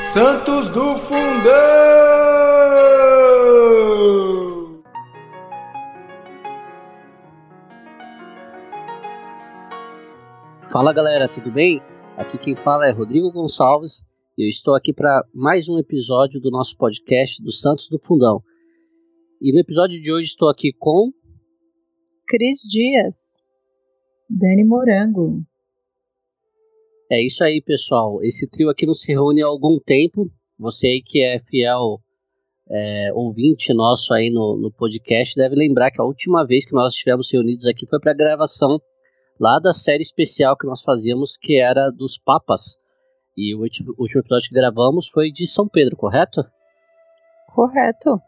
Santos 0.00 0.70
do 0.70 0.96
Fundão! 0.96 1.52
Fala 10.72 10.94
galera, 10.94 11.28
tudo 11.28 11.52
bem? 11.52 11.82
Aqui 12.16 12.38
quem 12.38 12.56
fala 12.56 12.88
é 12.88 12.92
Rodrigo 12.92 13.30
Gonçalves 13.30 14.02
e 14.38 14.46
eu 14.46 14.48
estou 14.48 14.74
aqui 14.74 14.94
para 14.94 15.22
mais 15.34 15.68
um 15.68 15.78
episódio 15.78 16.40
do 16.40 16.50
nosso 16.50 16.78
podcast 16.78 17.42
do 17.42 17.52
Santos 17.52 17.86
do 17.90 17.98
Fundão. 17.98 18.42
E 19.38 19.52
no 19.52 19.58
episódio 19.58 20.00
de 20.00 20.10
hoje 20.10 20.28
estou 20.28 20.48
aqui 20.48 20.72
com 20.72 21.12
Cris 22.26 22.60
Dias, 22.60 23.44
Dani 24.30 24.64
Morango, 24.64 25.44
é 27.10 27.20
isso 27.20 27.42
aí, 27.42 27.60
pessoal. 27.60 28.22
Esse 28.22 28.48
trio 28.48 28.70
aqui 28.70 28.86
não 28.86 28.94
se 28.94 29.12
reúne 29.12 29.42
há 29.42 29.46
algum 29.46 29.78
tempo. 29.78 30.30
Você 30.58 30.86
aí 30.86 31.02
que 31.02 31.22
é 31.22 31.40
fiel 31.40 32.00
é, 32.70 33.12
ouvinte 33.14 33.74
nosso 33.74 34.14
aí 34.14 34.30
no, 34.30 34.56
no 34.56 34.70
podcast 34.70 35.34
deve 35.34 35.56
lembrar 35.56 35.90
que 35.90 36.00
a 36.00 36.04
última 36.04 36.46
vez 36.46 36.64
que 36.64 36.72
nós 36.72 36.92
estivemos 36.92 37.30
reunidos 37.32 37.66
aqui 37.66 37.84
foi 37.88 37.98
para 37.98 38.12
a 38.12 38.14
gravação 38.14 38.80
lá 39.40 39.58
da 39.58 39.74
série 39.74 40.02
especial 40.02 40.56
que 40.56 40.66
nós 40.66 40.82
fazíamos, 40.82 41.36
que 41.36 41.58
era 41.58 41.90
dos 41.90 42.16
Papas. 42.18 42.78
E 43.36 43.54
o 43.54 43.60
último, 43.60 43.94
o 43.98 44.02
último 44.02 44.20
episódio 44.20 44.48
que 44.48 44.54
gravamos 44.54 45.08
foi 45.08 45.32
de 45.32 45.46
São 45.46 45.66
Pedro, 45.66 45.96
correto? 45.96 46.44
Correto. 47.54 48.20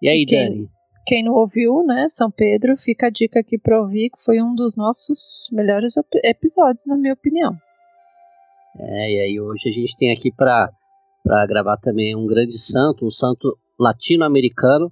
E 0.00 0.08
aí, 0.08 0.22
e 0.22 0.26
quem, 0.26 0.48
Dani? 0.48 0.70
Quem 1.04 1.24
não 1.24 1.34
ouviu, 1.34 1.82
né, 1.84 2.06
São 2.08 2.30
Pedro, 2.30 2.76
fica 2.76 3.08
a 3.08 3.10
dica 3.10 3.40
aqui 3.40 3.58
para 3.58 3.80
ouvir, 3.80 4.10
que 4.10 4.22
foi 4.22 4.40
um 4.40 4.54
dos 4.54 4.76
nossos 4.76 5.48
melhores 5.52 5.94
episódios, 6.22 6.86
na 6.86 6.96
minha 6.96 7.14
opinião. 7.14 7.56
É, 8.78 9.12
e 9.12 9.20
aí 9.20 9.40
hoje 9.40 9.68
a 9.68 9.72
gente 9.72 9.96
tem 9.96 10.12
aqui 10.12 10.30
para 10.32 10.70
gravar 11.46 11.76
também 11.76 12.14
um 12.16 12.26
grande 12.26 12.58
santo, 12.58 13.06
um 13.06 13.10
santo 13.10 13.58
latino-americano. 13.78 14.90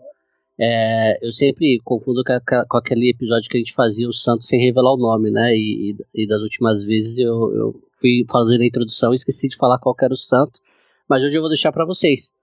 É, 0.58 1.19
eu 1.27 1.33
sempre 1.33 1.81
confundo 1.84 2.22
com, 2.25 2.38
com, 2.69 2.77
aquele 2.77 3.11
episódio 3.11 3.48
que 3.48 3.56
a 3.56 3.61
gente 3.61 3.72
fazia 3.72 4.08
o 4.08 4.12
santo 4.12 4.44
sem 4.44 4.61
revelar 4.61 4.92
o 4.92 4.98
nome, 4.98 5.31
né? 5.31 5.55
E, 5.55 5.97
e, 6.14 6.27
das 6.27 6.42
últimas 6.42 6.83
vezes 6.83 7.19
eu, 7.19 7.55
eu 7.55 7.83
fui 7.92 8.27
fazer 8.31 8.61
a 8.61 8.66
introdução 8.66 9.12
e 9.12 9.16
esqueci 9.16 9.48
de 9.48 9.56
falar 9.56 9.78
qual 9.78 9.97
era 10.03 10.12
o 10.12 10.16
santo, 10.16 10.61
mas 11.08 11.22
hoje 11.22 11.36
eu 11.36 11.41
vou 11.41 11.48
deixar 11.48 11.72
para 11.72 11.86
vocês. 11.86 12.34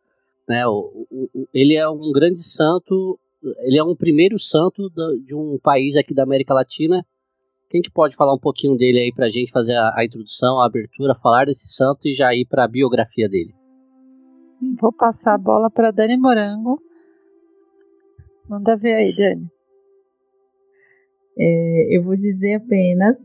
Né? 0.49 0.65
O, 0.65 1.05
o, 1.11 1.47
ele 1.53 1.75
é 1.75 1.87
um 1.87 2.11
grande 2.11 2.41
santo 2.41 3.19
ele 3.41 3.77
é 3.77 3.83
um 3.83 3.95
primeiro 3.95 4.39
santo 4.39 4.89
de 5.23 5.35
um 5.35 5.59
país 5.61 5.95
aqui 5.95 6.13
da 6.13 6.23
América 6.23 6.53
Latina. 6.53 7.05
Quem 7.69 7.81
que 7.81 7.91
pode 7.91 8.15
falar 8.15 8.33
um 8.33 8.39
pouquinho 8.39 8.77
dele 8.77 8.99
aí 8.99 9.13
pra 9.13 9.29
gente 9.29 9.51
fazer 9.51 9.75
a, 9.75 9.93
a 9.95 10.05
introdução, 10.05 10.59
a 10.59 10.65
abertura, 10.65 11.15
falar 11.15 11.45
desse 11.45 11.67
santo 11.67 12.07
e 12.07 12.15
já 12.15 12.33
ir 12.33 12.45
para 12.45 12.63
a 12.63 12.67
biografia 12.67 13.27
dele? 13.27 13.53
Vou 14.79 14.91
passar 14.91 15.35
a 15.35 15.37
bola 15.37 15.69
para 15.69 15.91
Dani 15.91 16.17
Morango. 16.17 16.81
Manda 18.49 18.77
ver 18.77 18.95
aí, 18.95 19.15
Dani. 19.15 19.51
É, 21.37 21.97
eu 21.97 22.03
vou 22.03 22.15
dizer 22.15 22.55
apenas 22.55 23.17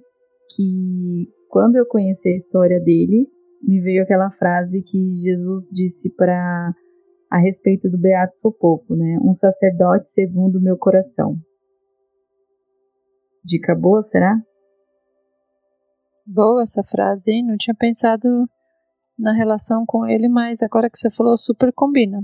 que 0.55 1.31
quando 1.49 1.77
eu 1.77 1.87
conheci 1.87 2.29
a 2.29 2.37
história 2.37 2.81
dele, 2.81 3.27
me 3.63 3.81
veio 3.81 4.03
aquela 4.03 4.31
frase 4.31 4.83
que 4.83 5.15
Jesus 5.15 5.69
disse 5.73 6.11
para 6.11 6.75
a 7.33 7.39
respeito 7.39 7.89
do 7.89 7.97
Beato 7.97 8.37
Sopoco, 8.37 8.95
né? 8.95 9.19
Um 9.25 9.33
sacerdote 9.33 10.11
segundo 10.11 10.57
o 10.57 10.61
meu 10.61 10.77
coração. 10.77 11.35
Dica 13.43 13.75
boa, 13.75 14.03
será? 14.03 14.39
Boa 16.27 16.63
essa 16.63 16.83
frase, 16.85 17.33
hein? 17.33 17.47
Não 17.47 17.57
tinha 17.57 17.75
pensado 17.75 18.29
na 19.19 19.33
relação 19.33 19.87
com 19.87 20.07
ele, 20.07 20.29
mas 20.29 20.63
agora 20.63 20.91
que 20.91 20.99
você 20.99 21.09
falou, 21.09 21.35
super 21.39 21.73
combina. 21.73 22.21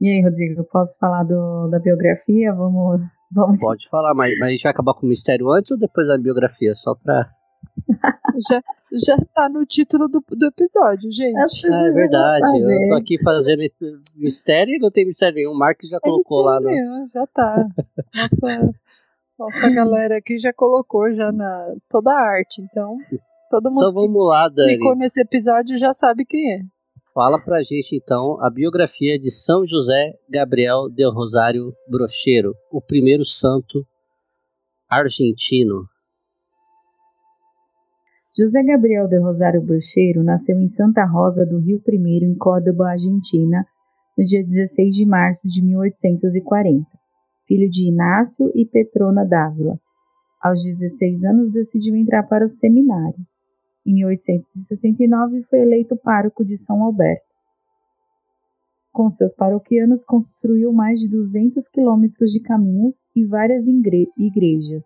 E 0.00 0.08
aí, 0.08 0.22
Rodrigo, 0.22 0.60
eu 0.60 0.64
posso 0.64 0.96
falar 0.96 1.24
do, 1.24 1.66
da 1.66 1.80
biografia? 1.80 2.54
Vamos, 2.54 3.00
vamos. 3.34 3.58
Pode 3.58 3.88
falar, 3.88 4.14
mas, 4.14 4.38
mas 4.38 4.50
a 4.50 4.52
gente 4.52 4.62
vai 4.62 4.70
acabar 4.70 4.94
com 4.94 5.04
o 5.04 5.08
mistério 5.08 5.50
antes 5.50 5.72
ou 5.72 5.76
depois 5.76 6.06
da 6.06 6.16
biografia? 6.16 6.76
Só 6.76 6.94
pra 6.94 7.28
já, 8.48 8.62
já 8.92 9.16
tá 9.34 9.48
no 9.48 9.64
título 9.64 10.08
do, 10.08 10.22
do 10.30 10.46
episódio, 10.46 11.10
gente. 11.10 11.66
Ah, 11.66 11.88
é 11.88 11.90
verdade. 11.92 12.60
Eu 12.60 12.88
tô 12.88 12.94
aqui 12.94 13.22
fazendo 13.22 13.62
mistério 14.16 14.76
e 14.76 14.78
não 14.78 14.90
tem 14.90 15.06
mistério 15.06 15.36
nenhum. 15.36 15.52
O 15.52 15.58
Mark 15.58 15.80
já 15.84 15.98
colocou 16.00 16.42
lá. 16.42 16.60
No... 16.60 16.68
Nenhum, 16.68 17.08
já 17.12 17.26
tá. 17.26 17.68
Nossa, 18.14 18.70
nossa 19.38 19.70
galera 19.70 20.16
aqui 20.18 20.38
já 20.38 20.52
colocou 20.52 21.12
já 21.14 21.32
na 21.32 21.74
toda 21.88 22.12
a 22.12 22.20
arte. 22.20 22.60
Então, 22.62 22.98
todo 23.50 23.70
mundo 23.70 23.90
então, 23.90 23.94
vamos 23.94 24.28
lá, 24.28 24.48
Dani. 24.48 24.74
ficou 24.74 24.96
nesse 24.96 25.20
episódio 25.20 25.78
já 25.78 25.92
sabe 25.92 26.24
quem 26.24 26.54
é. 26.54 26.60
Fala 27.14 27.40
pra 27.40 27.62
gente 27.62 27.96
então 27.96 28.40
a 28.40 28.48
biografia 28.48 29.18
de 29.18 29.30
São 29.30 29.64
José 29.66 30.14
Gabriel 30.30 30.88
de 30.88 31.04
Rosário 31.10 31.74
Brocheiro, 31.88 32.54
o 32.70 32.80
primeiro 32.80 33.24
santo 33.24 33.84
argentino. 34.88 35.88
José 38.38 38.62
Gabriel 38.62 39.08
de 39.08 39.18
Rosário 39.18 39.60
Brocheiro 39.60 40.22
nasceu 40.22 40.60
em 40.60 40.68
Santa 40.68 41.04
Rosa 41.04 41.44
do 41.44 41.58
Rio 41.58 41.82
I, 41.88 42.24
em 42.24 42.36
Córdoba, 42.36 42.92
Argentina, 42.92 43.66
no 44.16 44.24
dia 44.24 44.44
16 44.44 44.94
de 44.94 45.04
março 45.04 45.48
de 45.48 45.60
1840, 45.60 46.86
filho 47.48 47.68
de 47.68 47.88
Inácio 47.88 48.48
e 48.54 48.64
Petrona 48.64 49.24
Dávila. 49.24 49.76
Aos 50.40 50.62
16 50.62 51.24
anos 51.24 51.52
decidiu 51.52 51.96
entrar 51.96 52.22
para 52.28 52.46
o 52.46 52.48
seminário. 52.48 53.18
Em 53.84 53.94
1869 53.94 55.42
foi 55.50 55.58
eleito 55.58 55.96
pároco 55.96 56.44
de 56.44 56.56
São 56.56 56.84
Alberto. 56.84 57.26
Com 58.92 59.10
seus 59.10 59.34
paroquianos 59.34 60.04
construiu 60.04 60.72
mais 60.72 61.00
de 61.00 61.08
200 61.08 61.66
quilômetros 61.66 62.30
de 62.30 62.38
caminhos 62.38 63.02
e 63.16 63.24
várias 63.24 63.66
igrejas. 63.66 64.84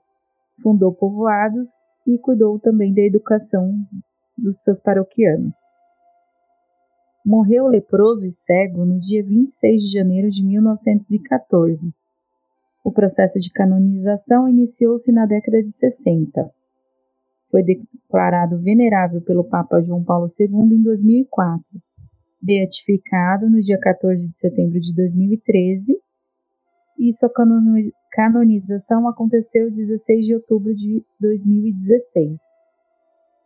Fundou 0.62 0.94
povoados 0.94 1.69
e 2.06 2.18
cuidou 2.18 2.58
também 2.58 2.92
da 2.92 3.02
educação 3.02 3.74
dos 4.36 4.62
seus 4.62 4.80
paroquianos. 4.80 5.54
Morreu 7.24 7.68
leproso 7.68 8.26
e 8.26 8.32
cego 8.32 8.84
no 8.84 8.98
dia 8.98 9.22
26 9.22 9.82
de 9.82 9.92
janeiro 9.92 10.30
de 10.30 10.44
1914. 10.44 11.92
O 12.84 12.90
processo 12.90 13.38
de 13.38 13.50
canonização 13.52 14.48
iniciou-se 14.48 15.12
na 15.12 15.24
década 15.24 15.62
de 15.62 15.70
60. 15.70 16.50
Foi 17.48 17.62
declarado 17.62 18.58
venerável 18.58 19.20
pelo 19.20 19.44
Papa 19.44 19.80
João 19.80 20.02
Paulo 20.02 20.26
II 20.36 20.74
em 20.74 20.82
2004, 20.82 21.64
beatificado 22.40 23.48
no 23.48 23.60
dia 23.60 23.78
14 23.78 24.28
de 24.28 24.36
setembro 24.36 24.80
de 24.80 24.92
2013 24.94 25.96
e 26.98 27.12
sua 27.12 27.30
canonização 28.12 29.09
aconteceu 29.09 29.71
16 29.71 30.27
de 30.27 30.34
outubro 30.34 30.75
de 30.75 31.03
2016. 31.19 32.39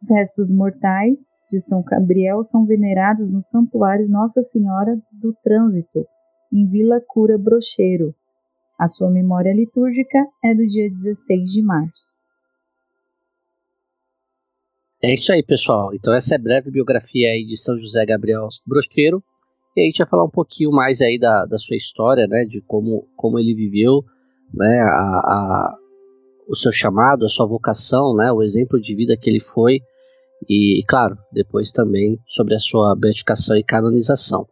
Os 0.03 0.10
restos 0.10 0.50
mortais 0.50 1.21
de 1.50 1.60
São 1.60 1.82
Gabriel 1.82 2.43
são 2.43 2.66
venerados 2.66 3.31
no 3.31 3.41
Santuário 3.41 4.09
Nossa 4.09 4.43
Senhora 4.43 5.00
do 5.12 5.32
Trânsito, 5.43 6.04
em 6.53 6.69
Vila 6.69 7.00
Cura 7.06 7.38
Brocheiro. 7.38 8.15
A 8.78 8.88
sua 8.88 9.10
memória 9.10 9.54
litúrgica 9.54 10.19
é 10.44 10.54
do 10.54 10.66
dia 10.66 10.91
16 10.91 11.50
de 11.50 11.62
março. 11.62 12.16
É 15.03 15.15
isso 15.15 15.33
aí, 15.33 15.43
pessoal. 15.43 15.94
Então 15.94 16.12
essa 16.12 16.34
é 16.34 16.37
a 16.37 16.43
breve 16.43 16.71
biografia 16.71 17.28
aí 17.28 17.44
de 17.44 17.56
São 17.56 17.77
José 17.78 18.04
Gabriel 18.04 18.48
Brocheiro. 18.66 19.22
E 19.77 19.83
a 19.83 19.84
gente 19.84 19.98
vai 19.98 20.09
falar 20.09 20.25
um 20.25 20.31
pouquinho 20.31 20.72
mais 20.72 21.00
aí 21.00 21.19
da, 21.19 21.44
da 21.44 21.59
sua 21.59 21.77
história, 21.77 22.27
né, 22.27 22.44
de 22.44 22.60
como, 22.62 23.06
como 23.15 23.38
ele 23.38 23.54
viveu, 23.54 24.03
né, 24.54 24.80
a, 24.82 25.18
a, 25.18 25.76
o 26.48 26.54
seu 26.54 26.72
chamado, 26.72 27.24
a 27.24 27.28
sua 27.28 27.46
vocação, 27.46 28.14
né, 28.14 28.30
o 28.32 28.42
exemplo 28.42 28.80
de 28.80 28.94
vida 28.94 29.16
que 29.16 29.28
ele 29.28 29.40
foi, 29.40 29.80
e, 30.48 30.82
claro, 30.86 31.16
depois 31.32 31.72
também 31.72 32.18
sobre 32.26 32.54
a 32.54 32.59
sua 32.59 32.94
beatificação 32.94 33.56
e 33.56 33.65
canonização. 33.65 34.47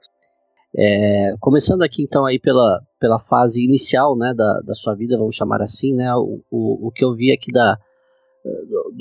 É, 0.77 1.35
começando 1.39 1.83
aqui 1.83 2.03
então 2.03 2.25
aí 2.25 2.39
pela, 2.39 2.81
pela 2.99 3.19
fase 3.19 3.65
inicial, 3.65 4.17
né, 4.17 4.35
da, 4.35 4.61
da 4.61 4.75
sua 4.75 4.95
vida, 4.95 5.17
vamos 5.17 5.37
chamar 5.37 5.63
assim, 5.63 5.95
né, 5.95 6.15
o, 6.17 6.41
o, 6.51 6.89
o 6.89 6.91
que 6.91 7.05
eu 7.05 7.15
vi 7.15 7.31
aqui 7.31 7.53
da, 7.53 7.79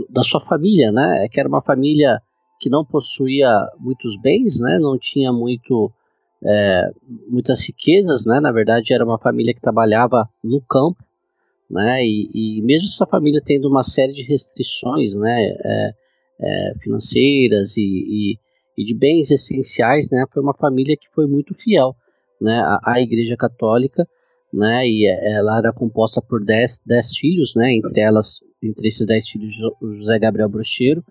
da 0.10 0.24
sua 0.24 0.40
família, 0.40 0.92
né, 0.92 1.26
é 1.26 1.28
que 1.28 1.40
era 1.40 1.50
uma 1.50 1.62
família 1.62 2.22
que 2.60 2.70
não 2.70 2.86
possuía 2.86 3.68
muitos 3.80 4.20
bens, 4.22 4.62
né, 4.62 4.78
não 4.80 4.98
tinha 4.98 5.34
muito 5.34 5.92
é, 6.46 6.92
muitas 7.28 7.62
riquezas, 7.62 8.26
né? 8.26 8.40
Na 8.40 8.52
verdade, 8.52 8.94
era 8.94 9.06
uma 9.06 9.20
família 9.20 9.54
que 9.54 9.62
trabalhava 9.62 10.30
no 10.44 10.62
campo, 10.62 11.04
né? 11.70 12.06
E, 12.06 12.30
e 12.34 12.62
mesmo 12.62 12.88
essa 12.88 13.08
família 13.08 13.42
tendo 13.44 13.70
uma 13.70 13.84
série 13.84 14.14
de 14.14 14.24
restrições, 14.24 15.14
né? 15.14 15.54
É, 15.64 15.94
é, 16.42 16.74
financeiras 16.82 17.78
e, 17.78 17.82
e, 17.82 18.40
e, 18.78 18.86
de 18.86 18.94
bens 18.94 19.32
essenciais, 19.32 20.10
né? 20.12 20.26
Foi 20.32 20.42
uma 20.44 20.56
família 20.56 20.98
que 20.98 21.08
foi 21.14 21.28
muito 21.28 21.54
fiel, 21.54 21.96
né? 22.42 22.60
À, 22.60 22.80
à 22.84 23.02
Igreja 23.02 23.38
Católica, 23.38 24.08
né? 24.54 24.88
E 24.88 25.06
ela 25.08 25.58
era 25.60 25.74
composta 25.74 26.22
por 26.22 26.44
dez, 26.44 26.82
dez 26.86 27.16
filhos, 27.16 27.56
né? 27.56 27.74
Entre 27.74 28.02
elas, 28.02 28.40
entre 28.62 28.88
esses 28.88 29.06
dez 29.06 29.30
filhos, 29.30 29.52
José 29.82 30.20
Gabriel 30.20 30.50
Brocheiro. 30.50 31.04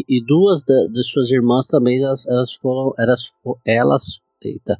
E, 0.00 0.04
e 0.08 0.24
duas 0.24 0.62
de 0.62 1.04
suas 1.04 1.30
irmãs 1.30 1.66
também 1.66 2.02
elas, 2.02 2.26
elas 2.26 2.52
foram 2.54 2.94
elas, 2.98 3.32
elas 3.66 4.20
eita, 4.42 4.78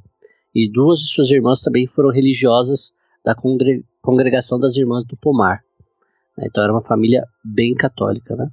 e 0.54 0.70
duas 0.70 1.00
de 1.00 1.08
suas 1.08 1.30
irmãs 1.30 1.60
também 1.60 1.86
foram 1.86 2.10
religiosas 2.10 2.92
da 3.24 3.34
congre, 3.34 3.84
congregação 4.00 4.58
das 4.58 4.76
irmãs 4.76 5.04
do 5.04 5.16
Pomar. 5.16 5.62
Então 6.38 6.62
era 6.64 6.72
uma 6.72 6.82
família 6.82 7.26
bem 7.44 7.74
católica, 7.74 8.34
né? 8.34 8.50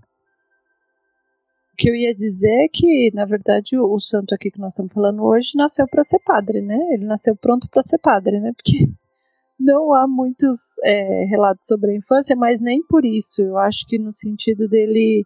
O 1.73 1.77
que 1.77 1.89
eu 1.89 1.95
ia 1.95 2.13
dizer 2.13 2.65
é 2.65 2.67
que, 2.67 3.09
na 3.13 3.25
verdade, 3.25 3.77
o, 3.77 3.93
o 3.93 3.99
santo 3.99 4.35
aqui 4.35 4.51
que 4.51 4.59
nós 4.59 4.73
estamos 4.73 4.91
falando 4.91 5.23
hoje 5.23 5.51
nasceu 5.55 5.87
para 5.87 6.03
ser 6.03 6.19
padre, 6.19 6.61
né? 6.61 6.77
Ele 6.91 7.05
nasceu 7.05 7.35
pronto 7.37 7.69
para 7.69 7.81
ser 7.81 7.99
padre, 7.99 8.39
né? 8.39 8.51
Porque 8.53 8.89
não 9.57 9.93
há 9.93 10.05
muitos 10.07 10.77
é, 10.83 11.23
relatos 11.25 11.67
sobre 11.67 11.91
a 11.91 11.95
infância, 11.95 12.35
mas 12.35 12.59
nem 12.59 12.83
por 12.83 13.05
isso. 13.05 13.41
Eu 13.41 13.57
acho 13.57 13.87
que 13.87 13.97
no 13.97 14.11
sentido 14.11 14.67
dele, 14.67 15.25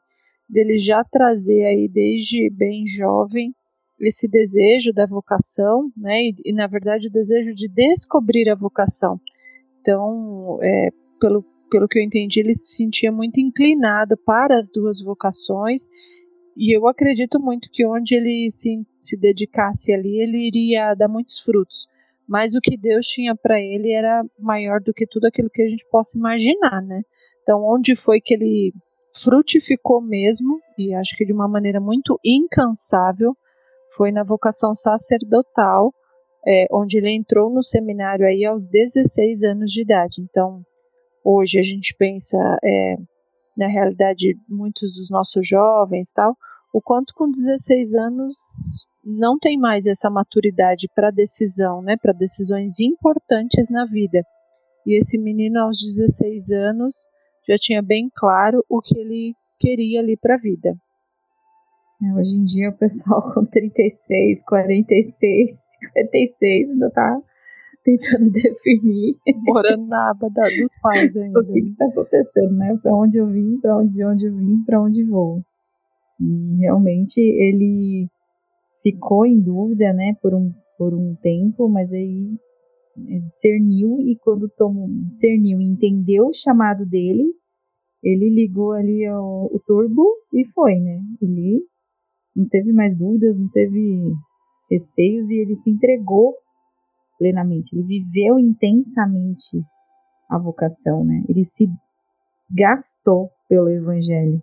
dele 0.53 0.77
já 0.77 1.03
trazer 1.03 1.65
aí 1.65 1.87
desde 1.87 2.49
bem 2.49 2.85
jovem 2.87 3.53
esse 3.99 4.27
desejo 4.27 4.91
da 4.93 5.05
vocação, 5.05 5.91
né? 5.95 6.23
E, 6.23 6.35
e 6.45 6.53
na 6.53 6.67
verdade 6.67 7.07
o 7.07 7.11
desejo 7.11 7.53
de 7.53 7.67
descobrir 7.67 8.49
a 8.49 8.55
vocação. 8.55 9.19
Então, 9.81 10.59
é, 10.61 10.89
pelo, 11.19 11.43
pelo 11.69 11.87
que 11.87 11.99
eu 11.99 12.03
entendi, 12.03 12.39
ele 12.39 12.53
se 12.53 12.75
sentia 12.75 13.11
muito 13.11 13.39
inclinado 13.39 14.17
para 14.25 14.57
as 14.57 14.71
duas 14.71 15.01
vocações. 15.01 15.89
E 16.55 16.75
eu 16.75 16.87
acredito 16.87 17.39
muito 17.39 17.69
que 17.71 17.85
onde 17.85 18.15
ele 18.15 18.49
se, 18.51 18.85
se 18.97 19.17
dedicasse 19.17 19.91
ali, 19.91 20.21
ele 20.21 20.47
iria 20.47 20.93
dar 20.93 21.07
muitos 21.07 21.39
frutos. 21.39 21.87
Mas 22.27 22.55
o 22.55 22.61
que 22.61 22.77
Deus 22.77 23.05
tinha 23.07 23.35
para 23.35 23.59
ele 23.59 23.91
era 23.91 24.23
maior 24.39 24.79
do 24.79 24.93
que 24.93 25.05
tudo 25.05 25.25
aquilo 25.25 25.49
que 25.49 25.61
a 25.61 25.67
gente 25.67 25.85
possa 25.89 26.17
imaginar, 26.17 26.81
né? 26.81 27.01
Então, 27.41 27.61
onde 27.61 27.95
foi 27.95 28.21
que 28.21 28.33
ele 28.33 28.73
frutificou 29.15 30.01
mesmo, 30.01 30.59
e 30.77 30.93
acho 30.93 31.15
que 31.15 31.25
de 31.25 31.33
uma 31.33 31.47
maneira 31.47 31.79
muito 31.79 32.19
incansável, 32.23 33.35
foi 33.95 34.11
na 34.11 34.23
vocação 34.23 34.73
sacerdotal, 34.73 35.93
é, 36.45 36.65
onde 36.71 36.97
ele 36.97 37.11
entrou 37.11 37.49
no 37.53 37.63
seminário 37.63 38.25
aí 38.25 38.43
aos 38.43 38.67
16 38.67 39.43
anos 39.43 39.71
de 39.71 39.81
idade. 39.81 40.21
Então, 40.21 40.61
hoje 41.23 41.59
a 41.59 41.63
gente 41.63 41.95
pensa, 41.97 42.37
é, 42.63 42.95
na 43.55 43.67
realidade, 43.67 44.35
muitos 44.49 44.91
dos 44.91 45.09
nossos 45.09 45.47
jovens 45.47 46.11
tal, 46.11 46.35
o 46.73 46.81
quanto 46.81 47.13
com 47.13 47.29
16 47.29 47.93
anos 47.95 48.87
não 49.03 49.37
tem 49.37 49.57
mais 49.57 49.85
essa 49.85 50.09
maturidade 50.09 50.89
para 50.95 51.11
decisão, 51.11 51.81
né, 51.81 51.95
para 52.01 52.13
decisões 52.13 52.79
importantes 52.79 53.69
na 53.69 53.85
vida. 53.85 54.23
E 54.85 54.97
esse 54.97 55.17
menino 55.17 55.59
aos 55.59 55.79
16 55.79 56.51
anos 56.51 57.07
já 57.47 57.57
tinha 57.57 57.81
bem 57.81 58.09
claro 58.13 58.63
o 58.69 58.81
que 58.81 58.97
ele 58.97 59.35
queria 59.59 59.99
ali 59.99 60.17
para 60.17 60.35
a 60.35 60.37
vida. 60.37 60.75
É, 62.01 62.13
hoje 62.15 62.35
em 62.35 62.43
dia 62.43 62.69
o 62.69 62.77
pessoal 62.77 63.21
com 63.33 63.45
36, 63.45 64.43
46, 64.43 65.51
56 65.93 66.69
ainda 66.69 66.89
tá 66.91 67.21
tentando 67.83 68.29
definir. 68.31 69.15
Morando 69.43 69.85
na 69.87 70.11
aba 70.11 70.29
da, 70.29 70.43
dos 70.43 70.77
pais 70.81 71.15
ainda. 71.17 71.39
o 71.39 71.45
que 71.45 71.59
está 71.59 71.85
acontecendo, 71.85 72.53
né? 72.53 72.77
Para 72.81 72.95
onde 72.95 73.17
eu 73.17 73.27
vim, 73.27 73.59
para 73.59 73.77
onde, 73.77 73.93
de 73.93 74.05
onde 74.05 74.25
eu 74.25 74.35
vim, 74.35 74.63
para 74.65 74.81
onde 74.81 75.03
vou. 75.03 75.41
E 76.19 76.57
realmente 76.59 77.19
ele 77.19 78.07
ficou 78.81 79.25
em 79.25 79.39
dúvida, 79.39 79.93
né, 79.93 80.15
por 80.21 80.33
um, 80.33 80.53
por 80.77 80.93
um 80.93 81.15
tempo, 81.15 81.69
mas 81.69 81.91
aí 81.91 82.37
discerniu 82.95 83.99
e 84.01 84.15
quando 84.17 84.49
tomou, 84.49 84.87
discerniu 85.07 85.59
e 85.61 85.65
entendeu 85.65 86.27
o 86.27 86.33
chamado 86.33 86.85
dele, 86.85 87.33
ele 88.03 88.29
ligou 88.29 88.73
ali 88.73 89.09
o, 89.09 89.49
o 89.51 89.59
turbo 89.65 90.05
e 90.33 90.45
foi, 90.45 90.75
né? 90.75 91.01
Ele 91.21 91.65
não 92.35 92.47
teve 92.47 92.73
mais 92.73 92.97
dúvidas, 92.97 93.37
não 93.37 93.47
teve 93.49 94.13
receios 94.69 95.29
e 95.29 95.35
ele 95.35 95.55
se 95.55 95.69
entregou 95.69 96.35
plenamente. 97.17 97.73
Ele 97.73 97.83
viveu 97.83 98.37
intensamente 98.37 99.63
a 100.29 100.37
vocação, 100.37 101.03
né? 101.05 101.23
Ele 101.29 101.43
se 101.43 101.69
gastou 102.51 103.29
pelo 103.47 103.69
evangelho. 103.69 104.41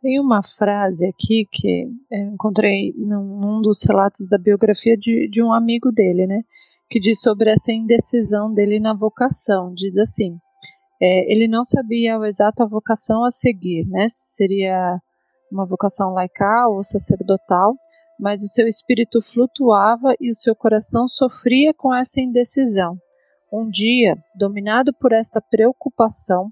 Tem 0.00 0.20
uma 0.20 0.42
frase 0.42 1.06
aqui 1.06 1.46
que 1.50 1.88
eu 2.10 2.28
encontrei 2.28 2.94
num, 2.96 3.40
num 3.40 3.60
dos 3.60 3.82
relatos 3.82 4.28
da 4.28 4.38
biografia 4.38 4.96
de, 4.96 5.28
de 5.28 5.42
um 5.42 5.52
amigo 5.52 5.90
dele, 5.90 6.26
né? 6.26 6.42
Que 6.90 7.00
diz 7.00 7.20
sobre 7.20 7.50
essa 7.50 7.72
indecisão 7.72 8.52
dele 8.52 8.78
na 8.78 8.94
vocação. 8.94 9.74
Diz 9.74 9.98
assim: 9.98 10.38
é, 11.00 11.30
ele 11.30 11.46
não 11.46 11.64
sabia 11.64 12.18
o 12.18 12.24
exato 12.24 12.62
a 12.62 12.66
vocação 12.66 13.24
a 13.24 13.30
seguir, 13.30 13.86
né? 13.86 14.08
Se 14.08 14.36
seria 14.36 14.98
uma 15.50 15.66
vocação 15.66 16.12
laical 16.12 16.74
ou 16.74 16.82
sacerdotal, 16.82 17.74
mas 18.18 18.42
o 18.42 18.48
seu 18.48 18.66
espírito 18.66 19.20
flutuava 19.20 20.14
e 20.20 20.30
o 20.30 20.34
seu 20.34 20.56
coração 20.56 21.06
sofria 21.06 21.74
com 21.74 21.94
essa 21.94 22.20
indecisão. 22.20 22.96
Um 23.52 23.68
dia, 23.68 24.16
dominado 24.34 24.92
por 24.98 25.12
esta 25.12 25.40
preocupação, 25.40 26.50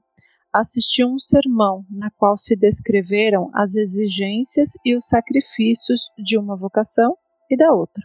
assistiu 0.52 1.08
um 1.08 1.18
sermão 1.18 1.84
na 1.90 2.10
qual 2.10 2.36
se 2.36 2.54
descreveram 2.54 3.50
as 3.52 3.74
exigências 3.74 4.70
e 4.84 4.94
os 4.94 5.08
sacrifícios 5.08 6.10
de 6.18 6.38
uma 6.38 6.56
vocação 6.56 7.16
e 7.50 7.56
da 7.56 7.72
outra. 7.72 8.02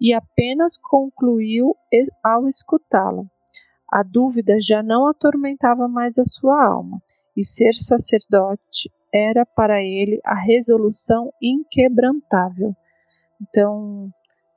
E 0.00 0.12
apenas 0.12 0.76
concluiu 0.76 1.76
ao 2.22 2.46
escutá-la. 2.48 3.24
A 3.90 4.02
dúvida 4.02 4.60
já 4.60 4.82
não 4.82 5.06
atormentava 5.06 5.86
mais 5.86 6.18
a 6.18 6.24
sua 6.24 6.66
alma, 6.66 7.00
e 7.36 7.44
ser 7.44 7.74
sacerdote 7.74 8.90
era 9.12 9.46
para 9.46 9.80
ele 9.80 10.20
a 10.24 10.34
resolução 10.34 11.32
inquebrantável. 11.40 12.74
Então, 13.40 14.10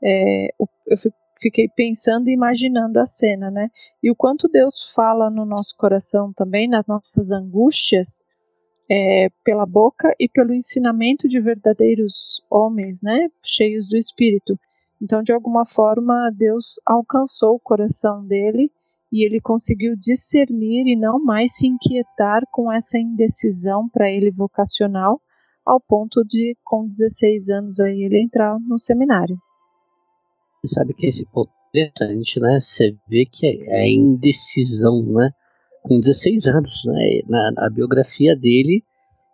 é, 0.04 0.48
eu 0.58 0.98
fiquei 1.40 1.68
pensando 1.68 2.30
e 2.30 2.34
imaginando 2.34 3.00
a 3.00 3.06
cena, 3.06 3.52
né? 3.52 3.70
E 4.02 4.10
o 4.10 4.16
quanto 4.16 4.48
Deus 4.48 4.92
fala 4.96 5.30
no 5.30 5.46
nosso 5.46 5.76
coração 5.78 6.34
também, 6.34 6.68
nas 6.68 6.88
nossas 6.88 7.32
angústias, 7.32 8.24
é, 8.90 9.30
pela 9.44 9.66
boca 9.66 10.16
e 10.20 10.28
pelo 10.28 10.54
ensinamento 10.54 11.28
de 11.28 11.40
verdadeiros 11.40 12.42
homens, 12.50 13.02
né? 13.04 13.30
Cheios 13.44 13.88
do 13.88 13.98
Espírito. 13.98 14.58
Então, 15.02 15.22
de 15.22 15.32
alguma 15.32 15.66
forma, 15.66 16.32
Deus 16.36 16.80
alcançou 16.86 17.56
o 17.56 17.60
coração 17.60 18.26
dele 18.26 18.70
e 19.12 19.26
ele 19.26 19.40
conseguiu 19.40 19.96
discernir 19.96 20.86
e 20.88 20.96
não 20.96 21.24
mais 21.24 21.56
se 21.56 21.68
inquietar 21.68 22.44
com 22.52 22.72
essa 22.72 22.98
indecisão 22.98 23.88
para 23.90 24.10
ele 24.10 24.32
vocacional, 24.32 25.22
ao 25.66 25.80
ponto 25.82 26.24
de, 26.24 26.56
com 26.64 26.88
16 26.88 27.50
anos, 27.50 27.80
aí 27.80 28.04
ele 28.04 28.24
entrar 28.24 28.58
no 28.60 28.80
seminário. 28.80 29.38
Você 30.64 30.76
sabe 30.76 30.94
que 30.94 31.06
esse 31.06 31.26
ponto 31.26 31.52
é 31.76 31.82
interessante, 31.82 32.40
né? 32.40 32.60
Você 32.60 32.98
vê 33.08 33.26
que 33.26 33.46
é, 33.46 33.84
é 33.84 33.90
indecisão, 33.90 35.04
né? 35.04 35.30
Com 35.84 36.00
16 36.00 36.48
anos, 36.48 36.84
né? 36.86 37.20
Na, 37.28 37.52
na 37.52 37.70
biografia 37.70 38.36
dele, 38.36 38.82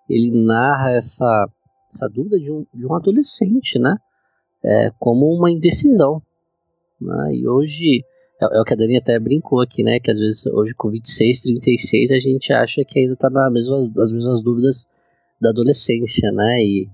ele 0.10 0.44
narra 0.44 0.92
essa, 0.92 1.48
essa 1.92 2.10
dúvida 2.10 2.40
de 2.40 2.52
um, 2.52 2.66
de 2.74 2.86
um 2.86 2.96
adolescente, 2.96 3.80
né? 3.80 3.96
É, 4.66 4.92
como 5.00 5.26
uma 5.34 5.52
indecisão. 5.52 6.22
Né? 7.00 7.36
E 7.36 7.48
hoje 7.48 8.04
é, 8.42 8.58
é, 8.58 8.62
o 8.62 8.64
que 8.64 8.74
a 8.74 8.76
Dani 8.76 8.98
até 8.98 9.20
brincou 9.20 9.62
aqui, 9.62 9.84
né? 9.84 10.00
Que 10.00 10.12
às 10.12 10.18
vezes 10.18 10.46
hoje 10.48 10.74
com 10.76 10.90
26, 10.90 11.42
36 11.42 12.12
a 12.12 12.20
gente 12.20 12.52
acha 12.54 12.84
que 12.84 13.00
ainda 13.00 13.16
tá 13.16 13.30
na 13.30 13.50
mesma, 13.50 13.90
nas 13.96 14.12
mesmas 14.12 14.44
dúvidas 14.44 14.86
da 15.42 15.50
adolescência, 15.50 16.32
né? 16.32 16.64
E 16.64 16.88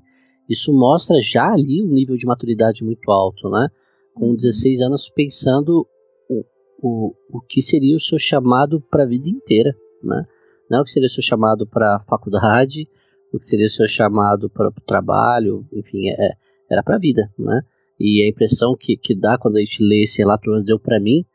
isso 0.49 0.73
mostra 0.73 1.21
já 1.21 1.51
ali 1.51 1.83
um 1.83 1.93
nível 1.93 2.17
de 2.17 2.25
maturidade 2.25 2.83
muito 2.83 3.11
alto, 3.11 3.49
né? 3.49 3.67
Com 4.13 4.35
16 4.35 4.79
uhum. 4.79 4.85
anos 4.87 5.09
pensando 5.09 5.87
o, 6.29 6.43
o, 6.81 7.15
o 7.31 7.41
que 7.41 7.61
seria 7.61 7.95
o 7.95 8.01
seu 8.01 8.17
chamado 8.17 8.81
para 8.81 9.03
a 9.03 9.07
vida 9.07 9.29
inteira, 9.29 9.75
né? 10.03 10.25
Não 10.69 10.81
o 10.81 10.83
que 10.83 10.91
seria 10.91 11.07
o 11.07 11.11
seu 11.11 11.23
chamado 11.23 11.65
para 11.65 11.95
a 11.95 11.99
faculdade, 12.01 12.87
o 13.33 13.39
que 13.39 13.45
seria 13.45 13.65
o 13.65 13.69
seu 13.69 13.87
chamado 13.87 14.49
para 14.49 14.69
o 14.69 14.81
trabalho, 14.85 15.65
enfim, 15.73 16.09
é, 16.09 16.31
era 16.69 16.83
para 16.83 16.95
a 16.95 16.99
vida, 16.99 17.31
né? 17.37 17.61
E 17.99 18.23
a 18.23 18.29
impressão 18.29 18.75
que, 18.79 18.95
que 18.95 19.13
dá 19.13 19.37
quando 19.37 19.57
a 19.57 19.59
gente 19.59 19.83
lê 19.83 20.03
esse 20.03 20.19
relato, 20.19 20.49
deu 20.63 20.79
para 20.79 20.99
mim, 20.99 21.25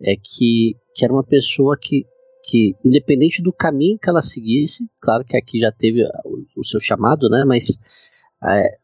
é 0.00 0.16
que, 0.16 0.74
que 0.94 1.04
era 1.04 1.12
uma 1.12 1.24
pessoa 1.24 1.76
que, 1.78 2.06
que, 2.48 2.74
independente 2.84 3.42
do 3.42 3.52
caminho 3.52 3.98
que 3.98 4.08
ela 4.08 4.22
seguisse, 4.22 4.88
claro 5.00 5.24
que 5.24 5.36
aqui 5.36 5.60
já 5.60 5.70
teve 5.70 6.02
o, 6.24 6.60
o 6.60 6.64
seu 6.64 6.80
chamado, 6.80 7.28
né? 7.28 7.44
Mas 7.44 7.78
é, 8.48 8.78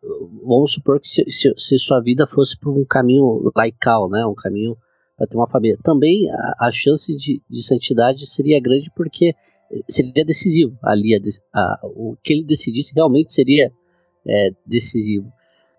vamos 0.45 0.73
supor 0.73 1.01
que 1.01 1.09
se, 1.09 1.25
se, 1.31 1.55
se, 1.57 1.79
sua 1.79 2.01
vida 2.01 2.27
fosse 2.27 2.59
por 2.59 2.77
um 2.77 2.85
caminho 2.85 3.51
laical, 3.57 4.11
né? 4.11 4.27
Um 4.27 4.35
caminho 4.35 4.77
para 5.17 5.27
ter 5.27 5.37
uma 5.37 5.49
família. 5.49 5.79
Também 5.83 6.29
a, 6.31 6.67
a 6.67 6.71
chance 6.71 7.17
de, 7.17 7.41
de 7.49 7.63
santidade 7.63 8.27
seria 8.27 8.61
grande 8.61 8.91
porque 8.95 9.33
seria 9.89 10.25
decisivo 10.25 10.77
ali. 10.83 11.15
A, 11.15 11.19
a, 11.59 11.81
o 11.85 12.17
que 12.23 12.35
ele 12.35 12.45
decidisse 12.45 12.93
realmente 12.95 13.33
seria 13.33 13.73
é, 14.27 14.51
decisivo 14.67 15.33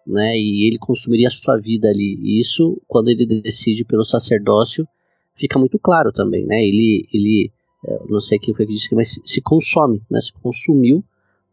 né? 0.06 0.38
E 0.38 0.68
ele 0.68 0.78
consumiria 0.78 1.28
a 1.28 1.32
sua 1.32 1.58
vida 1.58 1.90
ali. 1.90 2.18
E 2.22 2.40
isso, 2.40 2.82
quando 2.88 3.10
ele 3.10 3.26
decide 3.26 3.84
pelo 3.84 4.04
sacerdócio, 4.04 4.88
fica 5.36 5.60
muito 5.60 5.80
claro 5.80 6.12
também, 6.12 6.46
né? 6.46 6.64
Ele, 6.64 7.08
ele 7.14 7.52
é, 7.86 8.00
não 8.10 8.20
sei 8.20 8.40
quem 8.40 8.54
foi 8.54 8.66
que 8.66 8.74
disse, 8.74 8.94
mas 8.96 9.20
se 9.24 9.42
consome, 9.42 10.02
né? 10.10 10.20
Se 10.22 10.34
consumiu 10.34 11.04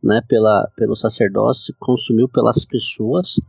né, 0.03 0.21
pela, 0.29 0.69
pelo 0.77 0.97
sacerdócio, 0.97 1.67
se 1.67 1.73
consumiu 1.79 2.29
pelas 2.29 2.65
pessoas, 2.65 3.41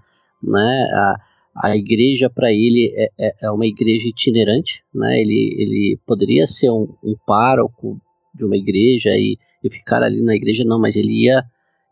né, 0.41 0.87
a, 0.93 1.19
a 1.55 1.75
igreja 1.75 2.29
para 2.29 2.51
ele 2.51 2.93
é, 2.95 3.09
é, 3.19 3.33
é, 3.41 3.51
uma 3.51 3.65
igreja 3.65 4.07
itinerante, 4.07 4.83
né, 4.93 5.19
ele, 5.19 5.55
ele 5.57 5.99
poderia 6.05 6.45
ser 6.45 6.69
um, 6.69 6.93
um 7.03 7.15
pároco 7.25 7.99
de 8.35 8.45
uma 8.45 8.55
igreja 8.55 9.09
e, 9.17 9.37
e 9.63 9.69
ficar 9.69 10.03
ali 10.03 10.21
na 10.21 10.35
igreja, 10.35 10.63
não, 10.63 10.79
mas 10.79 10.95
ele 10.95 11.23
ia 11.23 11.43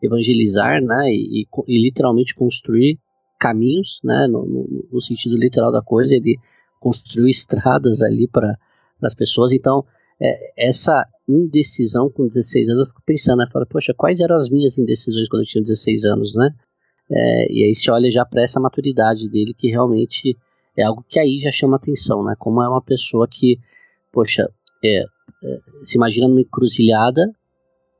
evangelizar, 0.02 0.82
né, 0.82 1.10
e, 1.10 1.46
e, 1.68 1.78
literalmente 1.78 2.34
construir 2.34 2.98
caminhos, 3.38 4.00
né, 4.02 4.26
no, 4.26 4.44
no, 4.44 4.88
no, 4.92 5.00
sentido 5.00 5.36
literal 5.36 5.70
da 5.70 5.82
coisa, 5.82 6.14
ele 6.14 6.36
construiu 6.80 7.28
estradas 7.28 8.02
ali 8.02 8.26
para 8.26 8.56
as 9.02 9.14
pessoas, 9.14 9.52
então 9.52 9.84
é, 10.20 10.68
essa 10.68 11.06
indecisão 11.28 12.08
com 12.10 12.26
16 12.26 12.68
anos, 12.68 12.80
eu 12.80 12.86
fico 12.86 13.02
pensando, 13.04 13.38
né? 13.38 13.46
Falo, 13.52 13.66
poxa, 13.66 13.92
quais 13.92 14.20
eram 14.20 14.36
as 14.36 14.48
minhas 14.48 14.78
indecisões 14.78 15.28
quando 15.28 15.42
eu 15.42 15.46
tinha 15.46 15.62
16 15.62 16.04
anos, 16.04 16.34
né? 16.34 16.50
É, 17.10 17.52
e 17.52 17.64
aí 17.64 17.74
você 17.74 17.90
olha 17.90 18.10
já 18.10 18.24
para 18.24 18.42
essa 18.42 18.60
maturidade 18.60 19.28
dele, 19.28 19.52
que 19.52 19.68
realmente 19.68 20.36
é 20.76 20.84
algo 20.84 21.04
que 21.08 21.18
aí 21.18 21.40
já 21.40 21.50
chama 21.50 21.76
atenção, 21.76 22.24
né? 22.24 22.34
Como 22.38 22.62
é 22.62 22.68
uma 22.68 22.80
pessoa 22.80 23.26
que, 23.28 23.58
poxa, 24.12 24.48
é, 24.84 25.00
é, 25.00 25.04
se 25.82 25.96
imagina 25.96 26.28
numa 26.28 26.40
encruzilhada, 26.40 27.32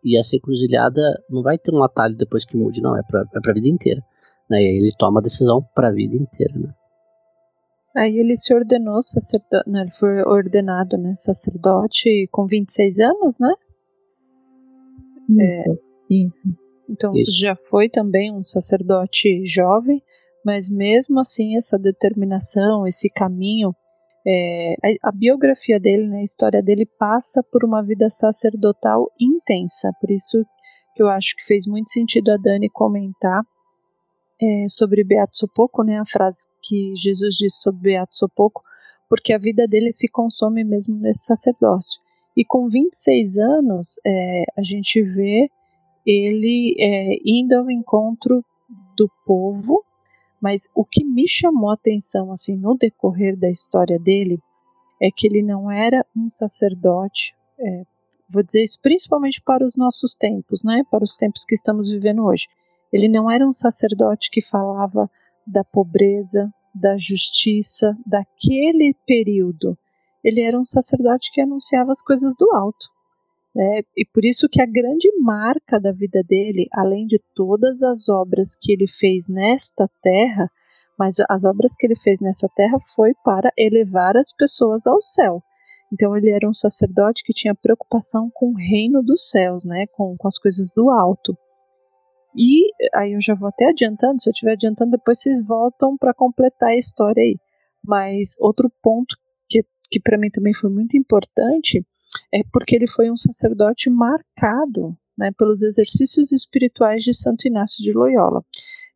e 0.05 0.19
essa 0.19 0.37
encruzilhada 0.37 1.01
não 1.31 1.43
vai 1.43 1.59
ter 1.59 1.73
um 1.73 1.83
atalho 1.83 2.17
depois 2.17 2.45
que 2.45 2.57
mude, 2.57 2.81
não, 2.81 2.97
é 2.97 3.03
para 3.03 3.21
é 3.21 3.51
a 3.51 3.55
vida 3.55 3.69
inteira. 3.69 4.03
Né? 4.51 4.63
E 4.63 4.67
aí 4.67 4.77
ele 4.77 4.93
toma 4.99 5.21
a 5.21 5.23
decisão 5.23 5.63
para 5.75 5.89
a 5.89 5.93
vida 5.93 6.17
inteira, 6.17 6.59
né? 6.59 6.75
Aí 7.95 8.19
ele 8.19 8.35
se 8.37 8.55
ordenou 8.55 9.03
sacerdote, 9.03 9.69
né, 9.69 9.83
ele 9.83 9.91
foi 9.91 10.23
ordenado 10.23 10.97
né, 10.97 11.15
sacerdote 11.15 12.27
com 12.31 12.47
26 12.47 13.01
anos, 13.01 13.39
né? 13.39 13.55
Isso, 15.29 15.71
é, 15.71 16.15
isso. 16.15 16.41
Então 16.89 17.13
isso. 17.15 17.39
já 17.39 17.55
foi 17.55 17.91
também 17.91 18.33
um 18.33 18.43
sacerdote 18.43 19.45
jovem, 19.45 20.03
mas 20.45 20.71
mesmo 20.71 21.21
assim 21.21 21.57
essa 21.57 21.79
determinação, 21.79 22.87
esse 22.87 23.11
caminho, 23.11 23.75
é, 24.27 24.75
a, 24.83 25.09
a, 25.09 25.13
biografia 25.13 25.81
dele, 25.81 26.07
né, 26.07 26.19
a 26.19 26.25
história 26.25 26.63
dele 26.63 26.87
passa 26.99 27.43
por 27.43 27.65
uma 27.65 27.83
vida 27.83 28.09
sacerdotal 28.09 29.11
intensa, 29.21 29.91
por 30.01 30.11
isso 30.11 30.45
que 30.95 31.03
eu 31.03 31.09
acho 31.09 31.35
que 31.37 31.45
fez 31.45 31.67
muito 31.67 31.91
sentido 31.91 32.31
a 32.31 32.37
Dani 32.37 32.69
comentar 32.71 33.43
é, 34.41 34.67
sobre 34.69 35.05
Beato 35.05 35.37
Sopoco, 35.37 35.83
né, 35.83 35.99
a 35.99 36.07
frase 36.07 36.47
que 36.63 36.93
Jesus 36.97 37.37
disse 37.37 37.63
sobre 37.63 37.83
Beato 37.83 38.17
Sopoco, 38.17 38.61
porque 39.09 39.33
a 39.33 39.39
vida 39.39 39.67
dele 39.67 39.93
se 39.93 40.09
consome 40.09 40.65
mesmo 40.65 40.97
nesse 40.99 41.25
sacerdócio. 41.25 42.01
E 42.37 42.45
com 42.45 42.69
26 42.69 43.39
anos, 43.39 44.01
é, 44.07 44.45
a 44.57 44.63
gente 44.63 45.03
vê 45.03 45.51
ele 46.07 46.75
é, 46.79 47.17
indo 47.25 47.55
ao 47.55 47.71
encontro 47.71 48.45
do 48.97 49.09
povo, 49.27 49.85
mas 50.43 50.69
o 50.75 50.85
que 50.85 51.05
me 51.05 51.29
chamou 51.29 51.71
a 51.71 51.75
atenção 51.75 52.33
assim 52.33 52.57
no 52.57 52.77
decorrer 52.77 53.39
da 53.39 53.49
história 53.49 53.97
dele 53.97 54.41
é 55.01 55.09
que 55.09 55.27
ele 55.27 55.41
não 55.41 55.71
era 55.71 56.05
um 56.17 56.29
sacerdote, 56.29 57.33
é, 57.59 57.85
vou 58.29 58.43
dizer 58.43 58.65
isso 58.65 58.81
principalmente 58.83 59.41
para 59.41 59.65
os 59.65 59.77
nossos 59.77 60.17
tempos, 60.17 60.65
né, 60.65 60.83
para 60.91 61.05
os 61.05 61.17
tempos 61.17 61.45
que 61.45 61.55
estamos 61.55 61.89
vivendo 61.89 62.25
hoje. 62.25 62.49
Ele 62.93 63.09
não 63.09 63.31
era 63.31 63.47
um 63.47 63.53
sacerdote 63.53 64.31
que 64.31 64.43
falava 64.43 65.09
da 65.47 65.65
pobreza, 65.65 66.53
da 66.75 66.97
justiça, 66.97 67.97
daquele 68.05 68.95
período. 69.07 69.79
Ele 70.25 70.41
era 70.41 70.59
um 70.59 70.65
sacerdote 70.65 71.31
que 71.33 71.41
anunciava 71.41 71.91
as 71.91 72.03
coisas 72.03 72.37
do 72.37 72.51
alto. 72.53 72.92
Né? 73.55 73.83
E 73.97 74.05
por 74.07 74.25
isso 74.25 74.49
que 74.51 74.63
a 74.63 74.67
grande 74.67 75.11
marca 75.21 75.79
da 75.79 75.93
vida 75.93 76.23
dele, 76.27 76.69
além 76.73 77.07
de 77.07 77.21
todas 77.35 77.83
as 77.83 78.09
obras 78.09 78.57
que 78.61 78.73
ele 78.73 78.87
fez 78.89 79.29
nesta 79.29 79.87
terra, 80.03 80.51
mas 80.99 81.17
as 81.29 81.45
obras 81.45 81.75
que 81.77 81.87
ele 81.87 81.97
fez 81.97 82.21
nessa 82.21 82.49
terra 82.55 82.79
foi 82.95 83.13
para 83.25 83.53
elevar 83.57 84.17
as 84.17 84.33
pessoas 84.33 84.87
ao 84.87 85.01
céu. 85.01 85.43
Então 85.93 86.17
ele 86.17 86.31
era 86.31 86.49
um 86.49 86.55
sacerdote 86.55 87.23
que 87.23 87.35
tinha 87.35 87.55
preocupação 87.55 88.31
com 88.33 88.53
o 88.53 88.57
reino 88.57 89.03
dos 89.03 89.29
céus, 89.29 89.65
né? 89.65 89.87
com, 89.89 90.17
com 90.17 90.29
as 90.29 90.39
coisas 90.39 90.71
do 90.75 90.91
alto. 90.91 91.37
E 92.35 92.71
aí 92.95 93.13
eu 93.13 93.21
já 93.21 93.35
vou 93.35 93.49
até 93.49 93.67
adiantando, 93.67 94.23
se 94.23 94.31
eu 94.31 94.33
estiver 94.33 94.53
adiantando, 94.53 94.93
depois 94.93 95.21
vocês 95.21 95.47
voltam 95.47 95.99
para 95.99 96.15
completar 96.15 96.71
a 96.71 96.79
história 96.79 97.23
aí. 97.23 97.37
Mas 97.85 98.35
outro 98.41 98.73
ponto 98.83 99.15
que, 99.51 99.63
que 99.91 100.01
para 100.01 100.17
mim 100.17 100.31
também 100.31 100.55
foi 100.55 100.71
muito 100.71 100.97
importante 100.97 101.85
é 102.33 102.41
porque 102.53 102.77
ele 102.77 102.87
foi 102.87 103.11
um 103.11 103.17
sacerdote 103.17 103.91
marcado 103.91 104.97
né, 105.17 105.31
pelos 105.37 105.63
exercícios 105.63 106.33
espirituais 106.33 107.05
de 107.05 107.15
Santo 107.15 107.47
Inácio 107.47 107.83
de 107.83 107.93
Loyola. 107.93 108.45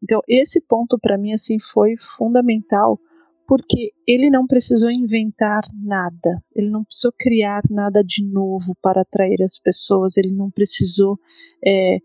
Então 0.03 0.21
esse 0.29 0.61
ponto 0.61 0.99
para 0.99 1.19
mim 1.19 1.33
assim 1.33 1.59
foi 1.59 1.97
fundamental 1.99 3.01
porque 3.47 3.93
ele 4.07 4.29
não 4.29 4.47
precisou 4.47 4.91
inventar 4.91 5.63
nada, 5.73 6.43
ele 6.55 6.69
não 6.69 6.83
precisou 6.85 7.13
criar 7.17 7.63
nada 7.71 8.03
de 8.03 8.25
novo 8.25 8.75
para 8.83 9.03
atrair 9.03 9.41
as 9.41 9.59
pessoas, 9.59 10.17
ele 10.17 10.33
não 10.33 10.51
precisou 10.51 11.17
é, 11.65 11.99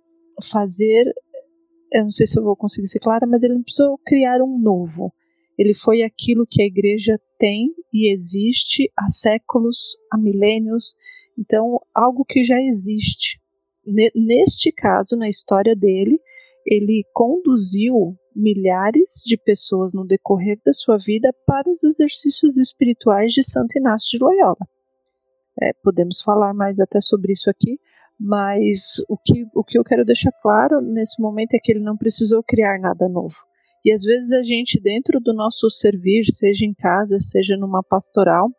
fazer, 0.43 1.11
eu 1.91 2.03
não 2.03 2.11
sei 2.11 2.27
se 2.27 2.37
eu 2.37 2.43
vou 2.43 2.55
conseguir 2.55 2.87
ser 2.87 2.99
clara, 2.99 3.25
mas 3.25 3.41
ele 3.41 3.55
não 3.55 3.63
precisou 3.63 3.99
criar 4.05 4.41
um 4.41 4.59
novo. 4.59 5.11
Ele 5.61 5.75
foi 5.75 6.01
aquilo 6.01 6.47
que 6.49 6.59
a 6.59 6.65
igreja 6.65 7.21
tem 7.37 7.71
e 7.93 8.11
existe 8.11 8.91
há 8.97 9.07
séculos, 9.07 9.95
há 10.11 10.17
milênios, 10.17 10.95
então 11.37 11.79
algo 11.93 12.25
que 12.25 12.43
já 12.43 12.59
existe. 12.59 13.39
Neste 14.15 14.71
caso, 14.71 15.15
na 15.15 15.29
história 15.29 15.75
dele, 15.75 16.19
ele 16.65 17.03
conduziu 17.13 18.17
milhares 18.35 19.21
de 19.23 19.37
pessoas 19.37 19.93
no 19.93 20.03
decorrer 20.03 20.59
da 20.65 20.73
sua 20.73 20.97
vida 20.97 21.31
para 21.45 21.69
os 21.69 21.83
exercícios 21.83 22.57
espirituais 22.57 23.31
de 23.31 23.43
Santo 23.43 23.77
Inácio 23.77 24.17
de 24.17 24.23
Loyola. 24.23 24.67
É, 25.61 25.73
podemos 25.83 26.23
falar 26.23 26.55
mais 26.55 26.79
até 26.79 26.99
sobre 26.99 27.33
isso 27.33 27.51
aqui, 27.51 27.79
mas 28.19 28.97
o 29.07 29.15
que, 29.15 29.45
o 29.53 29.63
que 29.63 29.77
eu 29.77 29.83
quero 29.83 30.03
deixar 30.03 30.31
claro 30.41 30.81
nesse 30.81 31.21
momento 31.21 31.53
é 31.53 31.59
que 31.59 31.71
ele 31.71 31.83
não 31.83 31.95
precisou 31.95 32.41
criar 32.41 32.79
nada 32.79 33.07
novo. 33.07 33.50
E 33.83 33.91
às 33.91 34.03
vezes 34.03 34.31
a 34.31 34.43
gente, 34.43 34.79
dentro 34.79 35.19
do 35.19 35.33
nosso 35.33 35.69
servir, 35.69 36.23
seja 36.25 36.65
em 36.65 36.73
casa, 36.73 37.19
seja 37.19 37.57
numa 37.57 37.81
pastoral, 37.83 38.49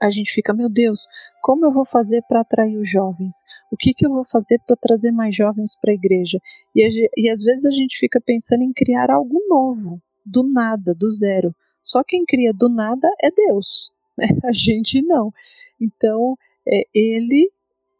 a 0.00 0.10
gente 0.10 0.32
fica, 0.32 0.52
meu 0.52 0.68
Deus, 0.68 1.06
como 1.42 1.64
eu 1.64 1.72
vou 1.72 1.86
fazer 1.86 2.22
para 2.28 2.40
atrair 2.40 2.76
os 2.76 2.88
jovens? 2.88 3.42
O 3.70 3.76
que, 3.76 3.92
que 3.94 4.06
eu 4.06 4.10
vou 4.10 4.24
fazer 4.26 4.58
para 4.66 4.76
trazer 4.76 5.12
mais 5.12 5.34
jovens 5.34 5.76
para 5.80 5.92
a 5.92 5.94
igreja? 5.94 6.38
E, 6.74 7.08
e 7.16 7.30
às 7.30 7.42
vezes 7.42 7.64
a 7.64 7.70
gente 7.70 7.98
fica 7.98 8.20
pensando 8.20 8.62
em 8.62 8.72
criar 8.72 9.10
algo 9.10 9.42
novo, 9.48 10.00
do 10.24 10.42
nada, 10.42 10.94
do 10.94 11.10
zero. 11.10 11.54
Só 11.82 12.02
quem 12.02 12.24
cria 12.24 12.52
do 12.52 12.68
nada 12.68 13.08
é 13.22 13.30
Deus, 13.30 13.90
né? 14.16 14.26
a 14.44 14.52
gente 14.52 15.02
não. 15.02 15.32
Então, 15.80 16.36
é, 16.66 16.84
ele 16.94 17.50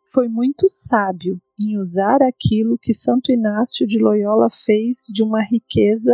foi 0.04 0.28
muito 0.28 0.66
sábio 0.68 1.40
em 1.62 1.78
usar 1.78 2.22
aquilo 2.22 2.78
que 2.78 2.94
Santo 2.94 3.32
Inácio 3.32 3.86
de 3.86 3.98
Loyola 3.98 4.48
fez 4.50 5.06
de 5.12 5.22
uma 5.22 5.42
riqueza 5.42 6.12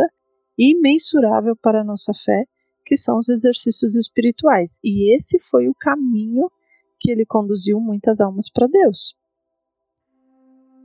imensurável 0.57 1.55
para 1.55 1.81
a 1.81 1.83
nossa 1.83 2.13
fé, 2.13 2.45
que 2.85 2.97
são 2.97 3.17
os 3.17 3.29
exercícios 3.29 3.95
espirituais. 3.95 4.79
E 4.83 5.15
esse 5.15 5.39
foi 5.39 5.67
o 5.67 5.75
caminho 5.75 6.49
que 6.99 7.11
ele 7.11 7.25
conduziu 7.25 7.79
muitas 7.79 8.21
almas 8.21 8.49
para 8.49 8.67
Deus. 8.67 9.15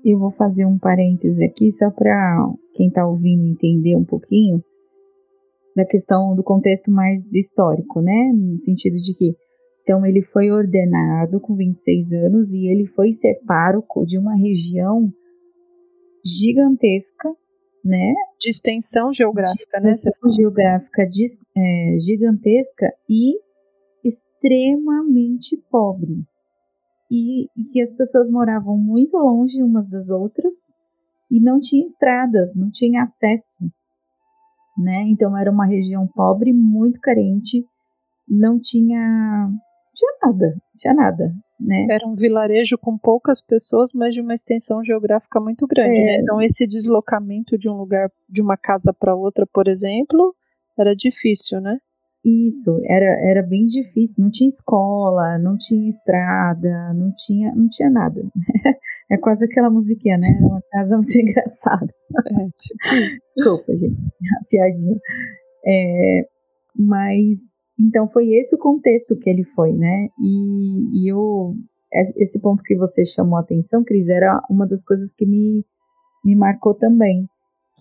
Eu 0.04 0.18
vou 0.18 0.30
fazer 0.30 0.64
um 0.64 0.78
parêntese 0.78 1.44
aqui 1.44 1.70
só 1.70 1.90
para 1.90 2.48
quem 2.74 2.88
está 2.88 3.06
ouvindo 3.06 3.44
entender 3.44 3.96
um 3.96 4.04
pouquinho 4.04 4.62
da 5.74 5.84
questão 5.84 6.34
do 6.34 6.42
contexto 6.42 6.90
mais 6.90 7.34
histórico, 7.34 8.00
né? 8.00 8.32
No 8.32 8.58
sentido 8.58 8.96
de 8.96 9.14
que 9.14 9.36
então 9.86 10.04
ele 10.04 10.20
foi 10.20 10.50
ordenado 10.50 11.38
com 11.38 11.54
26 11.54 12.12
anos 12.12 12.52
e 12.52 12.66
ele 12.66 12.86
foi 12.86 13.12
ser 13.12 13.40
pároco 13.46 14.04
de 14.04 14.18
uma 14.18 14.34
região 14.34 15.12
gigantesca, 16.24 17.32
né? 17.86 18.14
De 18.38 18.50
extensão 18.50 19.12
geográfica, 19.12 19.78
de 19.78 19.86
né? 19.86 19.92
Extensão 19.92 20.32
geográfica 20.32 21.06
de, 21.06 21.26
é, 21.56 21.96
gigantesca 22.00 22.92
e 23.08 23.38
extremamente 24.04 25.56
pobre. 25.70 26.24
E, 27.10 27.44
e 27.56 27.64
que 27.72 27.80
as 27.80 27.92
pessoas 27.92 28.28
moravam 28.28 28.76
muito 28.76 29.16
longe 29.16 29.62
umas 29.62 29.88
das 29.88 30.10
outras 30.10 30.52
e 31.30 31.40
não 31.40 31.60
tinha 31.60 31.86
estradas, 31.86 32.52
não 32.54 32.70
tinha 32.70 33.02
acesso, 33.02 33.56
né? 34.76 35.04
Então 35.08 35.36
era 35.36 35.50
uma 35.50 35.66
região 35.66 36.06
pobre, 36.08 36.52
muito 36.52 37.00
carente, 37.00 37.64
não 38.28 38.58
tinha 38.58 39.48
tinha 39.94 40.12
nada, 40.22 40.56
tinha 40.76 40.94
nada, 40.94 41.32
né? 41.58 41.86
Era 41.90 42.06
um 42.06 42.14
vilarejo 42.14 42.76
com 42.78 42.98
poucas 42.98 43.40
pessoas, 43.40 43.92
mas 43.94 44.14
de 44.14 44.20
uma 44.20 44.34
extensão 44.34 44.82
geográfica 44.84 45.40
muito 45.40 45.66
grande, 45.66 46.00
né? 46.00 46.14
é. 46.14 46.16
né? 46.16 46.22
Então 46.22 46.40
esse 46.40 46.66
deslocamento 46.66 47.56
de 47.56 47.68
um 47.68 47.76
lugar, 47.76 48.10
de 48.28 48.40
uma 48.40 48.56
casa 48.56 48.92
para 48.92 49.14
outra, 49.14 49.46
por 49.46 49.66
exemplo, 49.66 50.34
era 50.78 50.94
difícil, 50.94 51.60
né? 51.60 51.78
Isso, 52.24 52.80
era, 52.84 53.06
era 53.30 53.42
bem 53.42 53.66
difícil. 53.66 54.24
Não 54.24 54.30
tinha 54.32 54.48
escola, 54.48 55.38
não 55.38 55.56
tinha 55.56 55.88
estrada, 55.88 56.92
não 56.92 57.12
tinha, 57.16 57.54
não 57.54 57.68
tinha 57.68 57.90
nada. 57.90 58.20
É 59.08 59.16
quase 59.16 59.44
aquela 59.44 59.70
musiquinha, 59.70 60.18
né? 60.18 60.36
Uma 60.40 60.60
casa 60.72 60.96
muito 60.96 61.14
engraçada. 61.16 61.86
É, 61.86 62.48
tipo 62.56 62.94
isso. 63.04 63.20
Desculpa, 63.36 63.76
gente. 63.76 64.00
A 64.40 64.44
piadinha. 64.50 64.98
É, 65.64 66.26
mas, 66.76 67.38
então 67.78 68.08
foi 68.08 68.34
esse 68.34 68.54
o 68.54 68.58
contexto 68.58 69.16
que 69.16 69.28
ele 69.28 69.44
foi, 69.44 69.72
né? 69.72 70.08
E, 70.18 71.02
e 71.02 71.12
eu, 71.12 71.54
esse 72.16 72.40
ponto 72.40 72.62
que 72.62 72.76
você 72.76 73.04
chamou 73.04 73.36
a 73.36 73.40
atenção, 73.40 73.84
Cris, 73.84 74.08
era 74.08 74.42
uma 74.48 74.66
das 74.66 74.84
coisas 74.84 75.12
que 75.14 75.26
me, 75.26 75.64
me 76.24 76.34
marcou 76.34 76.74
também, 76.74 77.26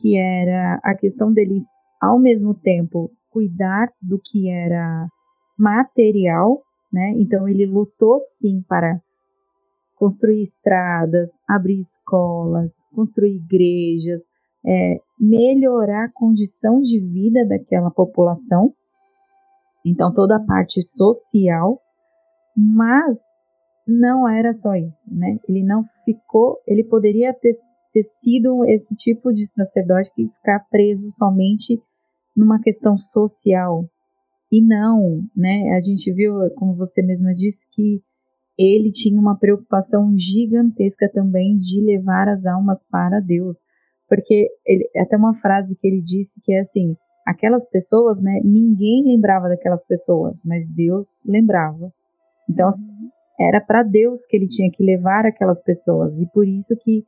que 0.01 0.17
era 0.17 0.79
a 0.83 0.95
questão 0.95 1.31
deles, 1.31 1.65
ao 2.01 2.19
mesmo 2.19 2.53
tempo, 2.53 3.11
cuidar 3.29 3.89
do 4.01 4.19
que 4.19 4.49
era 4.49 5.07
material, 5.57 6.61
né? 6.91 7.13
Então 7.17 7.47
ele 7.47 7.65
lutou 7.65 8.19
sim 8.21 8.61
para 8.67 8.99
construir 9.95 10.41
estradas, 10.41 11.31
abrir 11.47 11.79
escolas, 11.79 12.75
construir 12.93 13.35
igrejas, 13.35 14.21
é, 14.65 14.99
melhorar 15.19 16.05
a 16.05 16.11
condição 16.13 16.81
de 16.81 16.99
vida 16.99 17.45
daquela 17.45 17.91
população. 17.91 18.73
Então 19.85 20.11
toda 20.11 20.37
a 20.37 20.43
parte 20.43 20.81
social, 20.81 21.79
mas 22.57 23.17
não 23.87 24.27
era 24.27 24.51
só 24.51 24.75
isso, 24.75 25.03
né? 25.11 25.37
Ele 25.47 25.63
não 25.63 25.85
ficou, 26.03 26.57
ele 26.65 26.83
poderia 26.83 27.33
ter, 27.33 27.53
ter 27.93 28.03
sido 28.03 28.65
esse 28.65 28.95
tipo 28.95 29.31
de 29.31 29.45
sacerdote 29.45 30.11
que 30.15 30.27
ficar 30.27 30.65
preso 30.71 31.11
somente 31.11 31.79
numa 32.35 32.59
questão 32.59 32.97
social. 32.97 33.87
E 34.51 34.61
não, 34.61 35.21
né? 35.35 35.75
A 35.75 35.81
gente 35.81 36.11
viu, 36.11 36.49
como 36.55 36.75
você 36.75 37.01
mesma 37.01 37.33
disse, 37.33 37.67
que 37.71 38.01
ele 38.57 38.91
tinha 38.91 39.19
uma 39.19 39.37
preocupação 39.37 40.17
gigantesca 40.17 41.09
também 41.13 41.57
de 41.57 41.81
levar 41.81 42.27
as 42.27 42.45
almas 42.45 42.83
para 42.89 43.19
Deus. 43.19 43.57
Porque 44.07 44.47
ele, 44.65 44.89
até 44.97 45.17
uma 45.17 45.33
frase 45.35 45.75
que 45.75 45.87
ele 45.87 46.01
disse 46.01 46.39
que 46.41 46.53
é 46.53 46.59
assim, 46.59 46.95
aquelas 47.25 47.67
pessoas, 47.69 48.21
né, 48.21 48.39
ninguém 48.43 49.03
lembrava 49.05 49.49
daquelas 49.49 49.83
pessoas, 49.85 50.39
mas 50.45 50.67
Deus 50.67 51.07
lembrava. 51.25 51.91
Então, 52.49 52.69
uhum. 52.69 53.09
era 53.39 53.59
para 53.59 53.81
Deus 53.83 54.25
que 54.25 54.37
ele 54.37 54.47
tinha 54.47 54.69
que 54.71 54.83
levar 54.83 55.25
aquelas 55.25 55.61
pessoas, 55.63 56.19
e 56.19 56.27
por 56.27 56.47
isso 56.47 56.75
que 56.83 57.03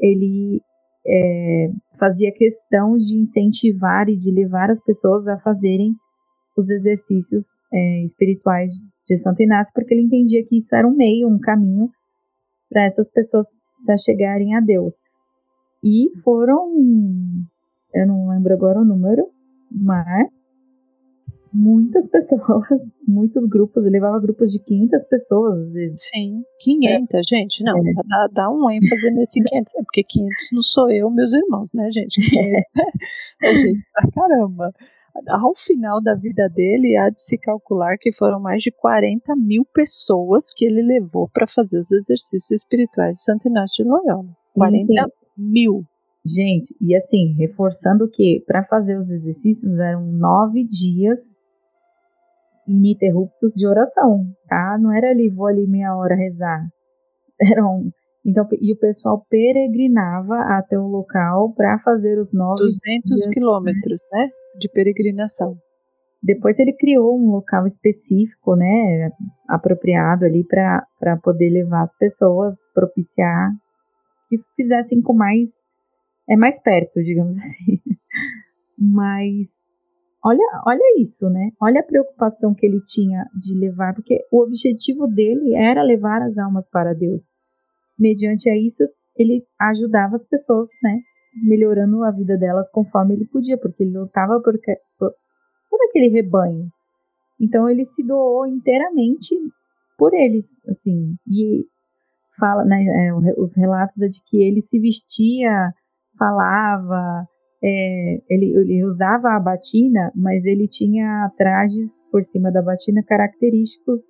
ele 0.00 0.62
é, 1.06 1.70
fazia 1.98 2.32
questão 2.32 2.96
de 2.96 3.20
incentivar 3.20 4.08
e 4.08 4.16
de 4.16 4.30
levar 4.30 4.70
as 4.70 4.80
pessoas 4.82 5.26
a 5.28 5.38
fazerem 5.38 5.92
os 6.56 6.70
exercícios 6.70 7.44
é, 7.72 8.02
espirituais 8.02 8.72
de 9.06 9.16
Santo 9.16 9.42
Inácio, 9.42 9.72
porque 9.74 9.94
ele 9.94 10.02
entendia 10.02 10.44
que 10.44 10.56
isso 10.56 10.74
era 10.74 10.86
um 10.88 10.94
meio, 10.94 11.28
um 11.28 11.38
caminho 11.38 11.90
para 12.68 12.84
essas 12.84 13.08
pessoas 13.10 13.46
se 13.74 13.92
achegarem 13.92 14.54
a 14.54 14.60
Deus. 14.60 14.94
E 15.82 16.10
foram, 16.24 16.72
eu 17.94 18.06
não 18.06 18.28
lembro 18.28 18.52
agora 18.52 18.80
o 18.80 18.84
número, 18.84 19.28
mas 19.70 20.28
muitas 21.52 22.08
pessoas, 22.08 22.40
muitos 23.06 23.44
grupos, 23.48 23.84
ele 23.84 23.94
levava 23.94 24.20
grupos 24.20 24.52
de 24.52 24.60
500 24.60 25.04
pessoas 25.04 25.58
às 25.60 25.72
vezes. 25.72 26.08
Sim, 26.12 26.42
500, 26.60 27.14
é. 27.14 27.22
gente, 27.24 27.64
não, 27.64 27.78
é. 27.78 27.92
dá, 28.08 28.28
dá, 28.32 28.50
um 28.50 28.70
ênfase 28.70 29.10
nesse 29.10 29.42
500, 29.42 29.74
é 29.74 29.82
porque 29.82 30.04
500 30.04 30.48
não 30.52 30.62
sou 30.62 30.90
eu, 30.90 31.10
meus 31.10 31.32
irmãos, 31.32 31.70
né, 31.74 31.90
gente? 31.90 32.20
É, 32.38 32.62
é 33.50 33.54
gente 33.54 33.82
pra 33.92 34.10
caramba. 34.10 34.72
Ao 35.30 35.52
final 35.52 36.00
da 36.00 36.14
vida 36.14 36.48
dele, 36.48 36.96
há 36.96 37.10
de 37.10 37.20
se 37.20 37.36
calcular 37.38 37.96
que 37.98 38.12
foram 38.12 38.38
mais 38.38 38.62
de 38.62 38.70
40 38.70 39.34
mil 39.34 39.64
pessoas 39.74 40.52
que 40.54 40.64
ele 40.64 40.80
levou 40.80 41.28
para 41.28 41.44
fazer 41.44 41.78
os 41.78 41.90
exercícios 41.90 42.62
espirituais 42.62 43.16
de 43.16 43.24
Santo 43.24 43.48
Inácio 43.48 43.84
de 43.84 43.90
Loyola. 43.90 44.28
40 44.54 44.86
Sim. 44.86 45.10
mil. 45.36 45.84
Gente, 46.28 46.74
e 46.80 46.94
assim, 46.94 47.34
reforçando 47.34 48.08
que 48.08 48.42
para 48.46 48.64
fazer 48.64 48.98
os 48.98 49.10
exercícios 49.10 49.78
eram 49.78 50.04
nove 50.06 50.64
dias 50.64 51.36
ininterruptos 52.66 53.52
de 53.54 53.66
oração, 53.66 54.26
tá? 54.46 54.76
Não 54.78 54.92
era 54.92 55.10
ali, 55.10 55.30
vou 55.30 55.46
ali 55.46 55.66
meia 55.66 55.96
hora 55.96 56.14
rezar. 56.14 56.60
Eram. 57.40 57.90
Então, 58.26 58.46
e 58.60 58.72
o 58.72 58.78
pessoal 58.78 59.24
peregrinava 59.30 60.34
até 60.58 60.78
o 60.78 60.86
local 60.86 61.54
para 61.54 61.78
fazer 61.78 62.18
os 62.18 62.30
nove 62.32 62.60
200 62.60 63.26
quilômetros, 63.28 64.00
né? 64.12 64.28
De 64.58 64.68
peregrinação. 64.68 65.56
Depois 66.22 66.58
ele 66.58 66.72
criou 66.72 67.16
um 67.16 67.30
local 67.30 67.64
específico, 67.64 68.56
né? 68.56 69.10
Apropriado 69.48 70.24
ali 70.26 70.44
para 70.44 71.16
poder 71.22 71.48
levar 71.48 71.82
as 71.82 71.96
pessoas, 71.96 72.56
propiciar 72.74 73.50
que 74.28 74.38
fizessem 74.56 75.00
com 75.00 75.14
mais. 75.14 75.50
É 76.28 76.36
mais 76.36 76.60
perto, 76.62 77.02
digamos 77.02 77.36
assim. 77.38 77.80
Mas 78.78 79.58
Olha, 80.24 80.42
olha 80.66 81.00
isso, 81.00 81.30
né? 81.30 81.52
Olha 81.60 81.80
a 81.80 81.84
preocupação 81.84 82.52
que 82.52 82.66
ele 82.66 82.80
tinha 82.84 83.24
de 83.40 83.54
levar, 83.54 83.94
porque 83.94 84.18
o 84.32 84.42
objetivo 84.42 85.06
dele 85.06 85.54
era 85.54 85.82
levar 85.82 86.22
as 86.22 86.36
almas 86.36 86.68
para 86.68 86.92
Deus. 86.92 87.22
Mediante 87.96 88.50
a 88.50 88.56
isso, 88.56 88.82
ele 89.16 89.44
ajudava 89.60 90.16
as 90.16 90.26
pessoas, 90.26 90.68
né? 90.82 91.00
Melhorando 91.44 92.02
a 92.02 92.10
vida 92.10 92.36
delas 92.36 92.68
conforme 92.70 93.14
ele 93.14 93.26
podia, 93.26 93.56
porque 93.56 93.84
ele 93.84 93.96
lutava 93.96 94.40
por, 94.40 94.58
por, 94.98 95.12
por 95.70 95.78
aquele 95.88 96.08
rebanho. 96.08 96.68
Então 97.40 97.68
ele 97.68 97.84
se 97.84 98.04
doou 98.04 98.44
inteiramente 98.46 99.36
por 99.96 100.12
eles, 100.14 100.58
assim. 100.68 101.14
E 101.28 101.64
fala, 102.38 102.64
né, 102.64 102.84
é, 102.84 103.14
os 103.40 103.56
relatos 103.56 104.00
é 104.02 104.08
de 104.08 104.20
que 104.26 104.42
ele 104.42 104.60
se 104.60 104.78
vestia, 104.80 105.72
falava, 106.18 107.26
é, 107.62 108.20
ele, 108.28 108.54
ele, 108.56 108.84
usava 108.84 109.30
a 109.30 109.40
batina, 109.40 110.12
mas 110.14 110.44
ele 110.44 110.68
tinha 110.68 111.30
trajes 111.36 112.02
por 112.10 112.24
cima 112.24 112.50
da 112.50 112.62
batina 112.62 113.02
característicos 113.02 114.00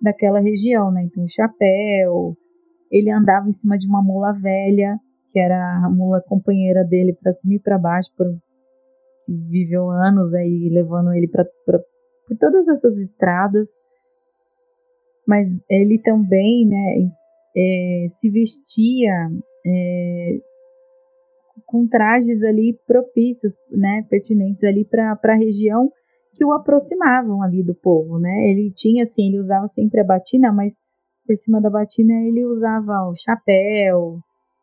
daquela 0.00 0.40
região, 0.40 0.90
né? 0.90 1.02
Então, 1.04 1.26
chapéu, 1.28 2.36
ele 2.90 3.10
andava 3.10 3.48
em 3.48 3.52
cima 3.52 3.78
de 3.78 3.86
uma 3.86 4.02
mula 4.02 4.32
velha, 4.32 4.98
que 5.32 5.38
era 5.38 5.84
a 5.84 5.90
mula 5.90 6.22
companheira 6.22 6.84
dele 6.84 7.14
para 7.14 7.32
cima 7.32 7.54
e 7.54 7.58
para 7.60 7.78
baixo, 7.78 8.10
por, 8.16 8.26
viveu 9.28 9.90
anos 9.90 10.32
aí 10.34 10.68
levando 10.70 11.12
ele 11.12 11.28
para 11.28 11.44
por 11.44 12.36
todas 12.38 12.68
essas 12.68 12.96
estradas. 12.98 13.68
Mas 15.26 15.48
ele 15.68 15.98
também, 16.00 16.66
né, 16.66 17.10
é, 17.56 18.06
se 18.08 18.30
vestia 18.30 19.12
é, 19.66 20.38
com 21.66 21.86
trajes 21.86 22.42
ali 22.42 22.78
propícios, 22.86 23.54
né, 23.70 24.04
pertinentes 24.08 24.62
ali 24.64 24.84
para 24.84 25.18
a 25.22 25.34
região 25.34 25.90
que 26.34 26.44
o 26.44 26.52
aproximavam 26.52 27.42
ali 27.42 27.64
do 27.64 27.74
povo, 27.74 28.18
né? 28.18 28.48
Ele 28.48 28.72
tinha 28.74 29.02
assim, 29.02 29.26
ele 29.26 29.40
usava 29.40 29.66
sempre 29.66 30.00
a 30.00 30.04
batina, 30.04 30.52
mas 30.52 30.72
por 31.26 31.36
cima 31.36 31.60
da 31.60 31.68
batina 31.68 32.14
ele 32.26 32.46
usava 32.46 33.08
o 33.08 33.14
chapéu, 33.16 34.20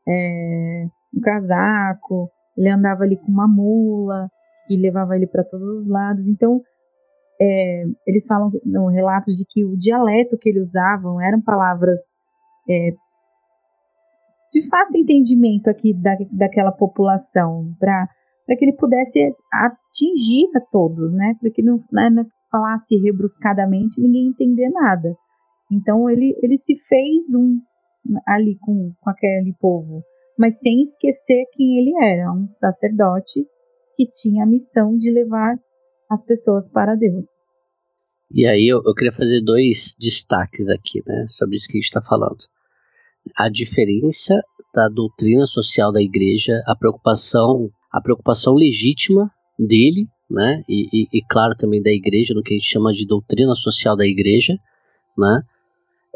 é, 0.07 0.85
um 1.13 1.19
casaco, 1.19 2.29
ele 2.57 2.69
andava 2.69 3.03
ali 3.03 3.17
com 3.17 3.31
uma 3.31 3.47
mula 3.47 4.29
e 4.69 4.77
levava 4.77 5.15
ele 5.15 5.27
para 5.27 5.43
todos 5.43 5.81
os 5.81 5.87
lados. 5.87 6.25
Então, 6.27 6.61
é, 7.39 7.83
eles 8.07 8.25
falam 8.25 8.49
no 8.63 8.87
relato 8.87 9.31
de 9.31 9.43
que 9.49 9.65
o 9.65 9.77
dialeto 9.77 10.37
que 10.37 10.49
ele 10.49 10.61
usavam 10.61 11.21
eram 11.21 11.41
palavras 11.41 11.99
é, 12.69 12.91
de 14.55 14.65
fácil 14.69 15.01
entendimento 15.01 15.69
aqui 15.69 15.93
da, 15.93 16.15
daquela 16.31 16.71
população, 16.71 17.75
para 17.77 18.07
que 18.57 18.63
ele 18.63 18.77
pudesse 18.77 19.19
atingir 19.51 20.47
a 20.55 20.61
todos, 20.71 21.11
né? 21.11 21.35
Para 21.41 21.51
que 21.51 21.61
não, 21.61 21.83
né, 21.91 22.09
não 22.09 22.25
falasse 22.49 22.95
rebruscadamente 22.95 23.99
ninguém 23.99 24.29
entender 24.29 24.69
nada. 24.69 25.13
Então 25.69 26.09
ele, 26.09 26.33
ele 26.41 26.57
se 26.57 26.77
fez 26.87 27.35
um 27.35 27.59
ali 28.25 28.57
com, 28.61 28.93
com 29.01 29.09
aquele 29.09 29.53
povo, 29.59 30.01
mas 30.39 30.59
sem 30.59 30.79
esquecer 30.79 31.43
quem 31.51 31.79
ele 31.79 31.93
era, 32.01 32.31
um 32.31 32.47
sacerdote 32.47 33.45
que 33.97 34.07
tinha 34.07 34.43
a 34.43 34.47
missão 34.47 34.95
de 34.95 35.11
levar 35.11 35.57
as 36.09 36.23
pessoas 36.23 36.69
para 36.69 36.95
Deus. 36.95 37.25
E 38.31 38.45
aí 38.45 38.67
eu, 38.67 38.81
eu 38.85 38.93
queria 38.93 39.11
fazer 39.11 39.41
dois 39.43 39.95
destaques 39.99 40.69
aqui, 40.69 41.01
né, 41.05 41.25
sobre 41.27 41.57
isso 41.57 41.67
que 41.67 41.77
a 41.77 41.81
gente 41.81 41.89
está 41.89 42.01
falando 42.01 42.45
a 43.35 43.49
diferença 43.49 44.41
da 44.73 44.89
doutrina 44.89 45.45
social 45.45 45.91
da 45.91 46.01
igreja, 46.01 46.61
a 46.67 46.75
preocupação, 46.75 47.71
a 47.91 48.01
preocupação 48.01 48.53
legítima 48.53 49.31
dele, 49.57 50.07
né? 50.29 50.63
E, 50.67 50.87
e, 50.91 51.07
e, 51.13 51.21
claro 51.21 51.55
também 51.55 51.81
da 51.81 51.91
igreja, 51.91 52.33
no 52.33 52.43
que 52.43 52.53
a 52.53 52.57
gente 52.57 52.69
chama 52.69 52.91
de 52.91 53.07
doutrina 53.07 53.55
social 53.55 53.95
da 53.95 54.05
igreja, 54.05 54.59
né? 55.17 55.41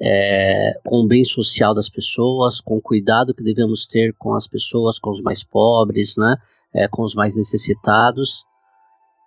É, 0.02 0.74
com 0.86 0.98
o 0.98 1.08
bem 1.08 1.26
social 1.26 1.74
das 1.74 1.90
pessoas, 1.90 2.62
com 2.62 2.78
o 2.78 2.82
cuidado 2.82 3.34
que 3.34 3.44
devemos 3.44 3.86
ter 3.86 4.14
com 4.18 4.34
as 4.34 4.48
pessoas, 4.48 4.98
com 4.98 5.10
os 5.10 5.22
mais 5.22 5.44
pobres, 5.44 6.16
né? 6.18 6.36
É, 6.74 6.88
com 6.88 7.04
os 7.04 7.16
mais 7.16 7.38
necessitados, 7.38 8.44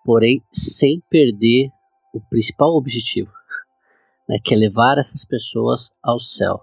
porém 0.04 0.42
sem 0.52 1.02
perder 1.10 1.68
o 2.12 2.20
principal 2.20 2.74
objetivo, 2.74 3.30
né? 4.28 4.36
Que 4.42 4.54
é 4.54 4.58
levar 4.58 4.98
essas 4.98 5.24
pessoas 5.24 5.92
ao 6.02 6.20
céu. 6.20 6.60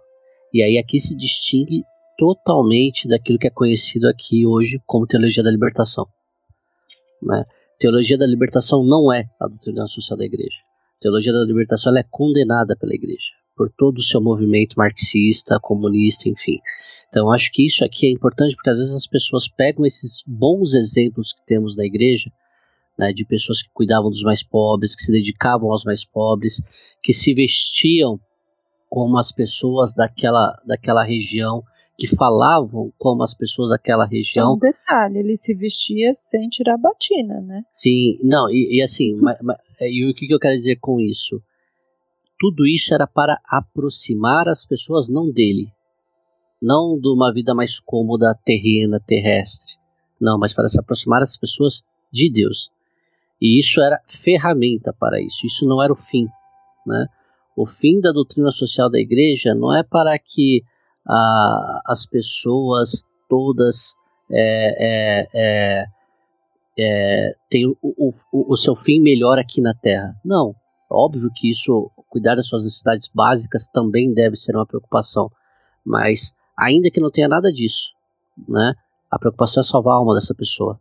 E 0.54 0.64
aí 0.64 0.78
aqui 0.78 1.00
se 1.00 1.16
distingue 1.16 1.84
totalmente 2.18 3.08
daquilo 3.08 3.40
que 3.40 3.48
é 3.48 3.52
conhecido 3.52 4.08
aqui 4.08 4.46
hoje 4.46 4.82
como 4.86 5.08
teologia 5.08 5.44
da 5.44 5.52
libertação. 5.52 6.08
Né? 7.26 7.46
Teologia 7.80 8.18
da 8.18 8.26
libertação 8.26 8.84
não 8.84 9.12
é 9.12 9.30
a 9.40 9.48
doutrina 9.48 9.88
social 9.88 10.18
da 10.18 10.26
igreja. 10.26 10.58
Teologia 11.00 11.32
da 11.32 11.46
libertação 11.46 11.96
é 11.96 12.04
condenada 12.04 12.76
pela 12.76 12.94
igreja 12.94 13.40
por 13.60 13.70
todo 13.78 13.98
o 13.98 14.02
seu 14.02 14.22
movimento 14.22 14.76
marxista, 14.78 15.60
comunista, 15.60 16.30
enfim. 16.30 16.60
Então 17.10 17.30
acho 17.30 17.52
que 17.52 17.66
isso 17.66 17.84
aqui 17.84 18.08
é 18.08 18.10
importante 18.10 18.56
porque 18.56 18.70
às 18.70 18.78
vezes 18.78 18.94
as 18.94 19.06
pessoas 19.06 19.50
pegam 19.50 19.86
esses 19.86 20.24
bons 20.26 20.74
exemplos 20.76 21.34
que 21.34 21.46
temos 21.46 21.76
na 21.76 21.84
igreja, 21.84 22.32
né, 22.98 23.12
de 23.12 23.26
pessoas 23.26 23.62
que 23.62 23.70
cuidavam 23.74 24.10
dos 24.10 24.24
mais 24.24 24.42
pobres, 24.42 24.96
que 24.96 25.04
se 25.04 25.12
dedicavam 25.12 25.70
aos 25.74 25.84
mais 25.84 26.06
pobres, 26.06 26.96
que 27.04 27.14
se 27.14 27.34
vestiam 27.34 28.18
como 28.90 29.18
as 29.18 29.32
pessoas 29.32 29.94
daquela, 29.94 30.60
daquela 30.66 31.04
região, 31.04 31.64
que 32.00 32.08
falavam 32.08 32.92
como 32.98 33.24
as 33.24 33.34
pessoas 33.34 33.70
daquela 33.70 34.06
região. 34.06 34.54
Um 34.54 34.58
detalhe, 34.58 35.20
ele 35.20 35.36
se 35.36 35.54
vestia 35.54 36.14
sem 36.14 36.48
tirar 36.48 36.76
a 36.76 36.78
batina, 36.78 37.42
né? 37.42 37.64
Sim, 37.74 38.18
não, 38.24 38.50
e, 38.50 38.78
e 38.78 38.82
assim, 38.82 39.10
mas, 39.22 39.38
mas, 39.44 39.58
e 39.82 40.10
o 40.10 40.14
que, 40.16 40.26
que 40.26 40.34
eu 40.34 40.40
quero 40.40 40.56
dizer 40.56 40.78
com 40.78 41.00
isso? 41.00 41.42
Tudo 42.40 42.66
isso 42.66 42.94
era 42.94 43.06
para 43.06 43.40
aproximar 43.46 44.48
as 44.48 44.66
pessoas 44.66 45.10
não 45.10 45.30
dele, 45.30 45.68
não 46.62 46.98
de 46.98 47.10
uma 47.10 47.34
vida 47.34 47.54
mais 47.54 47.82
cômoda, 47.82 48.34
terrena, 48.46 48.98
terrestre, 49.06 49.76
não, 50.20 50.40
mas 50.40 50.54
para 50.54 50.70
se 50.70 50.80
aproximar 50.80 51.22
as 51.22 51.38
pessoas 51.38 51.84
de 52.12 52.32
Deus. 52.32 52.72
E 53.42 53.60
isso 53.60 53.82
era 53.82 54.02
ferramenta 54.06 54.94
para 54.94 55.22
isso, 55.22 55.46
isso 55.46 55.66
não 55.66 55.84
era 55.84 55.92
o 55.92 55.98
fim. 55.98 56.28
Né? 56.88 57.06
O 57.60 57.66
fim 57.66 58.00
da 58.00 58.14
doutrina 58.14 58.52
social 58.52 58.90
da 58.90 58.98
igreja 58.98 59.54
não 59.54 59.76
é 59.76 59.84
para 59.84 60.18
que 60.18 60.64
ah, 61.06 61.82
as 61.88 62.06
pessoas 62.06 63.04
todas 63.28 63.96
é, 64.32 64.78
é, 64.80 65.28
é, 65.36 65.86
é 66.80 67.36
tenham 67.50 67.76
o, 67.82 68.12
o, 68.32 68.54
o 68.54 68.56
seu 68.56 68.74
fim 68.78 69.02
melhor 69.02 69.38
aqui 69.38 69.60
na 69.60 69.74
Terra. 69.74 70.16
Não, 70.24 70.56
óbvio 70.90 71.30
que 71.36 71.52
isso, 71.52 71.92
cuidar 72.08 72.36
das 72.36 72.48
suas 72.48 72.64
necessidades 72.64 73.10
básicas 73.14 73.68
também 73.68 74.14
deve 74.14 74.38
ser 74.38 74.56
uma 74.56 74.66
preocupação, 74.66 75.30
mas 75.86 76.34
ainda 76.58 76.90
que 76.90 77.02
não 77.02 77.12
tenha 77.12 77.28
nada 77.28 77.52
disso, 77.52 77.90
né? 78.48 78.74
A 79.12 79.20
preocupação 79.20 79.60
é 79.60 79.66
salvar 79.66 79.96
a 79.96 79.98
alma 79.98 80.16
dessa 80.16 80.34
pessoa, 80.34 80.80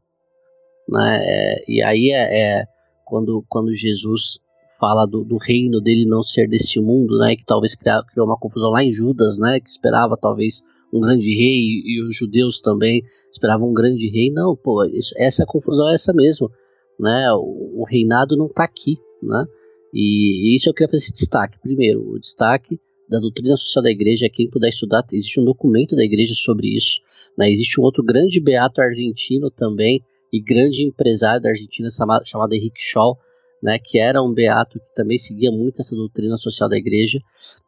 né? 0.89 1.19
É, 1.23 1.65
e 1.67 1.83
aí 1.83 2.13
é, 2.13 2.61
é, 2.61 2.69
quando, 3.05 3.45
quando 3.49 3.73
Jesus 3.73 4.39
fala 4.79 5.07
do, 5.07 5.25
do, 5.25 5.37
reino 5.37 5.81
dele 5.81 6.05
não 6.07 6.23
ser 6.23 6.49
deste 6.49 6.81
mundo, 6.81 7.19
né? 7.19 7.37
Que 7.37 7.45
talvez 7.45 7.75
criou, 7.75 8.27
uma 8.27 8.39
confusão 8.39 8.71
lá 8.71 8.83
em 8.83 8.93
Judas, 8.93 9.39
né? 9.39 9.61
Que 9.61 9.69
esperava 9.69 10.17
talvez 10.17 10.63
um 10.93 11.01
grande 11.01 11.35
rei 11.35 11.59
e, 11.59 11.97
e 11.97 12.03
os 12.03 12.17
judeus 12.17 12.61
também 12.61 13.03
esperavam 13.31 13.71
um 13.71 13.75
grande 13.75 14.09
rei. 14.09 14.31
Não, 14.31 14.57
pô, 14.57 14.85
isso, 14.85 15.15
essa 15.19 15.45
confusão 15.47 15.89
é 15.89 15.95
essa 15.95 16.13
mesmo, 16.13 16.51
né? 16.99 17.33
O, 17.33 17.83
o 17.83 17.85
reinado 17.85 18.37
não 18.37 18.47
está 18.47 18.65
aqui, 18.65 18.97
né? 19.23 19.45
E, 19.93 20.53
e, 20.53 20.57
isso 20.57 20.69
eu 20.69 20.75
queria 20.75 20.89
fazer 20.89 21.05
esse 21.05 21.13
destaque. 21.13 21.59
Primeiro, 21.61 22.01
o 22.01 22.19
destaque 22.19 22.79
da 23.09 23.19
doutrina 23.19 23.57
social 23.57 23.83
da 23.83 23.91
igreja, 23.91 24.29
quem 24.29 24.49
puder 24.49 24.69
estudar, 24.69 25.05
existe 25.13 25.41
um 25.41 25.45
documento 25.45 25.97
da 25.97 26.05
igreja 26.05 26.35
sobre 26.35 26.69
isso. 26.69 27.01
Né? 27.39 27.51
Existe 27.51 27.81
um 27.81 27.85
outro 27.85 28.05
grande 28.05 28.39
beato 28.39 28.83
argentino 28.83 29.51
também, 29.51 30.03
e 30.33 30.41
grande 30.41 30.85
empresário 30.85 31.41
da 31.41 31.51
Argentina 31.51 31.89
chamado 32.25 32.53
Henrique 32.53 32.81
Scholl, 32.81 33.17
né, 33.63 33.79
que 33.83 33.99
era 33.99 34.23
um 34.23 34.33
beato 34.33 34.79
que 34.79 34.95
também 34.95 35.19
seguia 35.19 35.51
muito 35.51 35.81
essa 35.81 35.95
doutrina 35.97 36.37
social 36.39 36.69
da 36.69 36.77
igreja. 36.77 37.19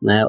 Né? 0.01 0.23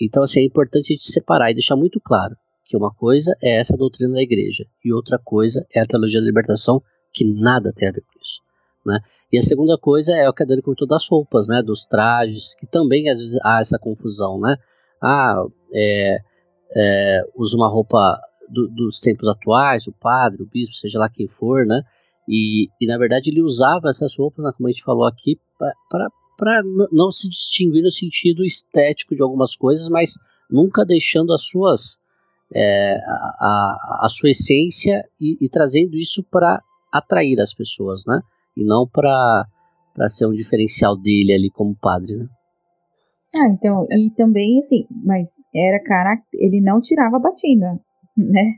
Então, 0.00 0.22
assim, 0.22 0.40
é 0.40 0.44
importante 0.44 0.92
a 0.92 0.94
gente 0.94 1.10
separar 1.10 1.50
e 1.50 1.54
deixar 1.54 1.76
muito 1.76 2.00
claro 2.00 2.36
que 2.64 2.76
uma 2.76 2.92
coisa 2.92 3.34
é 3.42 3.58
essa 3.58 3.76
doutrina 3.76 4.12
da 4.12 4.22
igreja 4.22 4.66
e 4.84 4.92
outra 4.92 5.18
coisa 5.18 5.66
é 5.74 5.80
a 5.80 5.86
teologia 5.86 6.20
da 6.20 6.26
libertação, 6.26 6.82
que 7.12 7.24
nada 7.24 7.72
tem 7.74 7.88
a 7.88 7.92
ver 7.92 8.02
com 8.02 8.20
isso. 8.20 8.40
Né? 8.84 9.00
E 9.32 9.38
a 9.38 9.42
segunda 9.42 9.76
coisa 9.78 10.14
é 10.14 10.28
o 10.28 10.32
que 10.32 10.42
a 10.42 10.46
Dani 10.46 10.62
comentou 10.62 10.86
das 10.86 11.06
roupas, 11.08 11.48
né? 11.48 11.60
Dos 11.62 11.84
trajes, 11.84 12.54
que 12.54 12.66
também 12.66 13.08
às 13.10 13.18
vezes 13.18 13.38
há 13.42 13.60
essa 13.60 13.78
confusão, 13.78 14.40
né? 14.40 14.56
Ah, 15.02 15.44
é, 15.74 16.18
é, 16.74 17.22
usa 17.36 17.56
uma 17.56 17.68
roupa 17.68 18.18
do, 18.48 18.68
dos 18.68 19.00
tempos 19.00 19.28
atuais, 19.28 19.86
o 19.86 19.92
padre, 19.92 20.42
o 20.42 20.46
bispo, 20.46 20.74
seja 20.74 20.98
lá 20.98 21.08
quem 21.08 21.28
for, 21.28 21.66
né? 21.66 21.82
E, 22.28 22.68
e 22.80 22.86
na 22.86 22.98
verdade 22.98 23.30
ele 23.30 23.42
usava 23.42 23.88
essas 23.88 24.16
roupas, 24.16 24.44
né, 24.44 24.52
como 24.56 24.68
a 24.68 24.70
gente 24.70 24.84
falou 24.84 25.06
aqui, 25.06 25.38
para 26.38 26.62
não 26.92 27.10
se 27.10 27.28
distinguir 27.28 27.82
no 27.82 27.90
sentido 27.90 28.44
estético 28.44 29.16
de 29.16 29.22
algumas 29.22 29.56
coisas, 29.56 29.88
mas 29.88 30.14
nunca 30.50 30.84
deixando 30.84 31.32
as 31.32 31.42
suas 31.42 31.98
é, 32.54 32.96
a, 33.40 34.00
a, 34.02 34.08
sua 34.08 34.30
essência 34.30 35.04
e, 35.20 35.36
e 35.44 35.48
trazendo 35.48 35.96
isso 35.96 36.22
para 36.22 36.62
atrair 36.92 37.40
as 37.40 37.52
pessoas, 37.52 38.04
né? 38.06 38.20
e 38.58 38.64
não 38.64 38.86
para 38.86 39.46
para 39.94 40.08
ser 40.08 40.26
um 40.26 40.32
diferencial 40.32 40.96
dele 40.96 41.32
ali 41.32 41.50
como 41.50 41.74
padre, 41.74 42.16
né? 42.16 42.26
Ah, 43.34 43.48
então, 43.48 43.86
e 43.90 44.10
também 44.16 44.60
assim, 44.60 44.86
mas 45.04 45.30
era 45.54 45.82
cara, 45.82 46.22
ele 46.32 46.60
não 46.60 46.80
tirava 46.80 47.16
a 47.16 47.20
batina, 47.20 47.80
né? 48.16 48.56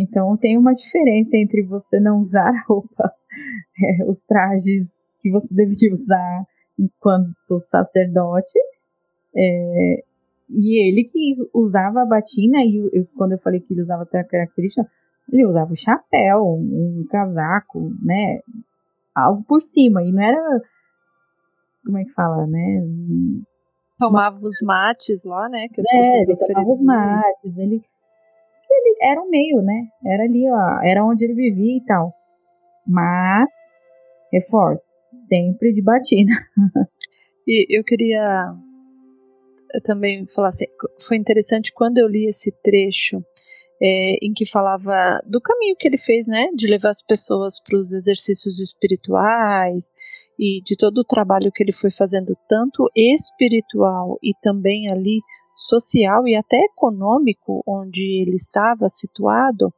Então 0.00 0.36
tem 0.36 0.58
uma 0.58 0.72
diferença 0.72 1.36
entre 1.36 1.62
você 1.62 1.98
não 2.00 2.20
usar 2.20 2.48
a 2.48 2.64
roupa, 2.66 3.12
é, 3.82 4.04
os 4.04 4.22
trajes 4.22 4.92
que 5.22 5.30
você 5.30 5.52
deveria 5.54 5.92
usar 5.94 6.44
enquanto 6.78 7.60
sacerdote, 7.60 8.58
é, 9.34 10.04
e 10.50 10.86
ele 10.86 11.04
que 11.04 11.34
usava 11.54 12.02
a 12.02 12.06
batina, 12.06 12.58
e 12.62 12.76
eu, 12.92 13.06
quando 13.16 13.32
eu 13.32 13.38
falei 13.38 13.60
que 13.60 13.72
ele 13.72 13.82
usava 13.82 14.02
até 14.02 14.20
a 14.20 14.24
característica, 14.24 14.86
ele 15.32 15.44
usava 15.44 15.72
o 15.72 15.76
chapéu, 15.76 16.42
um, 16.44 17.00
um 17.00 17.06
casaco, 17.10 17.92
né? 18.02 18.40
algo 19.16 19.42
por 19.44 19.62
cima. 19.62 20.02
E 20.02 20.12
não 20.12 20.22
era. 20.22 20.60
Como 21.84 21.98
é 21.98 22.04
que 22.04 22.12
fala, 22.12 22.46
né? 22.46 22.82
Tomava 23.98 24.36
os 24.36 24.60
mates 24.62 25.24
lá, 25.24 25.48
né? 25.48 25.68
Que 25.68 25.80
as 25.80 25.86
é, 25.90 26.18
ele 26.18 26.36
tomava 26.36 26.70
os 26.70 26.82
mates. 26.82 27.56
Ele 27.56 27.82
era 29.06 29.20
um 29.20 29.28
meio, 29.28 29.62
né? 29.62 29.86
Era 30.04 30.24
ali, 30.24 30.44
ó. 30.50 30.82
Era 30.82 31.04
onde 31.04 31.24
ele 31.24 31.34
vivia 31.34 31.76
e 31.76 31.84
tal. 31.84 32.12
Mas, 32.86 33.46
reforço, 34.32 34.90
sempre 35.28 35.72
de 35.72 35.82
batina. 35.82 36.34
e 37.46 37.66
eu 37.76 37.84
queria 37.84 38.54
também 39.84 40.26
falar 40.26 40.48
assim, 40.48 40.66
foi 41.00 41.16
interessante 41.16 41.72
quando 41.72 41.98
eu 41.98 42.08
li 42.08 42.26
esse 42.26 42.52
trecho 42.62 43.22
é, 43.82 44.24
em 44.24 44.32
que 44.32 44.46
falava 44.46 45.20
do 45.26 45.40
caminho 45.40 45.76
que 45.78 45.86
ele 45.86 45.98
fez, 45.98 46.26
né, 46.26 46.48
de 46.54 46.66
levar 46.66 46.90
as 46.90 47.02
pessoas 47.02 47.60
para 47.60 47.78
os 47.78 47.92
exercícios 47.92 48.58
espirituais 48.58 49.90
e 50.38 50.60
de 50.62 50.76
todo 50.76 50.98
o 50.98 51.04
trabalho 51.04 51.50
que 51.52 51.62
ele 51.62 51.72
foi 51.72 51.90
fazendo, 51.90 52.36
tanto 52.48 52.90
espiritual 52.94 54.18
e 54.22 54.32
também 54.40 54.90
ali 54.90 55.20
social 55.54 56.28
e 56.28 56.34
até 56.34 56.64
econômico, 56.64 57.62
onde 57.66 58.02
ele 58.20 58.36
estava 58.36 58.88
situado, 58.88 59.72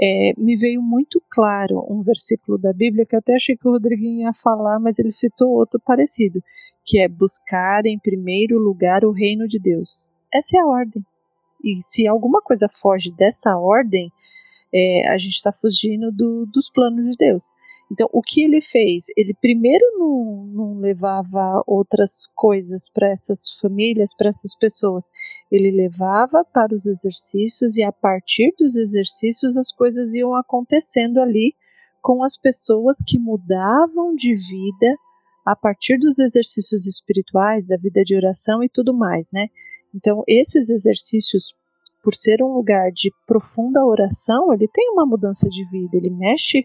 é, 0.00 0.32
me 0.38 0.56
veio 0.56 0.82
muito 0.82 1.22
claro 1.30 1.86
um 1.88 2.02
versículo 2.02 2.58
da 2.58 2.72
Bíblia 2.72 3.04
que 3.06 3.14
eu 3.14 3.20
até 3.20 3.34
achei 3.34 3.56
que 3.56 3.68
o 3.68 3.72
Rodriguinho 3.72 4.22
ia 4.22 4.32
falar, 4.32 4.80
mas 4.80 4.98
ele 4.98 5.10
citou 5.10 5.50
outro 5.50 5.78
parecido, 5.78 6.42
que 6.84 6.98
é 6.98 7.08
buscar 7.08 7.84
em 7.84 7.98
primeiro 7.98 8.58
lugar 8.58 9.04
o 9.04 9.12
reino 9.12 9.46
de 9.46 9.58
Deus. 9.58 10.08
Essa 10.32 10.56
é 10.56 10.60
a 10.60 10.66
ordem. 10.66 11.04
E 11.62 11.74
se 11.76 12.08
alguma 12.08 12.40
coisa 12.40 12.68
foge 12.68 13.12
dessa 13.12 13.56
ordem, 13.56 14.10
é, 14.74 15.08
a 15.08 15.18
gente 15.18 15.34
está 15.34 15.52
fugindo 15.52 16.10
do, 16.10 16.46
dos 16.46 16.70
planos 16.70 17.10
de 17.10 17.16
Deus. 17.16 17.50
Então, 17.92 18.08
o 18.10 18.22
que 18.22 18.42
ele 18.42 18.62
fez? 18.62 19.04
Ele 19.14 19.34
primeiro 19.34 19.84
não, 19.98 20.46
não 20.46 20.80
levava 20.80 21.62
outras 21.66 22.26
coisas 22.34 22.88
para 22.88 23.08
essas 23.08 23.50
famílias, 23.60 24.14
para 24.16 24.30
essas 24.30 24.56
pessoas. 24.56 25.10
Ele 25.50 25.70
levava 25.70 26.42
para 26.42 26.74
os 26.74 26.86
exercícios 26.86 27.76
e 27.76 27.82
a 27.82 27.92
partir 27.92 28.54
dos 28.58 28.76
exercícios 28.76 29.58
as 29.58 29.70
coisas 29.70 30.14
iam 30.14 30.34
acontecendo 30.34 31.18
ali 31.18 31.54
com 32.00 32.24
as 32.24 32.34
pessoas 32.34 32.96
que 33.06 33.18
mudavam 33.18 34.14
de 34.16 34.34
vida 34.34 34.96
a 35.44 35.54
partir 35.54 35.98
dos 35.98 36.18
exercícios 36.18 36.86
espirituais, 36.86 37.66
da 37.66 37.76
vida 37.76 38.02
de 38.02 38.16
oração 38.16 38.64
e 38.64 38.70
tudo 38.70 38.94
mais, 38.94 39.28
né? 39.30 39.48
Então, 39.94 40.24
esses 40.26 40.70
exercícios, 40.70 41.54
por 42.02 42.14
ser 42.14 42.42
um 42.42 42.54
lugar 42.54 42.90
de 42.90 43.12
profunda 43.26 43.84
oração, 43.84 44.50
ele 44.50 44.66
tem 44.72 44.88
uma 44.92 45.04
mudança 45.04 45.46
de 45.50 45.62
vida, 45.68 45.98
ele 45.98 46.08
mexe 46.08 46.64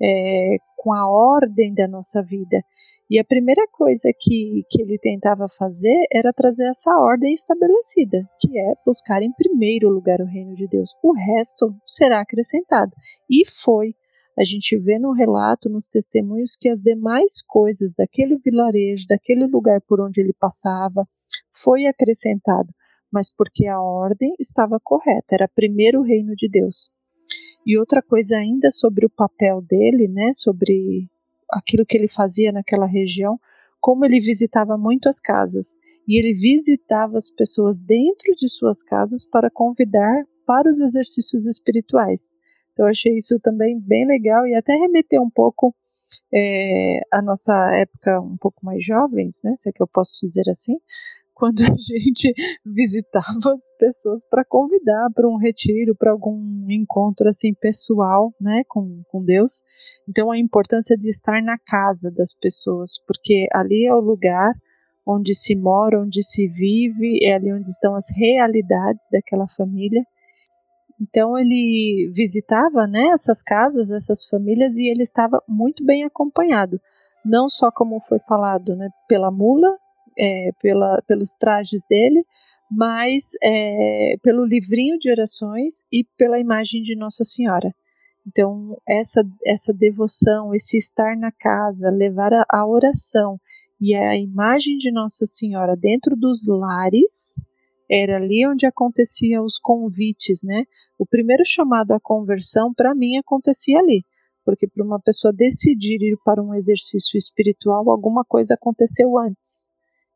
é, 0.00 0.56
com 0.76 0.92
a 0.92 1.08
ordem 1.08 1.74
da 1.74 1.88
nossa 1.88 2.22
vida. 2.22 2.62
E 3.10 3.18
a 3.18 3.24
primeira 3.24 3.66
coisa 3.72 4.10
que, 4.20 4.62
que 4.70 4.82
ele 4.82 4.98
tentava 4.98 5.46
fazer 5.48 5.96
era 6.12 6.30
trazer 6.32 6.68
essa 6.68 6.94
ordem 6.98 7.32
estabelecida, 7.32 8.18
que 8.38 8.58
é 8.58 8.74
buscar 8.84 9.22
em 9.22 9.32
primeiro 9.32 9.88
lugar 9.88 10.20
o 10.20 10.26
reino 10.26 10.54
de 10.54 10.68
Deus. 10.68 10.90
O 11.02 11.14
resto 11.14 11.74
será 11.86 12.20
acrescentado. 12.20 12.92
E 13.30 13.46
foi. 13.46 13.94
A 14.38 14.44
gente 14.44 14.78
vê 14.78 14.98
no 14.98 15.12
relato, 15.12 15.70
nos 15.70 15.88
testemunhos, 15.88 16.54
que 16.54 16.68
as 16.68 16.80
demais 16.80 17.42
coisas 17.48 17.94
daquele 17.96 18.38
vilarejo, 18.38 19.06
daquele 19.08 19.46
lugar 19.46 19.80
por 19.88 20.00
onde 20.00 20.20
ele 20.20 20.34
passava, 20.38 21.02
foi 21.50 21.86
acrescentado. 21.86 22.68
mas 23.10 23.34
porque 23.34 23.66
a 23.66 23.80
ordem 23.80 24.34
estava 24.38 24.78
correta, 24.82 25.34
era 25.34 25.48
primeiro 25.48 26.00
o 26.00 26.04
reino 26.04 26.34
de 26.36 26.48
Deus. 26.48 26.90
E 27.68 27.78
outra 27.78 28.00
coisa 28.00 28.38
ainda 28.38 28.70
sobre 28.70 29.04
o 29.04 29.10
papel 29.10 29.60
dele, 29.60 30.08
né, 30.08 30.32
sobre 30.32 31.06
aquilo 31.50 31.84
que 31.84 31.98
ele 31.98 32.08
fazia 32.08 32.50
naquela 32.50 32.86
região, 32.86 33.38
como 33.78 34.06
ele 34.06 34.18
visitava 34.20 34.78
muitas 34.78 35.20
casas 35.20 35.76
e 36.08 36.18
ele 36.18 36.32
visitava 36.32 37.18
as 37.18 37.30
pessoas 37.30 37.78
dentro 37.78 38.34
de 38.34 38.48
suas 38.48 38.82
casas 38.82 39.26
para 39.26 39.50
convidar 39.50 40.24
para 40.46 40.70
os 40.70 40.80
exercícios 40.80 41.46
espirituais. 41.46 42.38
Então, 42.72 42.86
eu 42.86 42.90
achei 42.90 43.14
isso 43.14 43.38
também 43.38 43.78
bem 43.78 44.06
legal 44.06 44.46
e 44.46 44.54
até 44.54 44.74
remeter 44.74 45.20
um 45.20 45.28
pouco 45.28 45.74
é, 46.32 47.02
a 47.12 47.20
nossa 47.20 47.52
época 47.74 48.18
um 48.18 48.38
pouco 48.38 48.64
mais 48.64 48.82
jovens, 48.82 49.42
né, 49.44 49.52
se 49.56 49.68
é 49.68 49.72
que 49.72 49.82
eu 49.82 49.86
posso 49.86 50.18
dizer 50.22 50.48
assim, 50.48 50.78
quando 51.38 51.62
a 51.62 51.76
gente 51.76 52.34
visitava 52.66 53.54
as 53.54 53.70
pessoas 53.78 54.26
para 54.28 54.44
convidar 54.44 55.08
para 55.14 55.28
um 55.28 55.36
retiro, 55.36 55.94
para 55.94 56.10
algum 56.10 56.66
encontro 56.68 57.28
assim 57.28 57.54
pessoal, 57.54 58.34
né, 58.40 58.64
com, 58.66 59.02
com 59.08 59.24
Deus. 59.24 59.62
Então 60.08 60.30
a 60.32 60.38
importância 60.38 60.96
de 60.96 61.08
estar 61.08 61.40
na 61.40 61.56
casa 61.56 62.10
das 62.10 62.34
pessoas, 62.34 62.98
porque 63.06 63.46
ali 63.52 63.86
é 63.86 63.94
o 63.94 64.00
lugar 64.00 64.52
onde 65.06 65.34
se 65.34 65.54
mora, 65.54 66.02
onde 66.02 66.22
se 66.22 66.48
vive, 66.48 67.24
é 67.24 67.34
ali 67.34 67.52
onde 67.52 67.68
estão 67.68 67.94
as 67.94 68.06
realidades 68.14 69.06
daquela 69.10 69.46
família. 69.46 70.04
Então 71.00 71.38
ele 71.38 72.10
visitava, 72.12 72.86
né, 72.88 73.10
essas 73.10 73.42
casas, 73.42 73.90
essas 73.92 74.24
famílias 74.28 74.76
e 74.76 74.90
ele 74.90 75.04
estava 75.04 75.40
muito 75.48 75.86
bem 75.86 76.02
acompanhado, 76.02 76.80
não 77.24 77.48
só 77.48 77.70
como 77.70 78.00
foi 78.00 78.18
falado, 78.26 78.74
né, 78.74 78.88
pela 79.06 79.30
mula, 79.30 79.78
é, 80.18 80.50
pela, 80.60 81.02
pelos 81.06 81.32
trajes 81.32 81.84
dele, 81.88 82.24
mas 82.70 83.32
é, 83.42 84.16
pelo 84.22 84.44
livrinho 84.44 84.98
de 84.98 85.10
orações 85.10 85.84
e 85.92 86.04
pela 86.16 86.38
imagem 86.38 86.82
de 86.82 86.94
Nossa 86.96 87.24
Senhora. 87.24 87.74
Então, 88.26 88.76
essa, 88.86 89.24
essa 89.46 89.72
devoção, 89.72 90.54
esse 90.54 90.76
estar 90.76 91.16
na 91.16 91.32
casa, 91.32 91.88
levar 91.90 92.32
a, 92.34 92.44
a 92.50 92.66
oração 92.66 93.40
e 93.80 93.94
a 93.94 94.18
imagem 94.18 94.76
de 94.76 94.90
Nossa 94.92 95.24
Senhora 95.24 95.74
dentro 95.76 96.14
dos 96.14 96.46
lares, 96.46 97.40
era 97.90 98.16
ali 98.16 98.46
onde 98.46 98.66
aconteciam 98.66 99.44
os 99.44 99.58
convites, 99.58 100.42
né? 100.44 100.64
O 100.98 101.06
primeiro 101.06 101.42
chamado 101.46 101.92
à 101.92 102.00
conversão, 102.00 102.74
para 102.74 102.94
mim, 102.94 103.16
acontecia 103.16 103.78
ali. 103.78 104.04
Porque 104.44 104.66
para 104.66 104.84
uma 104.84 105.00
pessoa 105.00 105.32
decidir 105.32 106.02
ir 106.02 106.18
para 106.22 106.42
um 106.42 106.54
exercício 106.54 107.16
espiritual, 107.16 107.88
alguma 107.88 108.24
coisa 108.24 108.54
aconteceu 108.54 109.16
antes. 109.16 109.70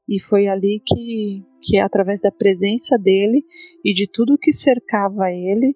E 0.09 0.21
foi 0.21 0.49
ali 0.49 0.83
que, 0.85 1.43
que 1.63 1.79
através 1.79 2.21
da 2.23 2.31
presença 2.31 2.99
dele 2.99 3.45
e 3.85 3.93
de 3.93 4.09
tudo 4.11 4.39
que 4.39 4.53
cercava 4.53 5.31
ele, 5.31 5.75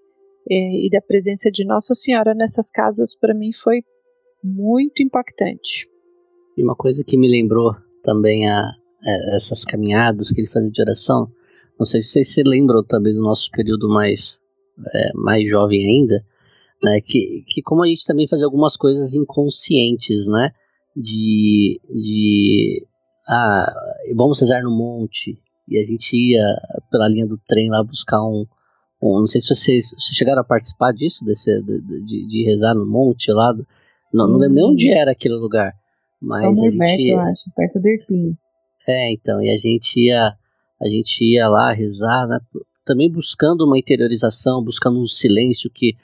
é, 0.51 0.87
e 0.87 0.91
da 0.91 1.01
presença 1.01 1.51
de 1.51 1.65
Nossa 1.65 1.95
Senhora 1.95 2.35
nessas 2.35 2.71
casas, 2.71 3.17
para 3.17 3.35
mim 3.35 3.53
foi 3.53 3.83
muito 4.45 5.03
impactante. 5.03 5.89
E 6.57 6.63
uma 6.63 6.77
coisa 6.77 7.03
que 7.05 7.17
me 7.17 7.29
lembrou 7.29 7.75
também 8.03 8.49
a, 8.49 8.61
a 8.61 8.73
é, 9.05 9.37
essas 9.37 9.65
caminhadas 9.65 10.31
que 10.31 10.41
ele 10.41 10.49
fazia 10.49 10.71
de 10.71 10.81
oração, 10.81 11.31
não 11.79 11.85
sei 11.85 12.01
se 12.01 12.09
vocês 12.09 12.33
se 12.33 12.43
lembram 12.45 12.85
também 12.85 13.13
do 13.13 13.23
nosso 13.23 13.51
período 13.51 13.89
mais, 13.89 14.41
é, 14.95 15.13
mais 15.15 15.49
jovem 15.49 15.85
ainda, 15.85 16.25
né, 16.83 17.01
que, 17.01 17.45
que 17.49 17.63
como 17.63 17.83
a 17.83 17.89
gente 17.89 18.07
também 18.07 18.29
fazia 18.29 18.45
algumas 18.45 18.77
coisas 18.77 19.15
inconscientes, 19.15 20.27
né, 20.29 20.51
de, 20.97 21.81
de 21.91 22.87
ah, 23.29 23.73
vamos 24.15 24.41
rezar 24.41 24.63
no 24.63 24.71
monte, 24.71 25.39
e 25.69 25.79
a 25.79 25.85
gente 25.85 26.17
ia 26.17 26.43
pela 26.91 27.09
linha 27.09 27.27
do 27.27 27.39
trem 27.39 27.69
lá 27.69 27.83
buscar 27.83 28.23
um, 28.23 28.47
um 29.03 29.21
não 29.21 29.27
sei 29.27 29.41
se 29.41 29.49
vocês, 29.49 29.91
vocês 29.91 30.17
chegaram 30.17 30.41
a 30.41 30.45
participar 30.45 30.93
disso, 30.93 31.25
desse, 31.25 31.63
de, 31.63 32.05
de, 32.05 32.27
de 32.27 32.45
rezar 32.45 32.75
no 32.75 32.87
monte 32.87 33.33
lá, 33.33 33.53
do, 33.53 33.67
não, 34.13 34.29
não 34.29 34.39
lembro 34.39 34.55
nem 34.55 34.65
onde 34.65 34.91
era 34.91 35.11
aquele 35.11 35.35
lugar, 35.35 35.75
mas 36.21 36.57
São 36.57 36.67
a 36.67 36.71
gente... 36.71 37.09
eu 37.09 37.21
acho, 37.21 37.43
perto 37.55 37.81
do 37.81 37.89
Erpim. 37.89 38.37
É, 38.89 39.13
então, 39.13 39.43
e 39.43 39.51
a 39.51 39.57
gente 39.57 40.01
ia, 40.01 40.35
a 40.81 40.89
gente 40.89 41.25
ia 41.25 41.49
lá 41.49 41.73
rezar, 41.73 42.27
né, 42.29 42.39
também 42.85 43.11
buscando 43.11 43.67
uma 43.67 43.79
interiorização, 43.79 44.63
buscando 44.63 45.01
um 45.01 45.07
silêncio 45.07 45.69
que 45.69 45.97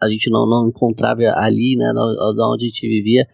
a 0.00 0.08
gente 0.08 0.30
não, 0.30 0.46
não 0.46 0.68
encontrava 0.68 1.22
ali, 1.36 1.76
né, 1.76 1.92
onde 1.92 2.64
a 2.64 2.68
gente 2.68 2.88
vivia, 2.88 3.28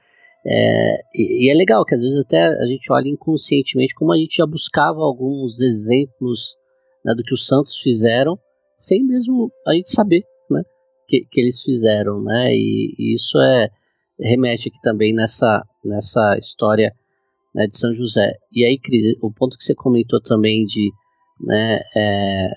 é, 0.46 1.00
e, 1.14 1.46
e, 1.46 1.50
é 1.50 1.54
legal 1.54 1.84
que 1.84 1.94
às 1.94 2.00
vezes 2.00 2.20
até 2.20 2.44
a 2.44 2.66
gente 2.66 2.92
olha 2.92 3.08
inconscientemente 3.08 3.94
como 3.94 4.12
a 4.12 4.16
gente 4.16 4.36
já 4.36 4.46
buscava 4.46 5.00
alguns 5.00 5.60
exemplos 5.60 6.56
né, 7.04 7.14
do 7.14 7.22
que 7.22 7.32
os 7.32 7.46
santos 7.46 7.78
fizeram, 7.78 8.38
sem 8.76 9.02
mesmo 9.04 9.50
a 9.66 9.72
gente 9.72 9.90
saber 9.90 10.22
né, 10.50 10.62
que, 11.08 11.26
que 11.30 11.40
eles 11.40 11.62
fizeram. 11.62 12.22
Né, 12.22 12.54
e, 12.54 12.94
e 12.98 13.14
isso 13.14 13.38
é 13.40 13.70
remete 14.20 14.68
aqui 14.68 14.78
também 14.82 15.14
nessa, 15.14 15.64
nessa 15.84 16.36
história 16.38 16.94
né, 17.54 17.66
de 17.66 17.78
São 17.78 17.92
José. 17.92 18.34
E 18.52 18.64
aí, 18.64 18.78
Cris, 18.78 19.16
o 19.22 19.32
ponto 19.32 19.56
que 19.56 19.64
você 19.64 19.74
comentou 19.74 20.20
também 20.20 20.66
de, 20.66 20.90
né, 21.40 21.80
é, 21.96 22.50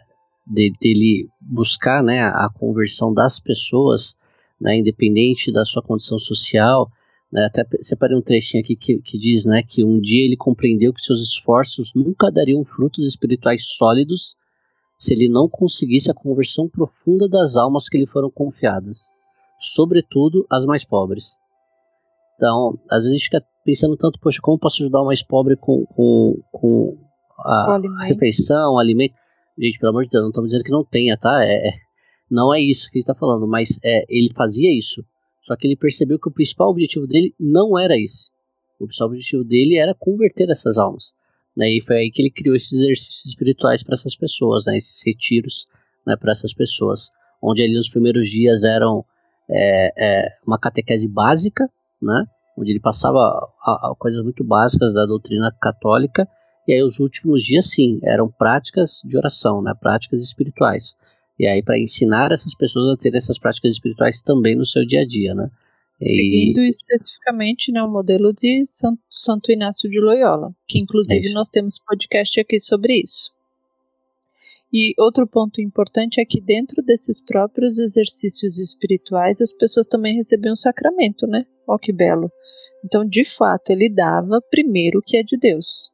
de 0.46 0.72
dele 0.82 1.30
buscar 1.40 2.04
né, 2.04 2.22
a 2.22 2.50
conversão 2.54 3.14
das 3.14 3.40
pessoas, 3.40 4.18
né, 4.60 4.78
independente 4.78 5.54
da 5.54 5.64
sua 5.64 5.82
condição 5.82 6.20
social, 6.20 6.90
até 7.36 7.66
separei 7.82 8.16
um 8.16 8.22
trechinho 8.22 8.64
aqui 8.64 8.76
que, 8.76 9.00
que 9.00 9.18
diz 9.18 9.46
né, 9.46 9.62
que 9.62 9.84
um 9.84 10.00
dia 10.00 10.24
ele 10.24 10.38
compreendeu 10.38 10.94
que 10.94 11.02
seus 11.02 11.22
esforços 11.22 11.92
nunca 11.94 12.32
dariam 12.32 12.64
frutos 12.64 13.06
espirituais 13.06 13.66
sólidos 13.66 14.36
se 14.98 15.14
ele 15.14 15.28
não 15.28 15.50
conseguisse 15.50 16.10
a 16.10 16.14
conversão 16.14 16.70
profunda 16.70 17.28
das 17.28 17.56
almas 17.56 17.90
que 17.90 17.98
lhe 17.98 18.08
foram 18.08 18.32
confiadas, 18.32 19.12
sobretudo 19.60 20.46
as 20.50 20.66
mais 20.66 20.84
pobres. 20.86 21.38
Então, 22.34 22.80
às 22.90 23.00
vezes 23.00 23.10
a 23.10 23.14
gente 23.14 23.24
fica 23.26 23.46
pensando 23.64 23.98
tanto, 23.98 24.20
poxa, 24.20 24.40
como 24.42 24.58
posso 24.58 24.82
ajudar 24.82 25.02
o 25.02 25.06
mais 25.06 25.22
pobre 25.22 25.56
com, 25.56 25.86
com, 25.88 26.42
com 26.52 26.98
a, 27.40 27.80
refeição, 28.06 28.80
alimento? 28.80 29.14
Gente, 29.58 29.80
pelo 29.80 29.92
amor 29.92 30.04
de 30.06 30.12
Deus, 30.12 30.24
não 30.24 30.30
estamos 30.30 30.50
dizendo 30.50 30.64
que 30.64 30.72
não 30.72 30.84
tenha, 30.84 31.18
tá? 31.18 31.44
É, 31.44 31.70
é 31.70 31.74
não 32.30 32.54
é 32.54 32.60
isso 32.60 32.90
que 32.90 32.98
ele 32.98 33.04
está 33.04 33.16
falando, 33.16 33.48
mas 33.48 33.80
é, 33.84 34.04
ele 34.10 34.34
fazia 34.34 34.76
isso 34.78 35.04
só 35.48 35.56
que 35.56 35.66
ele 35.66 35.78
percebeu 35.78 36.20
que 36.20 36.28
o 36.28 36.32
principal 36.32 36.70
objetivo 36.70 37.08
dele 37.08 37.34
não 37.40 37.80
era 37.80 37.98
esse. 37.98 38.30
O 38.78 38.86
principal 38.86 39.08
objetivo 39.08 39.46
dele 39.46 39.78
era 39.78 39.96
converter 39.96 40.50
essas 40.50 40.78
almas. 40.78 41.14
Né? 41.56 41.70
E 41.70 41.82
foi 41.82 41.96
aí 41.96 42.12
que 42.12 42.22
ele 42.22 42.30
criou 42.30 42.54
esses 42.54 42.74
exercícios 42.74 43.26
espirituais 43.28 43.82
para 43.82 43.94
essas 43.94 44.14
pessoas, 44.14 44.66
né? 44.66 44.76
esses 44.76 45.02
retiros 45.06 45.66
né? 46.06 46.18
para 46.18 46.34
essas 46.34 46.54
pessoas. 46.54 47.12
Onde 47.42 47.64
ali 47.64 47.78
os 47.78 47.88
primeiros 47.88 48.28
dias 48.28 48.66
eram 48.66 49.06
é, 49.50 49.94
é, 49.98 50.28
uma 50.46 50.60
catequese 50.60 51.08
básica, 51.08 51.70
né? 52.02 52.26
onde 52.58 52.72
ele 52.72 52.82
passava 52.82 53.18
a, 53.62 53.92
a 53.92 53.96
coisas 53.98 54.22
muito 54.22 54.44
básicas 54.44 54.96
da 54.96 55.06
doutrina 55.06 55.50
católica, 55.62 56.28
e 56.68 56.74
aí 56.74 56.84
os 56.84 57.00
últimos 57.00 57.42
dias, 57.42 57.70
sim, 57.70 58.02
eram 58.04 58.28
práticas 58.28 59.00
de 59.06 59.18
oração, 59.18 59.62
né? 59.62 59.74
práticas 59.80 60.22
espirituais. 60.22 60.98
E 61.40 61.46
aí 61.46 61.64
para 61.64 61.80
ensinar 61.80 62.32
essas 62.32 62.56
pessoas 62.56 62.94
a 62.94 62.98
ter 62.98 63.16
essas 63.16 63.38
práticas 63.38 63.74
espirituais 63.74 64.22
também 64.22 64.56
no 64.56 64.66
seu 64.66 64.86
dia 64.86 65.02
a 65.02 65.06
dia, 65.06 65.34
né? 65.36 65.50
E... 66.00 66.10
Seguindo 66.10 66.62
especificamente 66.62 67.72
né, 67.72 67.82
o 67.82 67.90
modelo 67.90 68.34
de 68.34 68.64
Santo, 69.10 69.52
Inácio 69.52 69.90
de 69.90 70.00
Loyola, 70.00 70.54
que 70.68 70.80
inclusive 70.80 71.28
é. 71.28 71.34
nós 71.34 71.50
temos 71.50 71.80
podcast 71.80 72.40
aqui 72.40 72.60
sobre 72.60 73.02
isso. 73.02 73.32
E 74.72 74.94
outro 75.00 75.26
ponto 75.26 75.62
importante 75.62 76.20
é 76.20 76.26
que 76.26 76.42
dentro 76.42 76.84
desses 76.84 77.24
próprios 77.24 77.80
exercícios 77.80 78.60
espirituais 78.60 79.40
as 79.42 79.54
pessoas 79.54 79.88
também 79.88 80.16
recebiam 80.16 80.54
o 80.54 80.58
sacramento, 80.58 81.26
né? 81.26 81.46
Ó 81.66 81.78
que 81.78 81.94
belo. 81.94 82.30
Então, 82.84 83.06
de 83.06 83.24
fato, 83.24 83.72
ele 83.72 83.90
dava 83.90 84.42
primeiro 84.52 85.00
o 85.00 85.02
que 85.02 85.18
é 85.18 85.24
de 85.24 85.38
Deus. 85.38 85.92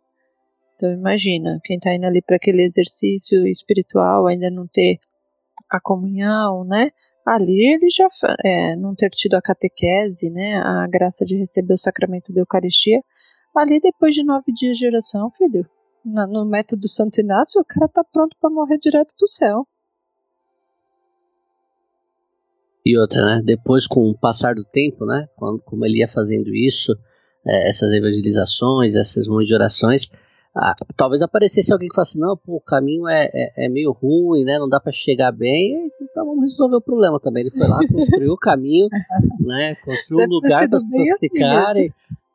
Então, 0.76 0.92
imagina, 0.92 1.60
quem 1.64 1.78
está 1.78 1.94
indo 1.94 2.06
ali 2.06 2.22
para 2.22 2.36
aquele 2.36 2.64
exercício 2.64 3.48
espiritual 3.48 4.28
ainda 4.28 4.50
não 4.50 4.68
ter 4.68 4.98
a 5.74 5.82
comunhão, 5.82 6.64
né? 6.64 6.92
Ali 7.26 7.74
ele 7.74 7.90
já 7.90 8.08
é, 8.44 8.76
não 8.76 8.94
ter 8.94 9.10
tido 9.10 9.36
a 9.36 9.42
catequese, 9.42 10.30
né? 10.30 10.58
A 10.58 10.88
graça 10.88 11.26
de 11.26 11.38
receber 11.38 11.74
o 11.74 11.78
sacramento 11.78 12.34
da 12.34 12.42
Eucaristia. 12.42 13.02
Ali 13.56 13.80
depois 13.80 14.14
de 14.14 14.24
nove 14.24 14.52
dias 14.52 14.78
de 14.78 14.88
oração, 14.88 15.32
filho, 15.32 15.66
no, 16.04 16.28
no 16.28 16.50
método 16.50 16.88
Santo 16.88 17.22
Inácio, 17.22 17.62
o 17.62 17.66
cara 17.66 17.88
tá 17.88 18.04
pronto 18.04 18.36
para 18.40 18.50
morrer 18.50 18.78
direto 18.78 19.14
pro 19.18 19.28
céu. 19.28 19.66
E 22.86 22.98
outra, 23.00 23.26
né? 23.26 23.42
Depois, 23.44 23.88
com 23.88 24.10
o 24.10 24.18
passar 24.18 24.56
do 24.56 24.66
tempo, 24.66 25.06
né? 25.06 25.28
Quando, 25.38 25.62
como 25.62 25.86
ele 25.86 26.00
ia 26.00 26.08
fazendo 26.08 26.54
isso, 26.54 26.92
é, 27.48 27.70
essas 27.70 27.92
evangelizações, 27.92 28.96
essas 28.96 29.26
montes 29.28 29.48
de 29.48 29.56
orações, 29.56 30.10
ah, 30.56 30.76
talvez 30.96 31.22
aparecesse 31.24 31.74
alguém 31.74 31.90
que 31.90 31.96
falasse, 31.96 32.20
não, 32.20 32.38
pô, 32.38 32.58
o 32.58 32.62
caminho 32.62 33.08
é, 33.08 33.30
é, 33.34 33.66
é 33.66 33.70
meio 33.70 33.92
ruim, 33.92 34.44
né? 34.44 34.60
Não 34.60 34.70
dá 34.70 34.80
para 34.80 34.92
chegar 34.92 35.32
bem, 35.32 35.92
então 36.00 36.26
vamos 36.26 36.44
resolver 36.44 36.76
o 36.76 36.82
problema 36.82 37.20
também. 37.20 37.42
Ele 37.42 37.58
foi 37.58 37.68
lá, 37.68 37.80
construiu 37.92 38.34
o 38.34 38.38
caminho, 38.38 38.88
né? 39.40 39.76
Construiu 39.84 40.28
um 40.28 40.30
lugar 40.30 40.70
para 40.70 40.80
pessoas 40.80 41.10
assim 41.10 41.30
ficarem. 41.30 41.94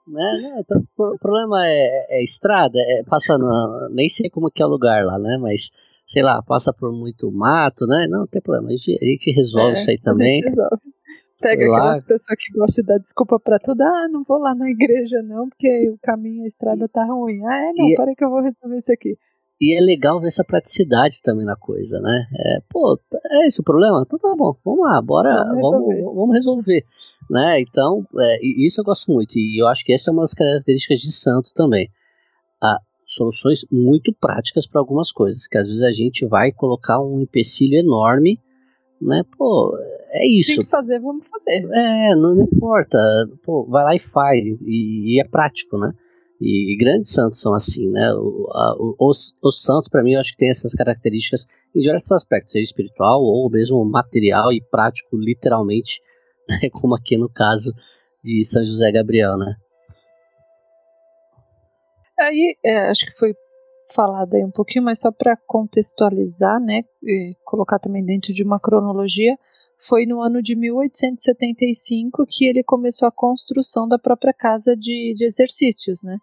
Né? 0.08 0.38
Não, 0.42 0.60
então, 0.60 0.82
o 0.96 1.18
problema 1.18 1.64
é, 1.66 2.06
é 2.08 2.24
estrada, 2.24 2.78
é, 2.80 3.04
passa 3.04 3.36
no, 3.38 3.88
nem 3.92 4.08
sei 4.08 4.30
como 4.30 4.50
que 4.50 4.62
é 4.62 4.66
o 4.66 4.70
lugar 4.70 5.04
lá, 5.04 5.18
né? 5.18 5.36
Mas 5.38 5.70
sei 6.08 6.22
lá, 6.22 6.42
passa 6.42 6.72
por 6.72 6.90
muito 6.90 7.30
mato, 7.30 7.86
né? 7.86 8.06
Não, 8.08 8.20
não 8.20 8.26
tem 8.26 8.42
problema, 8.42 8.68
a 8.68 8.72
gente, 8.72 8.98
a 9.00 9.04
gente 9.04 9.30
resolve 9.30 9.76
é, 9.76 9.80
isso 9.80 9.90
aí 9.90 9.98
também. 9.98 10.30
A 10.30 10.34
gente 10.34 10.48
resolve. 10.48 10.82
Pega 11.40 11.64
aquelas 11.64 12.00
pessoas 12.00 12.36
que 12.38 12.52
gostam 12.52 12.82
de 12.82 12.88
dar 12.88 12.98
desculpa 12.98 13.38
pra 13.38 13.58
tudo. 13.58 13.80
Ah, 13.82 14.08
não 14.10 14.24
vou 14.24 14.38
lá 14.38 14.54
na 14.54 14.68
igreja 14.68 15.22
não, 15.22 15.48
porque 15.48 15.90
o 15.90 15.98
caminho, 16.02 16.44
a 16.44 16.46
estrada 16.46 16.88
tá 16.88 17.04
ruim. 17.04 17.44
Ah, 17.46 17.68
é, 17.68 17.72
não, 17.72 17.88
e, 17.88 17.92
é 17.92 17.96
peraí 17.96 18.16
que 18.16 18.24
eu 18.24 18.30
vou 18.30 18.42
resolver 18.42 18.78
isso 18.78 18.92
aqui. 18.92 19.16
E 19.60 19.76
é 19.76 19.80
legal 19.80 20.20
ver 20.20 20.28
essa 20.28 20.44
praticidade 20.44 21.20
também 21.22 21.44
na 21.44 21.56
coisa, 21.56 22.00
né? 22.00 22.26
É, 22.38 22.58
pô, 22.68 22.98
é 23.30 23.46
esse 23.46 23.60
o 23.60 23.64
problema? 23.64 24.02
Então 24.06 24.18
tá 24.18 24.34
bom, 24.36 24.56
vamos 24.64 24.84
lá, 24.84 25.00
bora, 25.02 25.44
vamos 25.44 25.56
resolver. 25.56 26.02
Vamos, 26.02 26.14
vamos 26.14 26.36
resolver 26.36 26.84
né? 27.30 27.60
Então, 27.60 28.06
é, 28.18 28.38
isso 28.42 28.80
eu 28.80 28.84
gosto 28.84 29.12
muito. 29.12 29.36
E 29.36 29.60
eu 29.60 29.66
acho 29.66 29.84
que 29.84 29.92
essa 29.92 30.10
é 30.10 30.12
uma 30.12 30.22
das 30.22 30.34
características 30.34 31.00
de 31.00 31.12
santo 31.12 31.52
também. 31.54 31.90
Ah, 32.62 32.78
soluções 33.06 33.64
muito 33.70 34.12
práticas 34.12 34.66
para 34.66 34.80
algumas 34.80 35.12
coisas, 35.12 35.46
que 35.46 35.58
às 35.58 35.66
vezes 35.66 35.82
a 35.82 35.92
gente 35.92 36.26
vai 36.26 36.52
colocar 36.52 37.00
um 37.00 37.20
empecilho 37.20 37.76
enorme, 37.76 38.40
né? 39.00 39.22
Pô, 39.36 39.76
é 40.10 40.26
isso. 40.26 40.56
Tem 40.56 40.64
que 40.64 40.70
fazer, 40.70 41.00
vamos 41.00 41.28
fazer. 41.28 41.68
É, 41.72 42.14
não, 42.14 42.34
não 42.34 42.44
importa. 42.44 42.98
Pô, 43.44 43.64
vai 43.64 43.84
lá 43.84 43.94
e 43.94 43.98
faz. 43.98 44.44
E, 44.44 45.14
e 45.14 45.20
é 45.20 45.24
prático, 45.24 45.78
né? 45.78 45.92
E, 46.40 46.72
e, 46.72 46.76
grandes 46.76 47.10
santos 47.10 47.40
são 47.40 47.52
assim, 47.52 47.88
né? 47.90 48.12
O, 48.14 48.48
a, 48.52 48.76
os, 49.00 49.34
os, 49.42 49.62
santos, 49.62 49.88
para 49.88 50.02
mim, 50.02 50.12
eu 50.12 50.20
acho 50.20 50.30
que 50.32 50.38
tem 50.38 50.50
essas 50.50 50.72
características 50.72 51.46
em 51.74 51.80
diversos 51.80 52.12
aspectos, 52.12 52.52
seja 52.52 52.64
espiritual 52.64 53.20
ou 53.20 53.50
mesmo 53.50 53.84
material 53.84 54.52
e 54.52 54.62
prático, 54.70 55.16
literalmente, 55.16 56.00
né? 56.48 56.70
como 56.70 56.94
aqui 56.94 57.18
no 57.18 57.28
caso 57.28 57.74
de 58.22 58.44
São 58.44 58.64
José 58.64 58.92
Gabriel, 58.92 59.36
né? 59.36 59.56
Aí, 62.20 62.56
é, 62.64 62.88
acho 62.88 63.06
que 63.06 63.18
foi 63.18 63.34
falado 63.94 64.34
aí 64.34 64.44
um 64.44 64.50
pouquinho, 64.50 64.84
mas 64.84 65.00
só 65.00 65.10
para 65.10 65.36
contextualizar, 65.46 66.60
né, 66.60 66.82
e 67.02 67.34
colocar 67.44 67.78
também 67.78 68.04
dentro 68.04 68.34
de 68.34 68.42
uma 68.42 68.60
cronologia, 68.60 69.36
foi 69.80 70.06
no 70.06 70.20
ano 70.20 70.42
de 70.42 70.56
1875 70.56 72.26
que 72.28 72.46
ele 72.46 72.62
começou 72.62 73.06
a 73.06 73.12
construção 73.12 73.86
da 73.86 73.98
própria 73.98 74.32
casa 74.32 74.76
de, 74.76 75.14
de 75.16 75.24
exercícios, 75.24 76.02
né? 76.02 76.18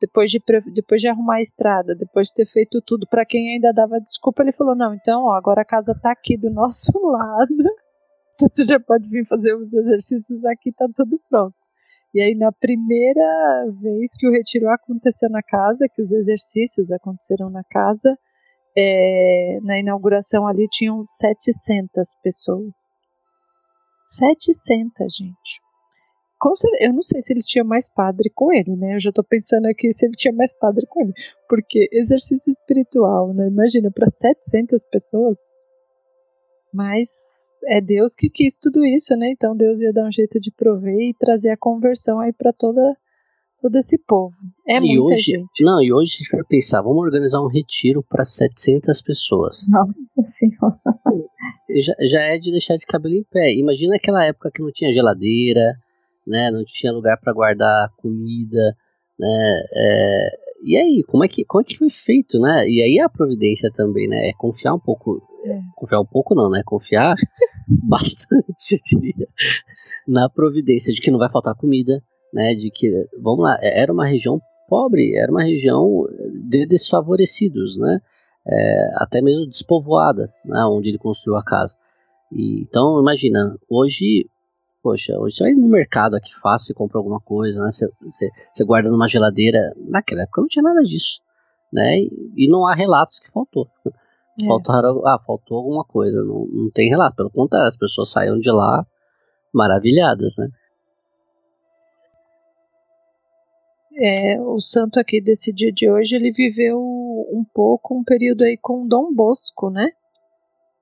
Depois 0.00 0.30
de, 0.30 0.42
depois 0.74 1.00
de 1.00 1.08
arrumar 1.08 1.36
a 1.36 1.40
estrada, 1.40 1.94
depois 1.96 2.28
de 2.28 2.34
ter 2.34 2.46
feito 2.46 2.82
tudo, 2.82 3.06
para 3.08 3.24
quem 3.24 3.54
ainda 3.54 3.72
dava 3.72 4.00
desculpa, 4.00 4.42
ele 4.42 4.52
falou: 4.52 4.76
não, 4.76 4.94
então 4.94 5.22
ó, 5.24 5.32
agora 5.32 5.62
a 5.62 5.64
casa 5.64 5.92
está 5.92 6.12
aqui 6.12 6.36
do 6.36 6.50
nosso 6.50 6.92
lado, 7.00 7.54
você 8.38 8.64
já 8.64 8.78
pode 8.78 9.08
vir 9.08 9.24
fazer 9.26 9.54
os 9.54 9.72
exercícios 9.72 10.44
aqui, 10.44 10.72
tá 10.72 10.86
tudo 10.94 11.18
pronto. 11.30 11.54
E 12.14 12.20
aí, 12.20 12.34
na 12.34 12.52
primeira 12.52 13.66
vez 13.80 14.12
que 14.16 14.26
o 14.28 14.30
retiro 14.30 14.68
aconteceu 14.70 15.28
na 15.30 15.42
casa, 15.42 15.88
que 15.92 16.00
os 16.00 16.12
exercícios 16.12 16.92
aconteceram 16.92 17.50
na 17.50 17.64
casa, 17.64 18.16
é, 18.76 19.58
na 19.62 19.78
inauguração 19.78 20.46
ali 20.46 20.68
tinham 20.68 21.02
700 21.02 22.16
pessoas. 22.22 23.00
700, 24.02 25.16
gente. 25.16 25.64
Eu 26.80 26.92
não 26.92 27.00
sei 27.00 27.22
se 27.22 27.32
ele 27.32 27.40
tinha 27.40 27.64
mais 27.64 27.88
padre 27.88 28.30
com 28.34 28.52
ele, 28.52 28.76
né? 28.76 28.94
Eu 28.96 29.00
já 29.00 29.10
tô 29.10 29.24
pensando 29.24 29.66
aqui 29.66 29.90
se 29.92 30.04
ele 30.04 30.14
tinha 30.14 30.32
mais 30.32 30.56
padre 30.58 30.86
com 30.86 31.00
ele. 31.00 31.12
Porque 31.48 31.88
exercício 31.90 32.50
espiritual, 32.50 33.32
né? 33.32 33.46
Imagina, 33.48 33.90
para 33.90 34.10
700 34.10 34.84
pessoas. 34.90 35.38
Mas 36.72 37.08
é 37.66 37.80
Deus 37.80 38.14
que 38.14 38.28
quis 38.28 38.58
tudo 38.58 38.84
isso, 38.84 39.16
né? 39.16 39.30
Então 39.30 39.56
Deus 39.56 39.80
ia 39.80 39.92
dar 39.92 40.06
um 40.06 40.12
jeito 40.12 40.38
de 40.38 40.50
prover 40.50 40.98
e 40.98 41.14
trazer 41.18 41.50
a 41.50 41.56
conversão 41.56 42.20
aí 42.20 42.32
para 42.32 42.52
toda 42.52 42.94
todo 43.64 43.76
esse 43.76 43.96
povo. 44.06 44.34
É 44.68 44.76
e 44.76 44.80
muita 44.80 45.14
hoje, 45.14 45.22
gente. 45.22 45.64
Não, 45.64 45.82
e 45.82 45.90
hoje 45.90 46.16
a 46.16 46.18
gente 46.18 46.36
vai 46.36 46.44
pensar, 46.44 46.82
vamos 46.82 47.02
organizar 47.02 47.40
um 47.40 47.48
retiro 47.48 48.04
para 48.06 48.22
700 48.22 49.00
pessoas. 49.00 49.66
Nossa 49.70 49.94
Senhora. 50.38 50.78
Já, 51.70 51.94
já 52.02 52.20
é 52.20 52.38
de 52.38 52.50
deixar 52.50 52.76
de 52.76 52.84
cabelo 52.84 53.14
em 53.14 53.24
pé. 53.24 53.54
Imagina 53.54 53.96
aquela 53.96 54.22
época 54.26 54.50
que 54.54 54.60
não 54.60 54.70
tinha 54.70 54.92
geladeira, 54.92 55.72
né? 56.26 56.50
Não 56.50 56.62
tinha 56.66 56.92
lugar 56.92 57.18
para 57.18 57.32
guardar 57.32 57.88
comida, 57.96 58.76
né? 59.18 59.62
É, 59.74 60.28
e 60.62 60.76
aí, 60.76 61.02
como 61.08 61.24
é 61.24 61.28
que 61.28 61.42
como 61.46 61.62
é 61.62 61.64
que 61.64 61.78
foi 61.78 61.88
feito, 61.88 62.38
né? 62.38 62.68
E 62.68 62.82
aí 62.82 63.00
a 63.00 63.08
providência 63.08 63.70
também, 63.72 64.06
né? 64.08 64.28
É 64.28 64.32
confiar 64.34 64.74
um 64.74 64.80
pouco 64.80 65.22
é. 65.46 65.58
Confiar 65.74 66.00
um 66.00 66.06
pouco 66.06 66.34
não, 66.34 66.50
né? 66.50 66.62
Confiar 66.66 67.14
bastante, 67.88 68.74
eu 68.74 68.78
diria, 68.82 69.28
na 70.06 70.28
providência 70.28 70.92
de 70.92 71.00
que 71.00 71.10
não 71.10 71.18
vai 71.18 71.30
faltar 71.30 71.54
comida, 71.54 72.02
né? 72.34 72.54
De 72.54 72.70
que, 72.70 73.08
vamos 73.22 73.44
lá, 73.44 73.56
é, 73.62 73.80
era 73.80 73.92
uma 73.92 74.06
região 74.06 74.40
pobre, 74.68 75.16
era 75.16 75.30
uma 75.30 75.42
região 75.42 76.06
de 76.48 76.66
desfavorecidos, 76.66 77.78
né? 77.78 78.00
É, 78.46 78.90
até 78.96 79.22
mesmo 79.22 79.46
despovoada, 79.46 80.30
né? 80.44 80.64
Onde 80.66 80.90
ele 80.90 80.98
construiu 80.98 81.38
a 81.38 81.44
casa. 81.44 81.76
E, 82.32 82.62
então, 82.62 83.00
imagina, 83.00 83.56
hoje 83.70 84.26
poxa, 84.82 85.18
hoje 85.18 85.36
você 85.36 85.44
vai 85.44 85.54
no 85.54 85.66
mercado 85.66 86.14
aqui 86.14 86.34
fácil, 86.34 86.66
você 86.66 86.74
compra 86.74 86.98
alguma 86.98 87.18
coisa, 87.18 87.58
né? 87.62 87.70
Você, 87.70 87.88
você, 88.02 88.28
você, 88.52 88.64
guarda 88.64 88.90
numa 88.90 89.08
geladeira. 89.08 89.72
Naquela 89.88 90.22
época 90.22 90.42
não 90.42 90.48
tinha 90.48 90.62
nada 90.62 90.82
disso, 90.82 91.20
né? 91.72 92.00
E, 92.00 92.32
e 92.36 92.48
não 92.48 92.66
há 92.66 92.74
relatos 92.74 93.20
que 93.20 93.30
faltou. 93.30 93.68
É. 94.42 94.46
Faltaram, 94.48 95.00
ah, 95.06 95.16
faltou 95.24 95.58
alguma 95.58 95.84
coisa. 95.84 96.20
Não, 96.24 96.44
não 96.46 96.68
tem 96.68 96.88
relato. 96.88 97.14
Pelo 97.14 97.30
contrário, 97.30 97.68
as 97.68 97.76
pessoas 97.76 98.10
saíram 98.10 98.40
de 98.40 98.50
lá 98.50 98.84
maravilhadas, 99.54 100.36
né? 100.36 100.48
É, 103.96 104.40
o 104.40 104.58
santo 104.60 104.98
aqui 104.98 105.20
desse 105.20 105.52
dia 105.52 105.72
de 105.72 105.88
hoje, 105.88 106.16
ele 106.16 106.32
viveu 106.32 106.78
um 106.78 107.44
pouco, 107.54 107.96
um 107.96 108.02
período 108.02 108.42
aí 108.42 108.56
com 108.56 108.86
Dom 108.86 109.14
Bosco, 109.14 109.70
né? 109.70 109.90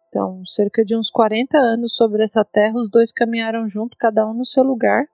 Então, 0.08 0.44
cerca 0.46 0.84
de 0.84 0.96
uns 0.96 1.10
40 1.10 1.58
anos 1.58 1.94
sobre 1.94 2.22
essa 2.22 2.44
terra, 2.44 2.76
os 2.76 2.90
dois 2.90 3.12
caminharam 3.12 3.68
junto, 3.68 3.96
cada 3.98 4.26
um 4.28 4.34
no 4.34 4.44
seu 4.44 4.62
lugar, 4.62 5.06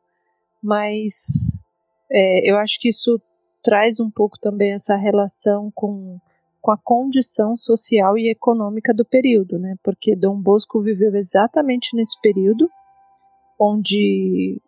mas 0.62 1.62
é, 2.11 2.50
eu 2.50 2.56
acho 2.58 2.78
que 2.80 2.88
isso 2.88 3.20
traz 3.62 3.98
um 4.00 4.11
pouco 4.11 4.38
também 4.38 4.72
essa 4.72 4.96
relação 4.96 5.70
com 5.74 6.18
com 6.61 6.72
a 6.72 6.76
condição 6.76 7.56
social 7.56 8.18
e 8.18 8.28
econômica 8.28 8.92
do 8.92 9.04
período, 9.04 9.58
né? 9.58 9.76
Porque 9.82 10.16
Dom 10.16 10.40
Bosco 10.40 10.82
viveu 10.82 11.14
exatamente 11.14 11.96
nesse 11.96 12.20
período, 12.20 12.68
onde 13.58 14.61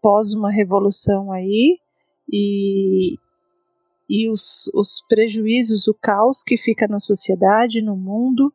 pós 0.00 0.32
uma 0.32 0.50
revolução 0.50 1.32
aí 1.32 1.78
e, 2.30 3.18
e 4.08 4.30
os, 4.30 4.70
os 4.72 5.04
prejuízos, 5.08 5.88
o 5.88 5.94
caos 5.94 6.42
que 6.42 6.56
fica 6.56 6.86
na 6.86 6.98
sociedade, 6.98 7.82
no 7.82 7.96
mundo, 7.96 8.52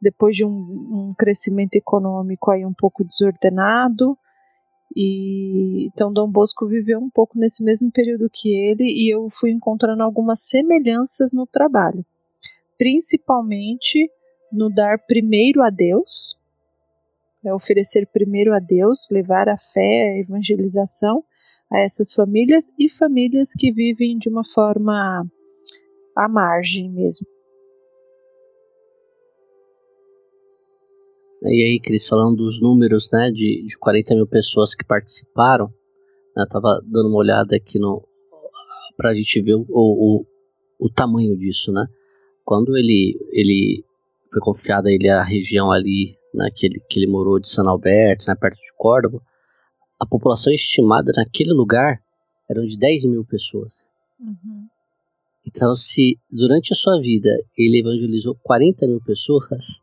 depois 0.00 0.34
de 0.34 0.44
um, 0.44 0.50
um 0.50 1.14
crescimento 1.16 1.76
econômico 1.76 2.50
aí 2.50 2.66
um 2.66 2.74
pouco 2.74 3.04
desordenado, 3.04 4.18
e 4.94 5.86
então 5.86 6.12
Dom 6.12 6.30
Bosco 6.30 6.66
viveu 6.66 6.98
um 6.98 7.08
pouco 7.08 7.38
nesse 7.38 7.62
mesmo 7.62 7.90
período 7.90 8.28
que 8.30 8.50
ele 8.50 8.84
e 8.84 9.14
eu 9.14 9.30
fui 9.30 9.50
encontrando 9.50 10.02
algumas 10.02 10.42
semelhanças 10.42 11.32
no 11.32 11.46
trabalho. 11.46 12.04
Principalmente 12.76 14.10
no 14.52 14.68
dar 14.68 14.98
primeiro 14.98 15.62
a 15.62 15.70
Deus, 15.70 16.36
é 17.44 17.54
oferecer 17.54 18.06
primeiro 18.12 18.52
a 18.52 18.58
Deus, 18.58 19.08
levar 19.10 19.48
a 19.48 19.56
fé, 19.56 20.12
a 20.12 20.18
evangelização 20.18 21.24
a 21.72 21.80
essas 21.80 22.12
famílias 22.12 22.70
e 22.78 22.88
famílias 22.88 23.52
que 23.56 23.72
vivem 23.72 24.18
de 24.18 24.28
uma 24.28 24.44
forma 24.44 25.24
à 26.16 26.28
margem 26.28 26.90
mesmo. 26.90 27.26
E 31.44 31.62
aí, 31.62 31.80
Cris, 31.80 32.06
falando 32.06 32.36
dos 32.36 32.60
números, 32.60 33.08
né, 33.12 33.30
de, 33.32 33.64
de 33.66 33.76
40 33.78 34.14
mil 34.14 34.26
pessoas 34.28 34.76
que 34.76 34.84
participaram, 34.84 35.66
né, 36.36 36.46
tava 36.48 36.80
dando 36.84 37.08
uma 37.08 37.18
olhada 37.18 37.56
aqui 37.56 37.80
no, 37.80 38.06
pra 38.96 39.12
gente 39.12 39.42
ver 39.42 39.56
o, 39.56 39.66
o, 39.68 40.26
o 40.78 40.88
tamanho 40.88 41.36
disso, 41.36 41.72
né? 41.72 41.84
quando 42.44 42.76
ele, 42.76 43.18
ele 43.30 43.84
foi 44.30 44.40
confiado 44.40 44.88
a 44.88 44.92
ele 44.92 45.08
a 45.08 45.22
região 45.22 45.70
ali 45.70 46.16
né, 46.34 46.48
que, 46.54 46.66
ele, 46.66 46.80
que 46.88 46.98
ele 46.98 47.06
morou 47.06 47.38
de 47.38 47.48
San 47.48 47.68
Alberto, 47.68 48.26
né, 48.26 48.34
perto 48.34 48.56
de 48.56 48.76
Córdoba, 48.76 49.20
a 50.02 50.06
população 50.06 50.52
estimada 50.52 51.12
naquele 51.16 51.52
lugar 51.52 52.02
eram 52.50 52.64
de 52.64 52.76
10 52.76 53.04
mil 53.06 53.24
pessoas. 53.24 53.84
Uhum. 54.18 54.66
Então, 55.46 55.76
se 55.76 56.18
durante 56.28 56.72
a 56.72 56.76
sua 56.76 57.00
vida 57.00 57.30
ele 57.56 57.78
evangelizou 57.78 58.36
40 58.42 58.86
mil 58.88 59.00
pessoas. 59.00 59.80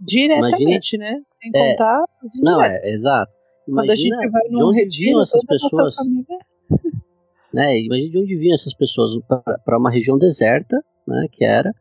Diretamente, 0.00 0.96
imagina, 0.96 1.04
né? 1.04 1.22
Sem 1.28 1.50
é, 1.54 1.70
contar 1.70 2.04
as 2.22 2.40
Não, 2.40 2.62
é, 2.62 2.94
exato. 2.94 3.32
Imagina 3.66 3.82
Quando 3.82 3.90
a 3.90 3.96
gente 3.96 4.30
vai 4.30 4.48
num 4.48 4.70
retiro, 4.70 5.26
toda 5.28 5.46
pessoas, 5.46 5.74
a 5.74 5.84
nossa 5.84 5.96
família. 5.96 6.38
Né, 7.50 7.80
imagina 7.80 8.10
de 8.10 8.18
onde 8.18 8.36
vinham 8.36 8.54
essas 8.54 8.74
pessoas 8.74 9.18
para 9.64 9.78
uma 9.78 9.90
região 9.90 10.18
deserta, 10.18 10.84
né, 11.06 11.26
que 11.32 11.42
era, 11.42 11.74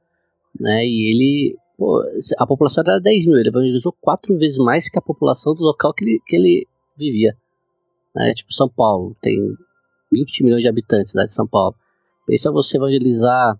né? 0.57 0.85
E 0.85 1.11
ele, 1.11 1.57
pô, 1.77 2.01
a 2.37 2.47
população 2.47 2.85
era 2.87 3.01
10 3.01 3.25
mil, 3.25 3.37
ele 3.37 3.49
evangelizou 3.49 3.93
quatro 3.99 4.33
vezes 4.37 4.57
mais 4.57 4.87
que 4.87 4.97
a 4.97 5.01
população 5.01 5.53
do 5.53 5.61
local 5.61 5.93
que 5.93 6.05
ele, 6.05 6.21
que 6.25 6.37
ele 6.37 6.67
vivia. 6.97 7.35
Né? 8.17 8.33
Tipo 8.33 8.53
São 8.53 8.67
Paulo, 8.67 9.15
tem 9.21 9.55
20 10.11 10.43
milhões 10.43 10.61
de 10.61 10.69
habitantes, 10.69 11.11
cidade 11.11 11.27
de 11.29 11.35
São 11.35 11.47
Paulo. 11.47 11.75
Pensa 12.25 12.51
você 12.51 12.77
evangelizar 12.77 13.57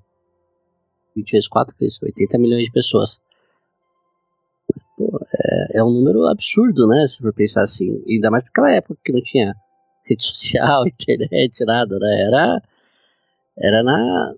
20 1.16 1.32
vezes 1.32 1.48
4, 1.48 1.76
80 2.04 2.38
milhões 2.38 2.64
de 2.64 2.72
pessoas. 2.72 3.22
Pô, 4.98 5.20
é, 5.34 5.78
é, 5.78 5.84
um 5.84 5.92
número 5.92 6.26
absurdo, 6.28 6.88
né? 6.88 7.06
Se 7.08 7.20
for 7.20 7.34
pensar 7.34 7.62
assim. 7.62 8.04
Ainda 8.08 8.32
mais 8.32 8.44
naquela 8.44 8.72
época 8.72 9.00
que 9.04 9.14
não 9.14 9.22
tinha 9.22 9.56
rede 10.06 10.24
social, 10.24 10.86
internet, 10.88 11.64
nada, 11.66 12.00
né? 12.00 12.22
Era, 12.28 12.64
era 13.58 13.84
na, 13.84 14.34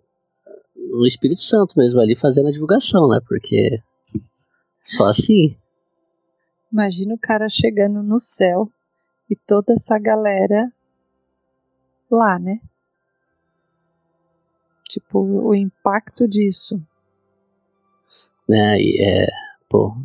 no 0.76 1.06
Espírito 1.06 1.42
Santo 1.42 1.74
mesmo, 1.78 2.00
ali 2.00 2.16
fazendo 2.16 2.50
a 2.50 2.52
divulgação, 2.52 3.08
né? 3.08 3.20
Porque 3.28 3.82
só 4.82 5.06
assim. 5.06 5.56
Imagina 6.72 7.16
o 7.16 7.20
cara 7.20 7.50
chegando 7.50 8.04
no 8.04 8.20
céu 8.20 8.70
e 9.30 9.36
toda 9.36 9.74
essa 9.74 10.00
galera 10.00 10.72
lá, 12.10 12.40
né? 12.40 12.62
Tipo, 14.90 15.20
o 15.20 15.54
impacto 15.54 16.28
disso. 16.28 16.82
É, 18.50 18.82
e 18.82 18.98
é, 19.00 19.28
pô, 19.70 19.96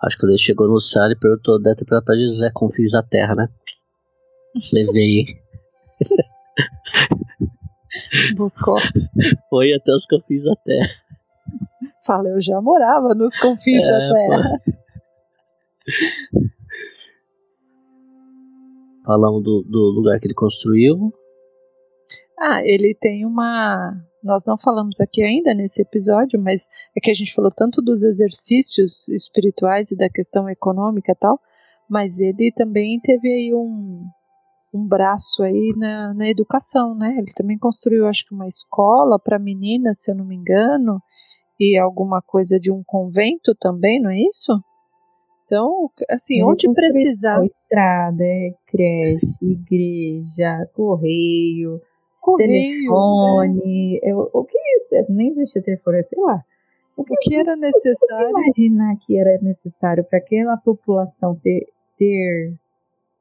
acho 0.00 0.16
que 0.16 0.20
quando 0.20 0.30
ele 0.30 0.38
chegou 0.38 0.68
no 0.68 0.80
céu, 0.80 1.06
ele 1.06 1.16
perguntou, 1.16 1.60
deve 1.60 1.74
ter 1.76 1.84
pra 1.84 2.00
Jesus, 2.14 2.40
é 2.40 2.50
confins 2.52 2.92
da 2.92 3.02
terra, 3.02 3.34
né? 3.34 3.48
Levei. 4.72 5.42
Bocó. 8.36 8.76
Foi 9.50 9.72
até 9.72 9.92
os 9.92 10.06
confins 10.06 10.44
da 10.44 10.54
terra. 10.56 10.88
Fala, 12.04 12.28
eu 12.28 12.40
já 12.40 12.60
morava 12.60 13.14
nos 13.14 13.36
confins 13.36 13.82
é, 13.82 13.86
da 13.86 14.12
terra. 14.12 14.52
Falamos 19.04 19.42
do, 19.42 19.62
do 19.62 19.90
lugar 19.90 20.18
que 20.18 20.26
ele 20.26 20.34
construiu. 20.34 21.12
Ah, 22.38 22.62
ele 22.64 22.94
tem 22.94 23.26
uma. 23.26 23.92
Nós 24.22 24.44
não 24.46 24.56
falamos 24.58 25.00
aqui 25.00 25.22
ainda 25.22 25.52
nesse 25.52 25.82
episódio, 25.82 26.40
mas 26.40 26.66
é 26.96 27.00
que 27.00 27.10
a 27.10 27.14
gente 27.14 27.34
falou 27.34 27.50
tanto 27.54 27.82
dos 27.82 28.02
exercícios 28.02 29.08
espirituais 29.08 29.90
e 29.90 29.96
da 29.96 30.08
questão 30.08 30.48
econômica 30.48 31.12
e 31.12 31.14
tal, 31.14 31.38
mas 31.88 32.18
ele 32.20 32.50
também 32.56 32.98
teve 33.00 33.28
aí 33.28 33.54
um, 33.54 34.02
um 34.72 34.86
braço 34.88 35.42
aí 35.42 35.74
na, 35.76 36.14
na 36.14 36.28
educação, 36.28 36.94
né? 36.94 37.14
Ele 37.18 37.32
também 37.36 37.58
construiu, 37.58 38.06
acho 38.06 38.26
que, 38.26 38.34
uma 38.34 38.46
escola 38.46 39.18
para 39.18 39.38
meninas, 39.38 40.02
se 40.02 40.10
eu 40.10 40.16
não 40.16 40.24
me 40.24 40.34
engano, 40.34 41.02
e 41.60 41.78
alguma 41.78 42.22
coisa 42.22 42.58
de 42.58 42.72
um 42.72 42.82
convento 42.86 43.54
também, 43.60 44.00
não 44.00 44.10
é 44.10 44.18
isso? 44.18 44.52
Então, 45.46 45.90
assim, 46.10 46.36
Ele 46.36 46.44
onde 46.44 46.72
precisar. 46.72 47.44
Estrada, 47.44 48.24
é 48.24 48.54
creche, 48.66 49.44
igreja, 49.44 50.68
correio, 50.74 51.80
Correios, 52.20 52.76
telefone. 52.78 53.92
Né? 53.92 54.10
Eu, 54.10 54.30
o 54.32 54.44
que 54.44 54.56
é 54.56 55.00
isso? 55.00 55.12
Nem 55.12 55.28
existia 55.30 55.62
telefone, 55.62 56.02
sei 56.04 56.22
lá. 56.22 56.42
O 56.96 57.04
que, 57.04 57.12
o 57.12 57.16
que 57.20 57.34
era 57.34 57.56
necessário? 57.56 58.30
Imaginar 58.30 58.96
que 59.04 59.16
era 59.18 59.38
necessário 59.42 60.04
para 60.04 60.18
aquela 60.18 60.56
população 60.56 61.34
ter, 61.36 61.66
ter 61.98 62.54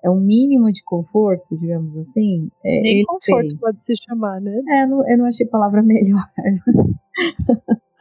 é 0.04 0.10
um 0.10 0.20
mínimo 0.20 0.72
de 0.72 0.84
conforto, 0.84 1.58
digamos 1.58 1.98
assim. 1.98 2.50
É, 2.64 2.82
Nem 2.82 3.04
conforto 3.06 3.50
fez. 3.50 3.60
pode 3.60 3.84
se 3.84 3.96
chamar, 3.98 4.40
né? 4.42 4.62
É, 4.70 4.86
não, 4.86 5.10
eu 5.10 5.18
não 5.18 5.26
achei 5.26 5.46
palavra 5.46 5.82
melhor. 5.84 6.30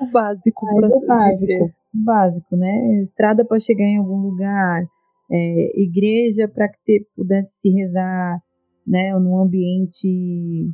O 0.02 0.10
básico 0.10 0.66
para 0.66 0.88
o 0.88 1.06
básico, 1.06 1.64
o 1.64 2.04
básico, 2.04 2.56
né? 2.56 3.00
Estrada 3.02 3.44
para 3.44 3.58
chegar 3.58 3.84
em 3.84 3.98
algum 3.98 4.20
lugar, 4.20 4.84
é, 5.30 5.80
igreja 5.80 6.48
para 6.48 6.68
que 6.68 7.06
pudesse 7.16 7.60
se 7.60 7.70
rezar, 7.70 8.40
né? 8.86 9.12
Num 9.18 9.38
ambiente 9.38 10.70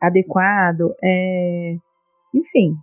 adequado, 0.00 0.94
é, 1.02 1.76
enfim, 2.34 2.74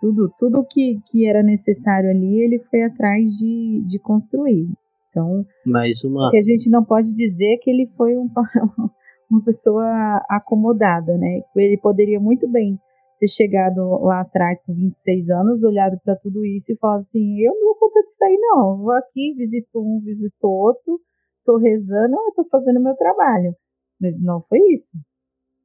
tudo, 0.00 0.32
tudo 0.38 0.64
que, 0.64 0.98
que 1.10 1.26
era 1.26 1.42
necessário 1.42 2.10
ali, 2.10 2.40
ele 2.40 2.58
foi 2.70 2.82
atrás 2.82 3.30
de, 3.32 3.84
de 3.86 3.98
construir. 3.98 4.68
Então, 5.10 5.44
Mais 5.66 6.02
uma... 6.04 6.30
que 6.30 6.38
a 6.38 6.42
gente 6.42 6.70
não 6.70 6.84
pode 6.84 7.12
dizer 7.14 7.58
que 7.58 7.70
ele 7.70 7.90
foi 7.96 8.16
um, 8.16 8.28
uma 9.30 9.42
pessoa 9.44 10.24
acomodada, 10.28 11.18
né? 11.18 11.40
Ele 11.56 11.76
poderia 11.76 12.20
muito 12.20 12.48
bem 12.48 12.78
ter 13.20 13.28
chegado 13.28 14.02
lá 14.02 14.22
atrás 14.22 14.58
com 14.64 14.74
26 14.74 15.28
anos, 15.28 15.62
olhado 15.62 16.00
para 16.02 16.16
tudo 16.16 16.44
isso 16.44 16.72
e 16.72 16.76
falado 16.76 17.00
assim: 17.00 17.38
eu 17.40 17.52
não 17.52 17.66
vou 17.66 17.74
contar 17.76 18.00
disso 18.00 18.24
aí, 18.24 18.36
não. 18.40 18.78
Vou 18.78 18.92
aqui, 18.92 19.34
visito 19.34 19.78
um, 19.78 20.00
visito 20.00 20.48
outro, 20.48 20.98
tô 21.44 21.58
rezando, 21.58 22.16
eu 22.16 22.32
tô 22.34 22.48
fazendo 22.50 22.80
meu 22.80 22.96
trabalho. 22.96 23.54
Mas 24.00 24.18
não 24.18 24.42
foi 24.48 24.58
isso. 24.72 24.92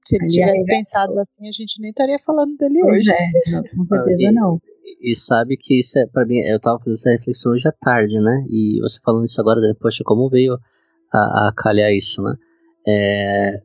Se 0.05 0.17
ele 0.17 0.29
tivesse 0.29 0.65
pensado 0.65 1.17
assim, 1.17 1.47
a 1.47 1.51
gente 1.51 1.81
nem 1.81 1.89
estaria 1.89 2.19
falando 2.19 2.55
dele 2.57 2.79
pois 2.81 2.99
hoje. 2.99 3.11
É, 3.11 3.51
não, 3.51 3.63
com 3.63 3.85
certeza 3.87 4.31
não. 4.33 4.61
E 5.01 5.15
sabe 5.15 5.57
que 5.57 5.79
isso 5.79 5.97
é, 5.97 6.05
pra 6.05 6.25
mim, 6.25 6.39
eu 6.39 6.59
tava 6.59 6.77
fazendo 6.79 6.93
essa 6.93 7.11
reflexão 7.11 7.53
hoje 7.53 7.67
à 7.67 7.71
tarde, 7.71 8.19
né? 8.19 8.45
E 8.49 8.79
você 8.81 8.99
falando 9.03 9.25
isso 9.25 9.39
agora, 9.39 9.59
poxa, 9.79 10.03
como 10.05 10.29
veio 10.29 10.57
a, 11.11 11.47
a 11.47 11.53
calhar 11.55 11.91
isso, 11.91 12.21
né? 12.21 12.35
É, 12.87 13.61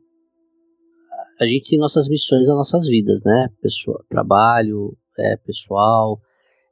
a 1.41 1.45
gente 1.45 1.69
tem 1.69 1.79
nossas 1.79 2.07
missões 2.07 2.47
nas 2.47 2.55
nossas 2.55 2.87
vidas, 2.87 3.23
né? 3.25 3.49
Pessoa, 3.61 4.03
trabalho, 4.07 4.95
é, 5.17 5.35
pessoal. 5.37 6.21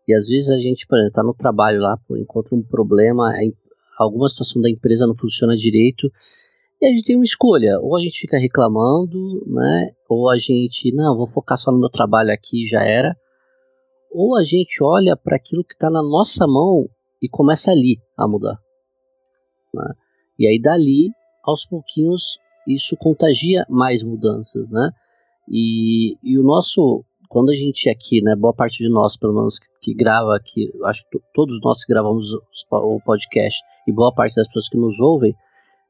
E 0.07 0.13
às 0.13 0.27
vezes 0.27 0.49
a 0.49 0.57
gente, 0.57 0.85
por 0.87 0.97
exemplo, 0.97 1.13
tá 1.13 1.23
no 1.23 1.33
trabalho 1.33 1.81
lá, 1.81 1.97
encontra 2.11 2.55
um 2.55 2.61
problema, 2.61 3.33
alguma 3.97 4.29
situação 4.29 4.61
da 4.61 4.69
empresa 4.69 5.07
não 5.07 5.15
funciona 5.15 5.55
direito, 5.55 6.11
e 6.81 6.85
a 6.85 6.89
gente 6.91 7.03
tem 7.03 7.15
uma 7.15 7.25
escolha, 7.25 7.79
ou 7.81 7.97
a 7.97 7.99
gente 7.99 8.19
fica 8.19 8.37
reclamando, 8.37 9.43
né? 9.47 9.91
Ou 10.07 10.29
a 10.29 10.37
gente, 10.37 10.93
não, 10.93 11.17
vou 11.17 11.27
focar 11.27 11.57
só 11.57 11.71
no 11.71 11.79
meu 11.79 11.89
trabalho 11.89 12.31
aqui, 12.31 12.65
já 12.65 12.83
era 12.83 13.15
ou 14.11 14.35
a 14.35 14.43
gente 14.43 14.83
olha 14.83 15.15
para 15.15 15.35
aquilo 15.35 15.63
que 15.63 15.73
está 15.73 15.89
na 15.89 16.01
nossa 16.01 16.47
mão 16.47 16.89
e 17.21 17.29
começa 17.29 17.71
ali 17.71 18.01
a 18.17 18.27
mudar. 18.27 18.59
Né? 19.73 19.93
E 20.37 20.47
aí 20.47 20.59
dali, 20.59 21.09
aos 21.43 21.65
pouquinhos, 21.65 22.39
isso 22.75 22.95
contagia 22.97 23.65
mais 23.69 24.03
mudanças, 24.03 24.71
né? 24.71 24.91
E, 25.49 26.15
e 26.23 26.37
o 26.37 26.43
nosso, 26.43 27.03
quando 27.27 27.49
a 27.49 27.55
gente 27.55 27.89
aqui, 27.89 28.21
né, 28.21 28.35
boa 28.35 28.53
parte 28.53 28.83
de 28.83 28.89
nós, 28.89 29.17
pelo 29.17 29.33
menos 29.33 29.57
que, 29.57 29.67
que 29.81 29.93
grava 29.93 30.35
aqui, 30.35 30.71
acho 30.85 31.03
que 31.09 31.19
todos 31.33 31.59
nós 31.63 31.83
que 31.83 31.91
gravamos 31.91 32.27
o 32.71 33.01
podcast 33.03 33.59
e 33.87 33.91
boa 33.91 34.13
parte 34.13 34.35
das 34.35 34.47
pessoas 34.47 34.69
que 34.69 34.77
nos 34.77 34.99
ouvem, 34.99 35.35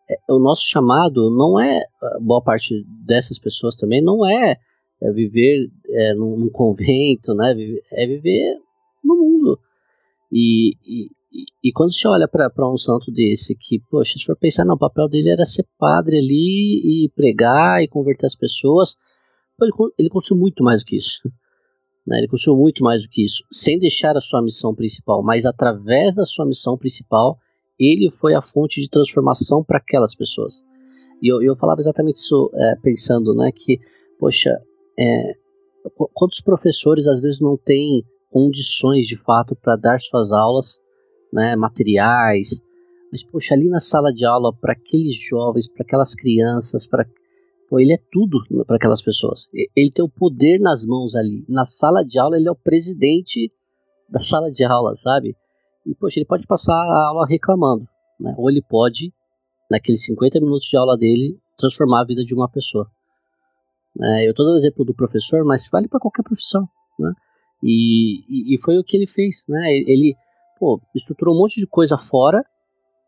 é, 0.09 0.34
o 0.34 0.39
nosso 0.39 0.63
chamado 0.65 1.30
não 1.30 1.59
é, 1.59 1.84
boa 2.21 2.41
parte 2.41 2.86
dessas 3.05 3.38
pessoas 3.38 3.75
também, 3.75 4.01
não 4.01 4.25
é 4.25 4.55
é 5.01 5.11
viver 5.11 5.69
é, 5.89 6.13
num, 6.13 6.38
num, 6.38 6.49
convento, 6.49 7.34
né? 7.34 7.55
É 7.91 8.05
viver 8.05 8.59
no 9.03 9.15
mundo. 9.15 9.59
E, 10.32 10.73
e, 10.86 11.09
e 11.63 11.71
quando 11.71 11.93
você 11.93 12.07
olha 12.07 12.27
para 12.27 12.49
um 12.71 12.77
santo 12.77 13.11
desse, 13.11 13.55
que, 13.55 13.80
poxa, 13.89 14.17
se 14.17 14.25
for 14.25 14.36
pensar, 14.36 14.65
não, 14.65 14.75
o 14.75 14.80
papel 14.80 15.07
dele 15.07 15.30
era 15.30 15.45
ser 15.45 15.65
padre 15.77 16.17
ali 16.17 17.05
e 17.05 17.09
pregar 17.15 17.84
e 17.84 17.88
converter 17.88 18.25
as 18.25 18.36
pessoas, 18.36 18.95
ele, 19.61 19.71
ele 19.97 20.09
construiu 20.09 20.41
muito 20.41 20.63
mais 20.63 20.82
do 20.82 20.86
que 20.86 20.97
isso. 20.97 21.21
Né? 22.07 22.17
Ele 22.19 22.27
construiu 22.27 22.57
muito 22.57 22.82
mais 22.82 23.03
do 23.03 23.09
que 23.09 23.23
isso, 23.23 23.43
sem 23.51 23.77
deixar 23.77 24.17
a 24.17 24.21
sua 24.21 24.41
missão 24.41 24.73
principal, 24.73 25.21
mas 25.21 25.45
através 25.45 26.15
da 26.15 26.25
sua 26.25 26.43
missão 26.43 26.75
principal, 26.75 27.38
ele 27.77 28.09
foi 28.09 28.34
a 28.34 28.41
fonte 28.41 28.82
de 28.82 28.89
transformação 28.89 29.63
para 29.63 29.77
aquelas 29.77 30.15
pessoas. 30.15 30.63
E 31.21 31.32
eu, 31.32 31.39
eu 31.43 31.55
falava 31.55 31.82
exatamente 31.82 32.15
isso 32.15 32.49
é, 32.55 32.75
pensando, 32.82 33.36
né, 33.36 33.51
que, 33.53 33.77
poxa, 34.17 34.57
é, 34.97 35.34
quantos 36.13 36.41
professores 36.41 37.05
às 37.05 37.21
vezes 37.21 37.39
não 37.39 37.55
têm 37.57 38.03
condições 38.32 39.05
de 39.05 39.17
fato 39.17 39.55
para 39.55 39.75
dar 39.75 39.99
suas 39.99 40.32
aulas, 40.32 40.80
né, 41.32 41.55
materiais, 41.55 42.61
mas 43.11 43.23
poxa, 43.23 43.53
ali 43.53 43.69
na 43.69 43.80
sala 43.80 44.13
de 44.13 44.25
aula 44.25 44.53
para 44.53 44.73
aqueles 44.73 45.15
jovens, 45.15 45.67
para 45.67 45.84
aquelas 45.84 46.13
crianças, 46.13 46.88
para 46.88 47.05
ele 47.73 47.93
é 47.93 47.99
tudo 48.11 48.39
para 48.65 48.77
aquelas 48.77 49.01
pessoas. 49.01 49.47
Ele 49.75 49.91
tem 49.91 50.03
o 50.03 50.09
poder 50.09 50.59
nas 50.59 50.84
mãos 50.86 51.15
ali. 51.15 51.45
Na 51.47 51.65
sala 51.65 52.03
de 52.03 52.17
aula, 52.17 52.36
ele 52.36 52.47
é 52.47 52.51
o 52.51 52.55
presidente 52.55 53.51
da 54.09 54.19
sala 54.19 54.49
de 54.51 54.63
aula, 54.63 54.95
sabe? 54.95 55.36
E, 55.86 55.93
poxa, 55.93 56.19
ele 56.19 56.25
pode 56.25 56.47
passar 56.47 56.73
a 56.73 57.07
aula 57.09 57.27
reclamando, 57.27 57.88
né? 58.19 58.34
Ou 58.38 58.49
ele 58.49 58.61
pode, 58.61 59.13
naqueles 59.69 60.03
50 60.03 60.39
minutos 60.39 60.67
de 60.67 60.77
aula 60.77 60.97
dele, 60.97 61.38
transformar 61.57 62.01
a 62.01 62.05
vida 62.05 62.23
de 62.23 62.34
uma 62.34 62.49
pessoa. 62.49 62.89
É, 64.01 64.25
eu 64.25 64.32
estou 64.32 64.45
dando 64.45 64.57
exemplo 64.57 64.86
do 64.86 64.93
professor, 64.93 65.43
mas 65.43 65.67
vale 65.71 65.88
para 65.88 65.99
qualquer 65.99 66.23
profissão, 66.23 66.67
né? 66.97 67.13
E, 67.61 68.19
e, 68.30 68.55
e, 68.55 68.61
foi 68.61 68.77
o 68.77 68.84
que 68.84 68.95
ele 68.95 69.07
fez, 69.07 69.43
né? 69.47 69.71
Ele, 69.73 70.15
pô, 70.60 70.82
estruturou 70.95 71.36
um 71.36 71.39
monte 71.39 71.60
de 71.60 71.68
coisa 71.68 71.97
fora, 71.97 72.43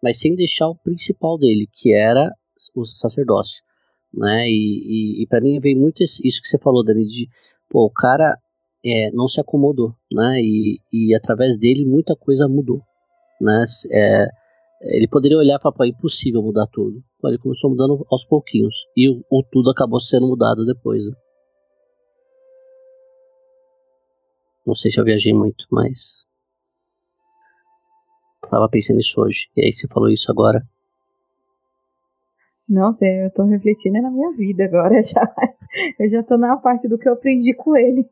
mas 0.01 0.19
sem 0.19 0.33
deixar 0.33 0.67
o 0.67 0.77
principal 0.77 1.37
dele, 1.37 1.67
que 1.71 1.93
era 1.93 2.31
o 2.75 2.85
sacerdócio, 2.85 3.63
né? 4.13 4.47
E, 4.47 5.19
e, 5.19 5.23
e 5.23 5.27
para 5.27 5.41
mim 5.41 5.59
veio 5.59 5.77
muito 5.77 6.01
isso 6.01 6.41
que 6.41 6.47
você 6.47 6.57
falou, 6.57 6.83
Dani, 6.83 7.05
de, 7.05 7.27
pô, 7.69 7.85
o 7.85 7.91
cara 7.91 8.37
é, 8.83 9.11
não 9.11 9.27
se 9.27 9.39
acomodou, 9.39 9.93
né? 10.11 10.39
E, 10.41 10.79
e 10.91 11.15
através 11.15 11.57
dele 11.57 11.85
muita 11.85 12.15
coisa 12.15 12.47
mudou, 12.47 12.81
né? 13.39 13.63
É, 13.91 14.27
ele 14.83 15.07
poderia 15.07 15.37
olhar 15.37 15.59
para 15.59 15.85
é 15.85 15.89
impossível 15.89 16.41
mudar 16.41 16.67
tudo. 16.67 17.03
Ele 17.23 17.37
começou 17.37 17.69
mudando 17.69 18.05
aos 18.09 18.25
pouquinhos. 18.25 18.73
E 18.97 19.09
o, 19.09 19.23
o 19.29 19.43
tudo 19.43 19.69
acabou 19.69 19.99
sendo 19.99 20.27
mudado 20.27 20.65
depois. 20.65 21.05
Né? 21.05 21.15
Não 24.65 24.73
sei 24.73 24.89
se 24.89 24.99
eu 24.99 25.05
viajei 25.05 25.33
muito, 25.33 25.65
mas. 25.69 26.21
Estava 28.51 28.67
pensando 28.67 28.97
nisso 28.97 29.21
hoje. 29.21 29.47
E 29.55 29.63
aí 29.63 29.71
você 29.71 29.87
falou 29.87 30.09
isso 30.09 30.29
agora. 30.29 30.61
Nossa, 32.67 33.05
eu 33.05 33.31
tô 33.31 33.45
refletindo 33.45 34.01
na 34.01 34.11
minha 34.11 34.29
vida 34.33 34.65
agora 34.65 34.99
já. 35.01 35.33
Eu 35.97 36.09
já 36.09 36.21
tô 36.21 36.37
na 36.37 36.57
parte 36.57 36.85
do 36.89 36.97
que 36.97 37.07
eu 37.07 37.13
aprendi 37.13 37.53
com 37.53 37.77
ele. 37.77 38.05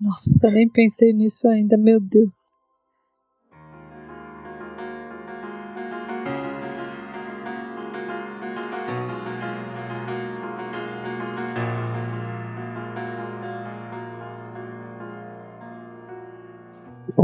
Nossa, 0.00 0.50
nem 0.50 0.70
pensei 0.70 1.12
nisso 1.12 1.46
ainda, 1.48 1.76
meu 1.76 2.00
Deus. 2.00 2.55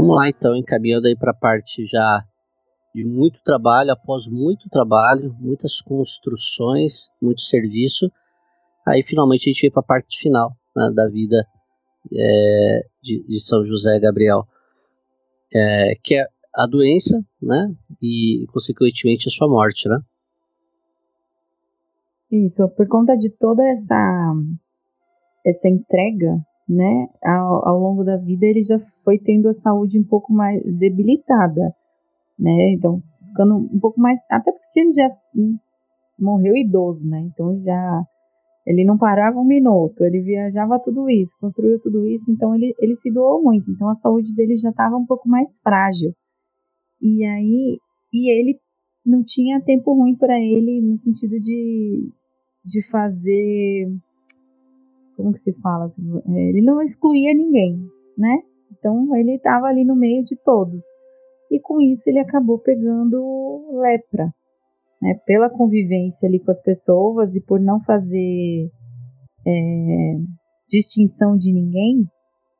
Vamos 0.03 0.17
lá 0.17 0.27
então, 0.27 0.53
encaminhando 0.53 1.07
aí 1.07 1.15
para 1.15 1.31
a 1.31 1.33
parte 1.33 1.85
já 1.85 2.25
de 2.93 3.05
muito 3.05 3.41
trabalho, 3.41 3.93
após 3.93 4.27
muito 4.27 4.69
trabalho, 4.69 5.33
muitas 5.39 5.79
construções, 5.79 7.09
muito 7.21 7.41
serviço, 7.41 8.11
aí 8.85 9.01
finalmente 9.01 9.49
a 9.49 9.53
gente 9.53 9.61
veio 9.61 9.71
para 9.71 9.79
a 9.79 9.85
parte 9.85 10.19
final 10.19 10.51
né, 10.75 10.91
da 10.93 11.07
vida 11.07 11.47
é, 12.13 12.85
de, 13.01 13.23
de, 13.25 13.39
São 13.39 13.63
José 13.63 13.97
Gabriel, 14.01 14.45
é, 15.55 15.95
que 16.03 16.15
é 16.15 16.27
a 16.53 16.67
doença, 16.67 17.23
né, 17.41 17.73
e 18.01 18.45
consequentemente 18.51 19.29
a 19.29 19.31
sua 19.31 19.47
morte, 19.47 19.87
né? 19.87 20.01
Isso, 22.29 22.67
por 22.67 22.89
conta 22.89 23.15
de 23.15 23.29
toda 23.29 23.63
essa 23.69 24.33
essa 25.45 25.69
entrega 25.69 26.45
né, 26.67 27.07
ao, 27.23 27.67
ao, 27.67 27.79
longo 27.79 28.03
da 28.03 28.17
vida 28.17 28.45
ele 28.45 28.61
já 28.61 28.79
foi 29.03 29.19
tendo 29.19 29.49
a 29.49 29.53
saúde 29.53 29.99
um 29.99 30.03
pouco 30.03 30.31
mais 30.31 30.61
debilitada, 30.63 31.75
né, 32.39 32.71
então 32.73 33.01
ficando 33.27 33.57
um 33.57 33.79
pouco 33.79 33.99
mais, 33.99 34.19
até 34.29 34.51
porque 34.51 34.79
ele 34.79 34.91
já 34.93 35.09
hum, 35.35 35.57
morreu 36.19 36.55
idoso, 36.55 37.05
né, 37.07 37.19
então 37.21 37.59
já 37.61 38.03
ele 38.65 38.85
não 38.85 38.97
parava 38.97 39.37
um 39.39 39.45
minuto, 39.45 40.05
ele 40.05 40.21
viajava 40.21 40.79
tudo 40.79 41.09
isso, 41.09 41.33
construiu 41.39 41.79
tudo 41.81 42.07
isso, 42.07 42.31
então 42.31 42.55
ele, 42.55 42.73
ele 42.79 42.95
se 42.95 43.11
doou 43.11 43.43
muito, 43.43 43.69
então 43.69 43.89
a 43.89 43.95
saúde 43.95 44.33
dele 44.33 44.55
já 44.57 44.69
estava 44.69 44.95
um 44.95 45.05
pouco 45.05 45.27
mais 45.27 45.59
frágil, 45.61 46.13
e 47.01 47.25
aí, 47.25 47.77
e 48.13 48.31
ele 48.31 48.57
não 49.05 49.21
tinha 49.21 49.61
tempo 49.61 49.93
ruim 49.93 50.15
para 50.15 50.39
ele 50.39 50.79
no 50.81 50.97
sentido 50.97 51.37
de, 51.41 52.09
de 52.63 52.89
fazer 52.89 53.91
como 55.15 55.33
que 55.33 55.39
se 55.39 55.53
fala? 55.61 55.87
É, 56.27 56.49
ele 56.49 56.61
não 56.61 56.81
excluía 56.81 57.33
ninguém, 57.33 57.79
né? 58.17 58.39
Então 58.71 59.15
ele 59.15 59.35
estava 59.35 59.67
ali 59.67 59.83
no 59.83 59.95
meio 59.95 60.23
de 60.23 60.35
todos. 60.35 60.83
E 61.51 61.59
com 61.59 61.79
isso 61.79 62.09
ele 62.09 62.19
acabou 62.19 62.59
pegando 62.59 63.79
lepra, 63.79 64.33
né? 65.01 65.19
Pela 65.25 65.49
convivência 65.49 66.27
ali 66.27 66.39
com 66.39 66.51
as 66.51 66.61
pessoas 66.61 67.35
e 67.35 67.41
por 67.41 67.59
não 67.59 67.81
fazer 67.83 68.69
é, 69.45 70.15
distinção 70.69 71.37
de 71.37 71.53
ninguém, 71.53 72.07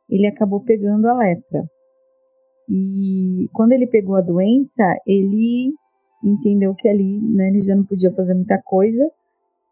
ele 0.10 0.28
acabou 0.28 0.62
pegando 0.62 1.08
a 1.08 1.18
lepra. 1.18 1.64
E 2.70 3.50
quando 3.54 3.74
ele 3.74 3.88
pegou 3.88 4.16
a 4.16 4.22
doença, 4.22 4.84
ele 5.06 5.74
entendeu 6.24 6.74
que 6.76 6.88
ali 6.88 7.20
né, 7.20 7.50
ele 7.50 7.62
já 7.62 7.76
não 7.76 7.84
podia 7.84 8.14
fazer 8.14 8.34
muita 8.34 8.62
coisa 8.64 9.04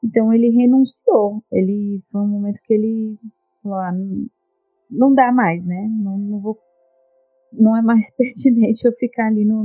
então 0.03 0.33
ele 0.33 0.49
renunciou. 0.49 1.43
Ele 1.51 2.01
foi 2.11 2.21
um 2.21 2.27
momento 2.27 2.59
que 2.63 2.73
ele 2.73 3.17
falou: 3.61 3.77
ah, 3.77 3.91
não, 4.89 5.13
dá 5.13 5.31
mais, 5.31 5.63
né? 5.65 5.87
Não, 5.89 6.17
não 6.17 6.39
vou, 6.39 6.57
não 7.53 7.77
é 7.77 7.81
mais 7.81 8.09
pertinente 8.15 8.85
eu 8.85 8.93
ficar 8.93 9.27
ali 9.27 9.45
no, 9.45 9.63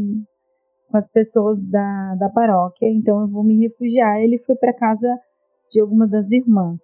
com 0.91 0.97
as 0.97 1.09
pessoas 1.09 1.61
da, 1.61 2.15
da 2.17 2.29
paróquia. 2.29 2.89
Então 2.89 3.23
eu 3.23 3.29
vou 3.29 3.43
me 3.43 3.59
refugiar. 3.59 4.21
Ele 4.21 4.39
foi 4.39 4.57
para 4.57 4.75
casa 4.75 5.09
de 5.73 5.81
alguma 5.81 6.07
das 6.07 6.31
irmãs 6.31 6.81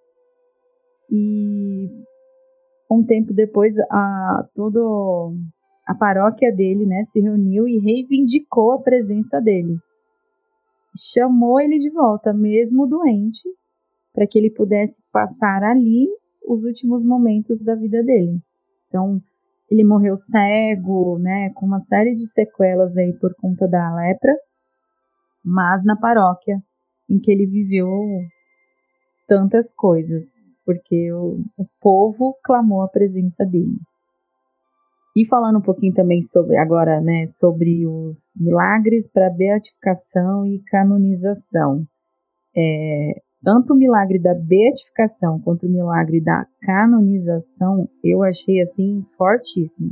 e 1.09 1.89
um 2.91 3.03
tempo 3.03 3.33
depois 3.33 3.75
a 3.89 4.47
todo 4.53 5.35
a 5.85 5.95
paróquia 5.95 6.51
dele, 6.51 6.85
né, 6.85 7.03
se 7.03 7.19
reuniu 7.19 7.67
e 7.67 7.77
reivindicou 7.77 8.71
a 8.71 8.81
presença 8.81 9.41
dele 9.41 9.77
chamou 10.95 11.59
ele 11.59 11.79
de 11.79 11.89
volta, 11.89 12.33
mesmo 12.33 12.87
doente, 12.87 13.41
para 14.13 14.27
que 14.27 14.37
ele 14.37 14.49
pudesse 14.49 15.01
passar 15.11 15.63
ali 15.63 16.07
os 16.47 16.63
últimos 16.63 17.03
momentos 17.03 17.59
da 17.63 17.75
vida 17.75 18.03
dele. 18.03 18.39
Então, 18.87 19.21
ele 19.69 19.83
morreu 19.83 20.15
cego, 20.15 21.17
né, 21.17 21.49
com 21.55 21.65
uma 21.65 21.79
série 21.79 22.15
de 22.15 22.27
sequelas 22.27 22.95
aí 22.95 23.13
por 23.13 23.33
conta 23.35 23.67
da 23.67 23.95
lepra, 23.95 24.35
mas 25.43 25.83
na 25.83 25.95
paróquia 25.95 26.61
em 27.09 27.19
que 27.19 27.31
ele 27.31 27.45
viveu 27.45 27.89
tantas 29.27 29.73
coisas, 29.73 30.25
porque 30.65 31.11
o, 31.11 31.43
o 31.57 31.65
povo 31.81 32.37
clamou 32.43 32.81
a 32.81 32.87
presença 32.87 33.45
dele. 33.45 33.79
E 35.15 35.27
falando 35.27 35.59
um 35.59 35.61
pouquinho 35.61 35.93
também 35.93 36.21
sobre 36.21 36.57
agora, 36.57 36.99
né, 36.99 37.25
sobre 37.27 37.85
os 37.85 38.33
milagres 38.39 39.07
para 39.07 39.29
beatificação 39.29 40.45
e 40.45 40.59
canonização. 40.63 41.85
É, 42.55 43.21
tanto 43.43 43.73
o 43.73 43.77
milagre 43.77 44.19
da 44.19 44.33
beatificação 44.33 45.39
quanto 45.39 45.67
o 45.67 45.69
milagre 45.69 46.19
da 46.19 46.47
canonização, 46.61 47.87
eu 48.03 48.23
achei 48.23 48.61
assim 48.61 49.05
fortíssimo. 49.17 49.91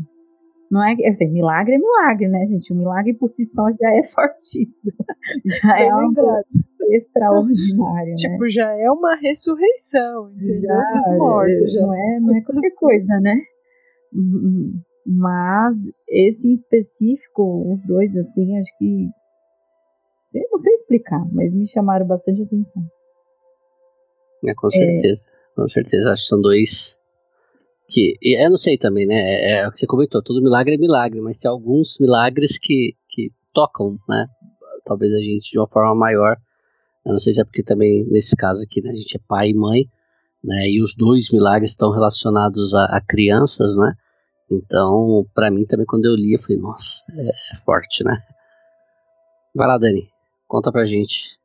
Não 0.71 0.81
é, 0.81 0.95
assim, 1.09 1.27
milagre 1.29 1.75
é 1.75 1.77
milagre, 1.77 2.29
né, 2.29 2.47
gente? 2.47 2.71
O 2.71 2.75
milagre 2.77 3.13
por 3.13 3.27
si 3.27 3.45
só 3.45 3.69
já 3.71 3.93
é 3.93 4.03
fortíssimo. 4.09 4.93
Já 5.45 5.77
é, 5.77 5.87
é 5.87 5.89
algo 5.89 6.15
extraordinário, 6.91 8.09
né? 8.09 8.15
Tipo, 8.15 8.49
já 8.49 8.71
é 8.71 8.89
uma 8.89 9.15
ressurreição, 9.17 10.31
entendeu? 10.31 10.61
Já, 10.61 10.89
Dos 10.93 11.17
mortos, 11.17 11.73
já. 11.73 11.81
Não 11.81 11.93
é, 11.93 12.19
não 12.21 12.37
é 12.37 12.41
qualquer 12.41 12.71
coisa, 12.71 13.19
né? 13.19 13.35
Mas 15.05 15.75
esse 16.07 16.47
em 16.47 16.53
específico, 16.53 17.73
os 17.73 17.87
dois, 17.87 18.15
assim, 18.15 18.57
acho 18.57 18.77
que. 18.77 19.09
Não 20.49 20.59
sei 20.59 20.73
explicar, 20.75 21.25
mas 21.33 21.53
me 21.53 21.67
chamaram 21.67 22.05
bastante 22.05 22.43
atenção. 22.43 22.83
É, 24.45 24.53
com 24.53 24.69
certeza, 24.69 25.27
é... 25.27 25.55
com 25.55 25.67
certeza. 25.67 26.11
Acho 26.11 26.23
que 26.23 26.29
são 26.29 26.41
dois 26.41 26.99
que. 27.89 28.15
Eu 28.21 28.49
não 28.49 28.57
sei 28.57 28.77
também, 28.77 29.05
né? 29.05 29.15
É, 29.15 29.51
é, 29.51 29.67
o 29.67 29.71
que 29.71 29.79
você 29.79 29.87
comentou, 29.87 30.21
todo 30.21 30.41
milagre 30.41 30.75
é 30.75 30.77
milagre, 30.77 31.19
mas 31.19 31.39
tem 31.39 31.49
alguns 31.49 31.99
milagres 31.99 32.57
que, 32.57 32.95
que 33.09 33.31
tocam, 33.53 33.99
né? 34.07 34.27
Talvez 34.85 35.13
a 35.13 35.19
gente 35.19 35.51
de 35.51 35.59
uma 35.59 35.67
forma 35.67 35.93
maior. 35.93 36.37
Eu 37.05 37.13
não 37.13 37.19
sei 37.19 37.33
se 37.33 37.41
é 37.41 37.43
porque 37.43 37.63
também, 37.63 38.05
nesse 38.09 38.35
caso 38.35 38.61
aqui, 38.61 38.81
né, 38.81 38.91
a 38.91 38.95
gente 38.95 39.17
é 39.17 39.19
pai 39.27 39.49
e 39.49 39.53
mãe, 39.53 39.85
né? 40.43 40.69
E 40.69 40.81
os 40.81 40.95
dois 40.95 41.29
milagres 41.31 41.71
estão 41.71 41.91
relacionados 41.91 42.73
a, 42.73 42.85
a 42.85 43.01
crianças, 43.01 43.75
né? 43.75 43.93
Então, 44.51 45.25
para 45.33 45.49
mim 45.49 45.65
também, 45.65 45.85
quando 45.85 46.05
eu 46.05 46.15
li, 46.15 46.33
eu 46.33 46.39
falei, 46.39 46.57
nossa, 46.57 47.05
é, 47.15 47.29
é 47.29 47.57
forte, 47.63 48.03
né? 48.03 48.13
Vai 49.55 49.65
lá, 49.65 49.77
Dani, 49.77 50.09
conta 50.45 50.71
pra 50.71 50.85
gente. 50.85 51.39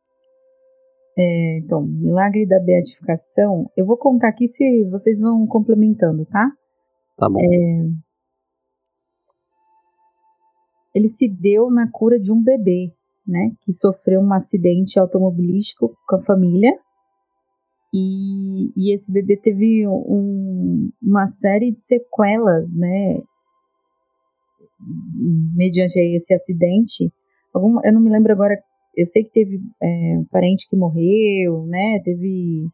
É, 1.16 1.58
então, 1.58 1.82
Milagre 1.82 2.44
da 2.46 2.58
Beatificação, 2.58 3.70
eu 3.76 3.86
vou 3.86 3.96
contar 3.96 4.28
aqui 4.28 4.48
se 4.48 4.84
vocês 4.90 5.20
vão 5.20 5.46
complementando, 5.46 6.26
tá? 6.26 6.50
Tá 7.16 7.28
bom. 7.28 7.40
É, 7.40 7.88
ele 10.94 11.08
se 11.08 11.28
deu 11.28 11.70
na 11.70 11.88
cura 11.90 12.18
de 12.18 12.32
um 12.32 12.42
bebê, 12.42 12.92
né? 13.26 13.52
Que 13.62 13.72
sofreu 13.72 14.20
um 14.20 14.32
acidente 14.32 14.98
automobilístico 14.98 15.96
com 16.08 16.16
a 16.16 16.20
família 16.22 16.72
e, 17.98 18.72
e 18.76 18.94
esse 18.94 19.10
bebê 19.10 19.38
teve 19.38 19.88
um, 19.88 20.90
uma 21.02 21.26
série 21.26 21.72
de 21.72 21.82
sequelas, 21.82 22.74
né? 22.74 23.22
Mediante 25.54 25.98
esse 25.98 26.34
acidente. 26.34 27.10
Algum, 27.54 27.80
eu 27.82 27.94
não 27.94 28.02
me 28.02 28.10
lembro 28.10 28.30
agora, 28.32 28.54
eu 28.94 29.06
sei 29.06 29.24
que 29.24 29.30
teve 29.30 29.60
é, 29.82 30.20
parente 30.30 30.68
que 30.68 30.76
morreu, 30.76 31.64
né? 31.64 32.02
Teve 32.04 32.66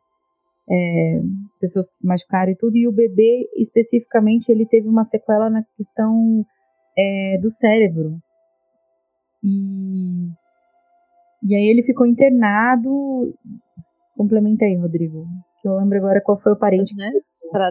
é, 0.69 1.21
pessoas 1.61 1.89
que 1.89 1.99
se 1.99 2.07
machucaram 2.07 2.51
e 2.51 2.57
tudo, 2.57 2.77
e 2.77 2.89
o 2.89 2.93
bebê, 2.93 3.49
especificamente, 3.57 4.51
ele 4.51 4.67
teve 4.67 4.89
uma 4.89 5.05
sequela 5.05 5.49
na 5.49 5.63
questão 5.77 6.45
é, 6.99 7.39
do 7.41 7.49
cérebro. 7.49 8.19
E, 9.41 10.27
e 11.45 11.55
aí 11.55 11.67
ele 11.69 11.85
ficou 11.85 12.07
internado 12.07 13.33
Complementa 14.17 14.65
aí, 14.65 14.77
Rodrigo. 14.77 15.27
Que 15.61 15.69
eu 15.69 15.77
lembro 15.77 15.99
agora 15.99 16.21
qual 16.21 16.41
foi 16.41 16.53
o 16.53 16.57
parente. 16.57 16.95
Né? 16.97 17.11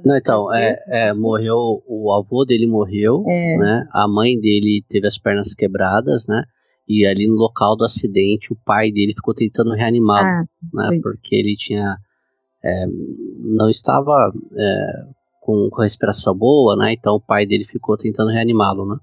Não, 0.06 0.16
então, 0.18 0.54
é, 0.54 0.82
é, 0.88 1.14
morreu, 1.14 1.84
o 1.88 2.12
avô 2.14 2.46
dele 2.46 2.66
morreu, 2.66 3.24
é. 3.28 3.58
né? 3.58 3.88
A 3.92 4.08
mãe 4.08 4.40
dele 4.40 4.82
teve 4.88 5.08
as 5.08 5.18
pernas 5.18 5.54
quebradas, 5.54 6.28
né? 6.28 6.44
E 6.88 7.06
ali 7.06 7.28
no 7.28 7.36
local 7.36 7.76
do 7.76 7.86
acidente, 7.86 8.52
o 8.52 8.58
pai 8.66 8.92
dele 8.92 9.14
ficou 9.14 9.34
tentando 9.34 9.72
reanimá-lo, 9.74 10.26
Ah, 10.26 10.44
né? 10.74 10.90
isso. 10.96 11.02
Porque 11.02 11.36
ele 11.36 11.56
tinha. 11.56 11.98
é, 12.64 12.86
não 13.40 13.70
estava 13.70 14.32
é, 14.58 15.04
com, 15.42 15.70
com 15.70 15.82
respiração 15.82 16.36
boa, 16.36 16.76
né? 16.76 16.94
Então 16.94 17.16
o 17.16 17.22
pai 17.22 17.46
dele 17.46 17.66
ficou 17.66 17.98
tentando 17.98 18.32
reanimá-lo, 18.32 18.86
né? 18.86 18.98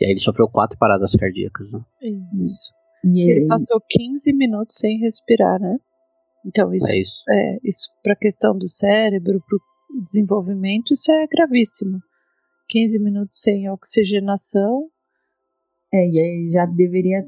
E 0.00 0.04
aí 0.06 0.10
ele 0.12 0.20
sofreu 0.20 0.48
quatro 0.48 0.78
paradas 0.78 1.12
cardíacas, 1.14 1.72
né? 1.72 1.80
Isso. 2.02 2.72
E 3.04 3.20
Ele 3.22 3.40
ele, 3.40 3.46
passou 3.46 3.80
15 3.88 4.32
minutos 4.32 4.76
sem 4.76 4.98
respirar, 4.98 5.60
né? 5.60 5.78
Então, 6.44 6.72
isso, 6.72 6.90
É 6.92 6.98
isso. 6.98 7.12
é, 7.30 7.58
isso 7.64 7.88
para 8.02 8.14
a 8.14 8.16
questão 8.16 8.56
do 8.56 8.68
cérebro, 8.68 9.42
para 9.46 9.56
o 9.56 10.02
desenvolvimento, 10.02 10.92
isso 10.92 11.10
é 11.12 11.26
gravíssimo. 11.26 11.98
15 12.68 13.02
minutos 13.02 13.40
sem 13.40 13.68
oxigenação, 13.68 14.88
é, 15.92 16.08
e 16.08 16.20
aí 16.20 16.46
já 16.50 16.66
deveria. 16.66 17.26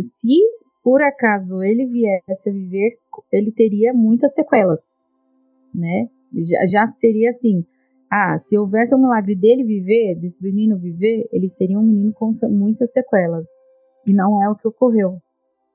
Se 0.00 0.36
por 0.82 1.00
acaso 1.02 1.62
ele 1.62 1.86
viesse 1.86 2.48
a 2.48 2.52
viver, 2.52 2.98
ele 3.30 3.52
teria 3.52 3.92
muitas 3.92 4.34
sequelas, 4.34 4.80
né? 5.74 6.08
Já, 6.34 6.66
já 6.66 6.86
seria 6.86 7.30
assim. 7.30 7.64
Ah, 8.10 8.38
se 8.38 8.58
houvesse 8.58 8.94
um 8.94 8.98
milagre 8.98 9.34
dele 9.34 9.64
viver, 9.64 10.16
desse 10.16 10.42
menino 10.42 10.76
viver, 10.78 11.26
eles 11.32 11.56
teriam 11.56 11.80
um 11.80 11.86
menino 11.86 12.12
com 12.12 12.30
muitas 12.50 12.92
sequelas. 12.92 13.46
E 14.06 14.12
não 14.12 14.42
é 14.42 14.50
o 14.50 14.56
que 14.56 14.68
ocorreu. 14.68 15.18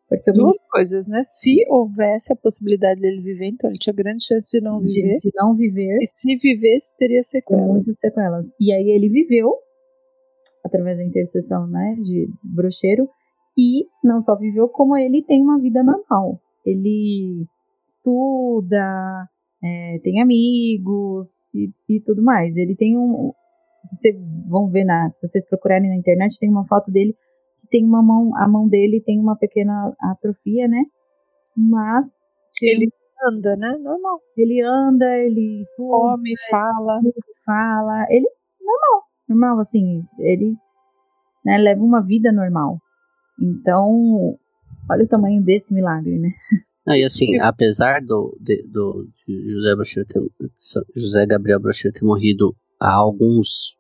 Porque 0.10 0.32
duas 0.32 0.58
coisas, 0.70 1.08
né? 1.08 1.22
Se 1.24 1.66
houvesse 1.70 2.32
a 2.32 2.36
possibilidade 2.36 3.02
dele 3.02 3.22
viver, 3.22 3.48
então 3.48 3.70
ele 3.70 3.78
tinha 3.78 3.94
grande 3.94 4.24
chance 4.26 4.58
de 4.58 4.64
não 4.64 4.78
de, 4.82 5.02
viver. 5.02 5.18
de 5.18 5.32
não 5.36 5.54
viver, 5.54 5.98
E 6.02 6.06
se 6.06 6.36
vivesse, 6.38 6.96
teria 6.96 7.20
com 7.20 7.24
sequela. 7.24 7.68
muitas 7.74 7.98
sequelas. 8.00 8.46
E 8.60 8.72
aí 8.72 8.90
ele 8.90 9.10
viveu, 9.10 9.54
através 10.64 10.98
da 10.98 11.04
intercessão, 11.04 11.68
né, 11.68 11.96
de 12.02 12.30
brocheiro, 12.42 13.10
e 13.58 13.86
não 14.02 14.22
só 14.22 14.36
viveu, 14.36 14.70
como 14.70 14.96
ele 14.96 15.24
tem 15.24 15.42
uma 15.42 15.60
vida 15.60 15.84
normal. 15.84 16.40
Ele 16.66 17.46
estuda, 17.86 19.28
é, 19.62 20.00
tem 20.04 20.22
amigos 20.22 21.28
e, 21.54 21.70
e 21.90 22.00
tudo 22.00 22.24
mais. 22.24 22.56
Ele 22.56 22.76
tem 22.76 22.98
um. 22.98 23.34
Vocês 23.92 24.16
vão 24.48 24.70
ver 24.70 24.84
na, 24.86 25.10
se 25.10 25.20
vocês 25.26 25.46
procurarem 25.48 25.90
na 25.90 25.96
internet, 25.96 26.40
tem 26.40 26.50
uma 26.50 26.66
foto 26.66 26.92
dele 26.92 27.16
tem 27.70 27.84
uma 27.86 28.02
mão, 28.02 28.36
a 28.36 28.48
mão 28.48 28.68
dele 28.68 29.02
tem 29.06 29.20
uma 29.20 29.36
pequena 29.36 29.94
atrofia, 30.00 30.68
né? 30.68 30.84
Mas 31.56 32.06
Ele 32.62 32.90
anda, 33.28 33.56
né? 33.56 33.78
Normal. 33.80 34.22
ele 34.38 34.62
anda, 34.62 35.18
ele 35.18 35.62
estuda, 35.62 35.98
Come, 35.98 36.34
fala. 36.50 37.00
fala, 37.46 38.06
ele 38.10 38.28
normal, 38.60 39.04
normal 39.28 39.60
assim, 39.60 40.06
ele 40.20 40.56
né, 41.46 41.58
leva 41.58 41.82
uma 41.84 42.02
vida 42.02 42.32
normal. 42.32 42.80
Então, 43.40 44.38
olha 44.90 45.04
o 45.04 45.08
tamanho 45.08 45.42
desse 45.44 45.74
milagre, 45.74 46.18
né? 46.20 46.30
Não, 46.86 46.96
e 46.96 47.04
assim, 47.04 47.38
apesar 47.40 48.02
do, 48.02 48.36
de- 48.40 48.64
do 48.64 49.08
de 49.28 49.44
José, 49.52 50.04
ter, 50.06 50.22
José 50.96 51.26
Gabriel 51.26 51.60
Brocheiro 51.60 51.94
ter 51.98 52.06
morrido 52.06 52.56
há 52.80 52.94
alguns 52.94 53.76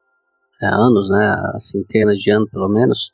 é, 0.61 0.65
anos, 0.67 1.09
né, 1.09 1.25
há 1.53 1.59
centenas 1.59 2.19
de 2.19 2.31
anos 2.31 2.49
pelo 2.51 2.67
menos, 2.67 3.11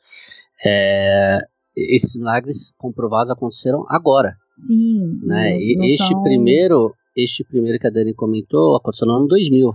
é, 0.64 1.38
esses 1.76 2.14
milagres 2.16 2.72
comprovados 2.78 3.30
aconteceram 3.30 3.84
agora, 3.88 4.36
Sim. 4.58 5.20
né? 5.22 5.58
não- 5.58 5.78
não 5.78 5.84
este 5.84 6.22
primeiro, 6.22 6.94
este 7.16 7.44
primeiro 7.44 7.78
que 7.78 7.86
a 7.86 7.90
Dani 7.90 8.14
comentou 8.14 8.76
aconteceu 8.76 9.06
no 9.06 9.14
ano 9.14 9.28
2000, 9.28 9.72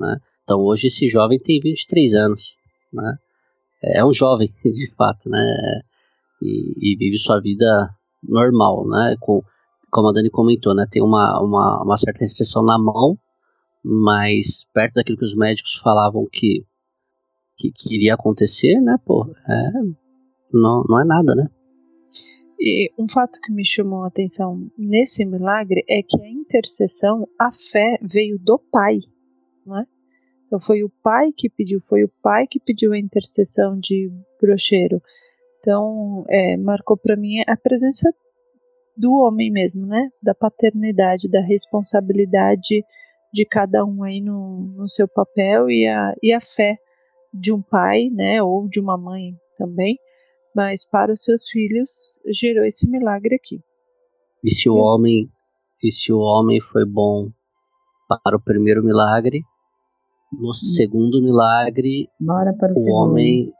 né? 0.00 0.16
Então 0.42 0.60
hoje 0.60 0.88
esse 0.88 1.08
jovem 1.08 1.38
tem 1.38 1.60
23 1.60 2.14
anos, 2.14 2.56
né? 2.92 3.16
É 3.82 4.04
um 4.04 4.12
jovem, 4.12 4.52
de 4.64 4.90
fato, 4.94 5.28
né? 5.28 5.80
E, 6.42 6.92
e 6.92 6.96
vive 6.96 7.18
sua 7.18 7.40
vida 7.40 7.90
normal, 8.22 8.86
né? 8.88 9.16
Com, 9.20 9.42
como 9.90 10.08
a 10.08 10.12
Dani 10.12 10.30
comentou, 10.30 10.74
né? 10.74 10.86
Tem 10.90 11.02
uma, 11.02 11.40
uma, 11.40 11.82
uma 11.82 11.96
certa 11.98 12.20
restrição 12.20 12.62
na 12.64 12.78
mão, 12.78 13.18
mas 13.84 14.64
perto 14.72 14.94
daquilo 14.94 15.18
que 15.18 15.24
os 15.24 15.34
médicos 15.36 15.74
falavam 15.76 16.26
que, 16.30 16.64
que, 17.56 17.70
que 17.70 17.94
iria 17.94 18.14
acontecer, 18.14 18.80
né? 18.80 18.96
Pô, 19.04 19.26
é, 19.48 19.70
não, 20.54 20.84
não 20.88 21.00
é 21.00 21.04
nada, 21.04 21.34
né? 21.34 21.48
E 22.58 22.90
um 22.98 23.08
fato 23.08 23.40
que 23.42 23.52
me 23.52 23.64
chamou 23.64 24.04
a 24.04 24.08
atenção 24.08 24.70
nesse 24.78 25.24
milagre 25.26 25.84
é 25.88 26.02
que 26.02 26.20
a 26.22 26.28
intercessão, 26.28 27.28
a 27.38 27.50
fé 27.52 27.98
veio 28.00 28.38
do 28.38 28.58
pai, 28.58 29.00
não 29.66 29.80
é? 29.80 29.86
Então 30.46 30.60
foi 30.60 30.82
o 30.82 30.90
pai 31.02 31.32
que 31.36 31.50
pediu, 31.50 31.80
foi 31.80 32.04
o 32.04 32.12
pai 32.22 32.46
que 32.46 32.60
pediu 32.60 32.92
a 32.92 32.98
intercessão 32.98 33.78
de 33.78 34.10
brocheiro. 34.40 35.02
Então 35.58 36.24
é, 36.28 36.56
marcou 36.56 36.96
para 36.96 37.16
mim 37.16 37.40
a 37.46 37.56
presença 37.56 38.10
do 38.96 39.12
homem 39.12 39.50
mesmo, 39.50 39.84
né? 39.84 40.08
Da 40.22 40.34
paternidade, 40.34 41.28
da 41.28 41.40
responsabilidade 41.40 42.82
de 43.32 43.44
cada 43.44 43.84
um 43.84 44.04
aí 44.04 44.20
no, 44.20 44.72
no 44.76 44.88
seu 44.88 45.08
papel 45.08 45.68
e 45.68 45.86
a, 45.86 46.14
e 46.22 46.32
a 46.32 46.40
fé 46.40 46.78
de 47.32 47.52
um 47.52 47.60
pai, 47.60 48.08
né? 48.10 48.42
Ou 48.42 48.68
de 48.68 48.78
uma 48.78 48.96
mãe 48.96 49.34
também 49.56 49.98
mas 50.54 50.84
para 50.88 51.12
os 51.12 51.22
seus 51.22 51.48
filhos 51.48 52.20
gerou 52.26 52.64
esse 52.64 52.88
milagre 52.88 53.34
aqui. 53.34 53.60
E 54.42 54.50
se 54.50 54.68
o 54.68 54.76
homem, 54.76 55.28
e 55.82 55.90
se 55.90 56.12
o 56.12 56.18
homem 56.18 56.60
foi 56.60 56.84
bom 56.84 57.30
para 58.22 58.36
o 58.36 58.42
primeiro 58.42 58.84
milagre, 58.84 59.42
no 60.32 60.52
segundo 60.52 61.22
milagre 61.22 62.08
o, 62.20 62.80
o 62.80 62.92
homem 62.92 63.52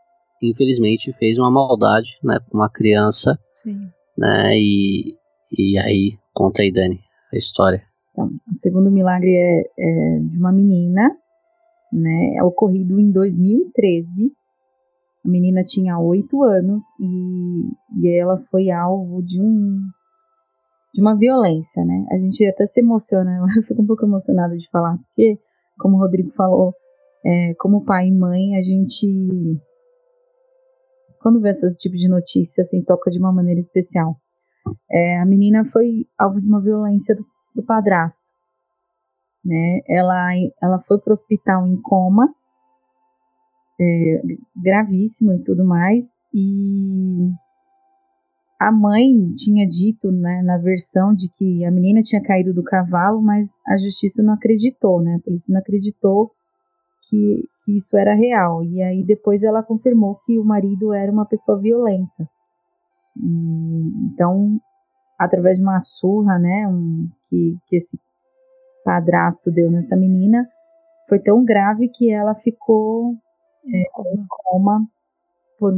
infelizmente 0.43 1.13
fez 1.19 1.39
uma 1.39 1.51
maldade, 1.51 2.11
né, 2.23 2.39
com 2.51 2.59
uma 2.59 2.69
criança, 2.69 3.39
Sim. 3.55 3.89
né, 4.19 4.51
e, 4.57 5.17
e 5.57 5.79
aí 5.79 6.19
conta 6.33 6.63
aí 6.63 6.71
Dani 6.71 7.01
a 7.33 7.37
história. 7.37 7.83
Então, 8.13 8.27
o 8.27 8.55
segundo 8.55 8.91
milagre 8.91 9.35
é, 9.35 9.61
é 9.79 10.19
de 10.21 10.39
uma 10.39 10.53
menina, 10.53 11.11
né? 11.93 12.37
É 12.37 12.45
ocorrido 12.45 13.01
em 13.01 13.11
2013. 13.11 14.33
A 15.25 15.29
menina 15.29 15.65
tinha 15.65 15.99
oito 15.99 16.43
anos 16.43 16.83
e, 17.01 17.71
e 18.01 18.19
ela 18.19 18.39
foi 18.51 18.71
alvo 18.71 19.23
de 19.23 19.41
um 19.41 19.81
de 20.93 21.01
uma 21.01 21.17
violência, 21.17 21.85
né? 21.85 22.07
A 22.13 22.19
gente 22.19 22.47
até 22.47 22.67
se 22.67 22.81
emociona, 22.81 23.45
eu 23.57 23.63
fico 23.65 23.83
um 23.83 23.87
pouco 23.87 24.05
emocionada 24.05 24.57
de 24.57 24.69
falar, 24.71 24.97
porque, 24.97 25.39
como 25.77 25.97
o 25.97 25.99
Rodrigo 25.99 26.31
falou, 26.37 26.73
é, 27.27 27.55
como 27.59 27.85
pai 27.85 28.07
e 28.07 28.13
mãe, 28.13 28.57
a 28.57 28.63
gente 28.63 29.61
quando 31.25 31.41
vê 31.41 31.51
esse 31.51 31.79
tipo 31.79 31.97
de 31.97 32.07
notícia, 32.07 32.61
assim, 32.61 32.85
toca 32.85 33.11
de 33.11 33.19
uma 33.19 33.33
maneira 33.33 33.59
especial. 33.59 34.15
É, 34.91 35.19
a 35.19 35.25
menina 35.25 35.65
foi 35.73 36.07
alvo 36.19 36.39
de 36.39 36.47
uma 36.47 36.61
violência 36.61 37.17
do, 37.17 37.25
do 37.57 37.65
padrasto, 37.65 38.27
né? 39.43 39.81
Ela, 39.89 40.33
ela 40.63 40.79
foi 40.81 40.99
para 40.99 41.11
o 41.11 41.15
hospital 41.15 41.67
em 41.67 41.81
coma, 41.81 42.29
é, 43.81 44.23
gravíssimo 44.57 45.33
e 45.35 45.45
tudo 45.45 45.65
mais, 45.65 46.05
e 46.35 47.31
a 48.61 48.73
mãe 48.73 49.35
tinha 49.37 49.67
dito, 49.69 50.11
né, 50.13 50.43
na 50.43 50.59
versão 50.59 51.15
de 51.15 51.29
que 51.37 51.65
a 51.65 51.71
menina 51.71 52.03
tinha 52.03 52.23
caído 52.23 52.55
do 52.55 52.63
cavalo, 52.63 53.21
mas 53.23 53.49
a 53.67 53.77
justiça 53.79 54.23
não 54.23 54.35
acreditou, 54.35 55.03
né? 55.03 55.17
A 55.17 55.21
polícia 55.21 55.53
não 55.53 55.61
acreditou 55.61 56.31
que, 57.09 57.45
que 57.65 57.77
isso 57.77 57.97
era 57.97 58.15
real. 58.15 58.65
E 58.65 58.83
aí 58.83 59.05
depois 59.05 59.43
ela 59.43 59.63
confirmou 59.63 60.17
que 60.27 60.39
o 60.39 60.45
marido 60.45 60.93
era 60.95 61.13
uma 61.13 61.27
pessoa 61.27 61.59
violenta. 61.61 62.29
E, 63.17 63.93
então, 64.13 64.59
através 65.19 65.59
de 65.59 65.63
uma 65.65 65.81
surra, 65.81 66.39
né, 66.39 66.69
um, 66.69 67.09
que, 67.29 67.57
que 67.69 67.77
esse 67.77 67.99
padrasto 68.85 69.51
deu 69.51 69.71
nessa 69.71 69.97
menina, 69.97 70.49
foi 71.09 71.19
tão 71.21 71.45
grave 71.45 71.89
que 71.89 72.11
ela 72.11 72.35
ficou 72.37 73.15
é, 73.73 73.81
em 74.15 74.27
coma 74.29 74.87
por, 75.59 75.73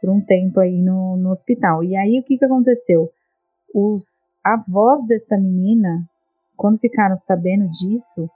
por 0.00 0.10
um 0.10 0.20
tempo 0.20 0.60
aí 0.60 0.80
no, 0.80 1.16
no 1.16 1.30
hospital. 1.30 1.82
E 1.84 1.96
aí 1.96 2.20
o 2.20 2.22
que, 2.22 2.38
que 2.38 2.44
aconteceu? 2.44 3.10
Os 3.74 4.30
avós 4.42 5.04
dessa 5.06 5.36
menina, 5.36 6.08
quando 6.56 6.78
ficaram 6.78 7.16
sabendo 7.16 7.68
disso, 7.70 8.30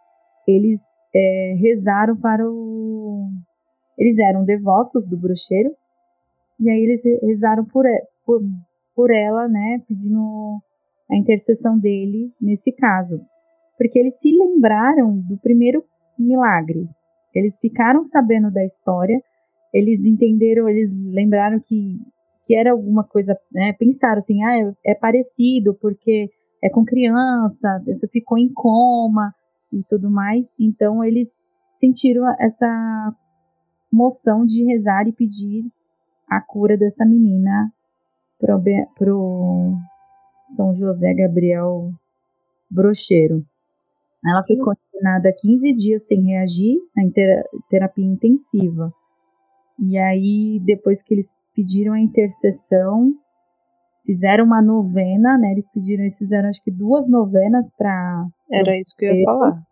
eles 0.46 0.82
é, 1.14 1.54
rezaram 1.58 2.16
para 2.16 2.48
o. 2.48 3.28
Eles 3.96 4.18
eram 4.18 4.44
devotos 4.44 5.06
do 5.08 5.16
bruxeiro, 5.16 5.74
e 6.60 6.70
aí 6.70 6.80
eles 6.80 7.02
rezaram 7.22 7.64
por, 7.64 7.84
por, 8.24 8.40
por 8.94 9.10
ela, 9.10 9.48
né, 9.48 9.82
pedindo 9.88 10.60
a 11.10 11.16
intercessão 11.16 11.78
dele 11.78 12.32
nesse 12.40 12.70
caso. 12.72 13.20
Porque 13.76 13.98
eles 13.98 14.18
se 14.20 14.30
lembraram 14.30 15.18
do 15.18 15.36
primeiro 15.38 15.84
milagre. 16.18 16.88
Eles 17.34 17.58
ficaram 17.58 18.04
sabendo 18.04 18.50
da 18.50 18.64
história, 18.64 19.20
eles 19.72 20.04
entenderam, 20.04 20.68
eles 20.68 20.90
lembraram 21.12 21.60
que, 21.60 21.98
que 22.46 22.54
era 22.54 22.72
alguma 22.72 23.04
coisa, 23.04 23.38
né, 23.52 23.72
pensaram 23.74 24.18
assim, 24.18 24.42
ah, 24.42 24.58
é, 24.58 24.92
é 24.92 24.94
parecido 24.94 25.74
porque 25.74 26.30
é 26.62 26.68
com 26.68 26.84
criança, 26.84 27.82
você 27.86 28.08
ficou 28.08 28.38
em 28.38 28.52
coma 28.52 29.34
e 29.72 29.82
tudo 29.84 30.10
mais. 30.10 30.52
Então 30.58 31.04
eles 31.04 31.28
sentiram 31.72 32.24
essa 32.40 33.14
moção 33.92 34.44
de 34.44 34.64
rezar 34.64 35.06
e 35.06 35.12
pedir 35.12 35.64
a 36.28 36.40
cura 36.40 36.76
dessa 36.76 37.04
menina 37.04 37.72
pro, 38.38 38.60
pro 38.96 39.74
São 40.56 40.74
José 40.74 41.14
Gabriel 41.14 41.92
Brocheiro. 42.70 43.44
Ela 44.30 44.44
foi 44.44 44.56
condenada 44.56 45.28
a 45.28 45.32
15 45.32 45.72
dias 45.74 46.06
sem 46.06 46.22
reagir 46.24 46.78
na 46.96 47.02
terapia 47.68 48.04
intensiva. 48.04 48.92
E 49.78 49.96
aí, 49.96 50.60
depois 50.64 51.02
que 51.02 51.14
eles 51.14 51.34
pediram 51.54 51.92
a 51.92 52.00
intercessão, 52.00 53.12
fizeram 54.04 54.44
uma 54.44 54.62
novena, 54.62 55.38
né? 55.38 55.52
Eles 55.52 55.68
pediram, 55.72 56.02
eles 56.02 56.18
fizeram 56.18 56.48
acho 56.48 56.62
que 56.62 56.70
duas 56.70 57.08
novenas 57.08 57.70
para. 57.76 58.26
Era 58.50 58.78
isso 58.78 58.94
que 58.96 59.04
eu 59.04 59.14
ia 59.14 59.24
falar. 59.24 59.62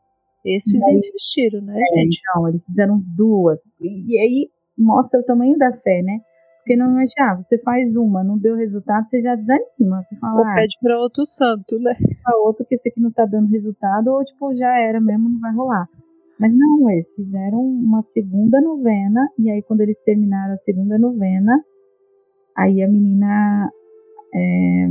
Esses 0.45 0.83
aí, 0.87 0.95
insistiram, 0.95 1.61
né, 1.61 1.75
é, 1.75 2.01
gente? 2.01 2.21
Não, 2.35 2.49
eles 2.49 2.65
fizeram 2.65 3.03
duas. 3.17 3.61
E, 3.81 4.15
e 4.15 4.19
aí 4.19 4.49
mostra 4.79 5.19
o 5.19 5.25
tamanho 5.25 5.59
da 5.59 5.73
fé, 5.73 6.03
né? 6.03 6.21
Porque 6.67 6.77
normalmente, 6.77 7.13
ah, 7.21 7.37
você 7.37 7.57
faz 7.59 7.95
uma, 7.95 8.25
não 8.25 8.37
deu 8.37 8.57
resultado, 8.57 9.07
você 9.07 9.21
já 9.21 9.37
desanima. 9.37 10.03
Você 10.03 10.17
fala, 10.17 10.41
ou 10.41 10.45
ah, 10.45 10.55
pede 10.57 10.77
para 10.83 10.99
outro 10.99 11.25
santo, 11.25 11.79
né? 11.79 11.95
Pra 12.25 12.37
outro 12.39 12.67
que 12.67 12.75
esse 12.75 12.89
aqui 12.89 13.01
não 13.01 13.13
tá 13.13 13.25
dando 13.25 13.49
resultado, 13.53 14.09
ou 14.09 14.25
tipo, 14.25 14.53
já 14.57 14.77
era 14.77 15.01
mesmo, 15.01 15.29
não 15.29 15.39
vai 15.39 15.55
rolar. 15.55 15.89
Mas 16.41 16.53
não, 16.53 16.91
eles 16.91 17.15
fizeram 17.15 17.61
uma 17.61 18.03
segunda 18.03 18.61
novena, 18.61 19.29
e 19.39 19.49
aí 19.49 19.63
quando 19.63 19.83
eles 19.83 19.97
terminaram 20.01 20.55
a 20.55 20.57
segunda 20.57 20.99
novena, 20.99 21.65
aí 22.57 22.83
a 22.83 22.89
menina 22.89 23.71
é, 24.35 24.89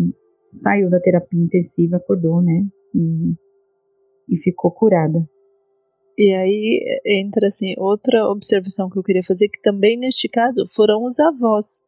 saiu 0.53 0.89
da 0.89 1.01
terapia 1.01 1.43
intensiva, 1.43 1.97
acordou, 1.97 2.41
né? 2.41 2.65
E, 2.93 3.33
e 4.29 4.37
ficou 4.37 4.71
curada. 4.71 5.27
E 6.17 6.33
aí 6.33 7.01
entra 7.05 7.47
assim 7.47 7.73
outra 7.77 8.29
observação 8.29 8.89
que 8.89 8.97
eu 8.97 9.03
queria 9.03 9.23
fazer 9.23 9.49
que 9.49 9.61
também 9.61 9.97
neste 9.97 10.29
caso 10.29 10.65
foram 10.65 11.03
os 11.03 11.19
avós. 11.19 11.83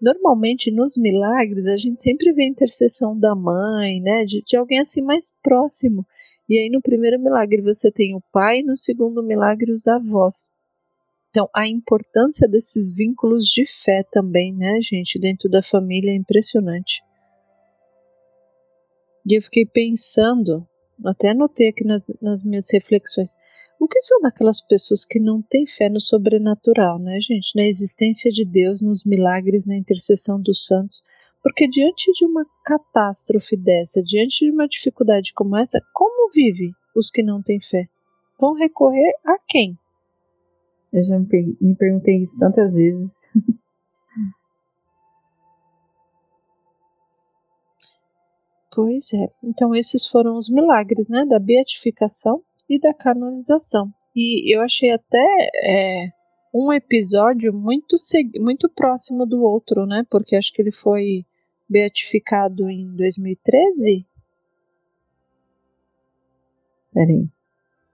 Normalmente 0.00 0.70
nos 0.70 0.96
milagres 0.96 1.66
a 1.66 1.76
gente 1.76 2.00
sempre 2.00 2.32
vê 2.32 2.44
a 2.44 2.48
intercessão 2.48 3.18
da 3.18 3.34
mãe, 3.34 4.00
né, 4.00 4.24
de, 4.24 4.42
de 4.42 4.56
alguém 4.56 4.80
assim 4.80 5.02
mais 5.02 5.30
próximo. 5.42 6.06
E 6.48 6.58
aí 6.58 6.70
no 6.70 6.80
primeiro 6.80 7.20
milagre 7.20 7.60
você 7.60 7.90
tem 7.90 8.14
o 8.14 8.22
pai, 8.32 8.62
no 8.62 8.76
segundo 8.76 9.22
milagre 9.22 9.70
os 9.70 9.86
avós. 9.86 10.50
Então 11.28 11.48
a 11.54 11.68
importância 11.68 12.48
desses 12.48 12.94
vínculos 12.96 13.44
de 13.44 13.66
fé 13.66 14.02
também, 14.10 14.54
né, 14.54 14.80
gente, 14.80 15.18
dentro 15.18 15.50
da 15.50 15.62
família 15.62 16.12
é 16.12 16.14
impressionante. 16.14 17.02
E 19.28 19.36
eu 19.36 19.42
fiquei 19.42 19.66
pensando, 19.66 20.66
até 21.04 21.30
anotei 21.30 21.68
aqui 21.68 21.84
nas, 21.84 22.06
nas 22.22 22.44
minhas 22.44 22.70
reflexões, 22.72 23.34
o 23.78 23.86
que 23.86 24.00
são 24.00 24.24
aquelas 24.24 24.60
pessoas 24.60 25.04
que 25.04 25.20
não 25.20 25.42
têm 25.42 25.66
fé 25.66 25.88
no 25.88 26.00
sobrenatural, 26.00 26.98
né, 26.98 27.20
gente? 27.20 27.54
Na 27.54 27.64
existência 27.64 28.30
de 28.30 28.44
Deus, 28.44 28.80
nos 28.80 29.04
milagres, 29.04 29.66
na 29.66 29.76
intercessão 29.76 30.40
dos 30.40 30.66
santos. 30.66 31.02
Porque 31.42 31.68
diante 31.68 32.10
de 32.12 32.24
uma 32.24 32.44
catástrofe 32.64 33.56
dessa, 33.56 34.02
diante 34.02 34.44
de 34.44 34.50
uma 34.50 34.66
dificuldade 34.66 35.32
como 35.34 35.56
essa, 35.56 35.80
como 35.94 36.32
vive 36.32 36.72
os 36.94 37.10
que 37.10 37.22
não 37.22 37.42
têm 37.42 37.60
fé? 37.60 37.86
Vão 38.40 38.54
recorrer 38.54 39.12
a 39.24 39.38
quem? 39.46 39.78
Eu 40.92 41.04
já 41.04 41.18
me, 41.18 41.56
me 41.60 41.74
perguntei 41.76 42.22
isso 42.22 42.38
tantas 42.38 42.74
vezes. 42.74 43.08
Pois 48.74 49.12
é. 49.14 49.30
Então 49.42 49.74
esses 49.74 50.06
foram 50.06 50.36
os 50.36 50.50
milagres, 50.50 51.08
né, 51.08 51.24
da 51.24 51.38
beatificação 51.38 52.42
e 52.68 52.80
da 52.80 52.92
canonização. 52.92 53.92
E 54.14 54.54
eu 54.54 54.62
achei 54.62 54.90
até 54.90 55.50
é, 55.62 56.10
um 56.54 56.72
episódio 56.72 57.52
muito, 57.52 57.96
muito 58.40 58.68
próximo 58.68 59.26
do 59.26 59.42
outro, 59.42 59.86
né? 59.86 60.04
Porque 60.10 60.36
acho 60.36 60.52
que 60.52 60.62
ele 60.62 60.72
foi 60.72 61.24
beatificado 61.68 62.68
em 62.70 62.94
2013. 62.96 64.06
Peraí. 66.92 67.28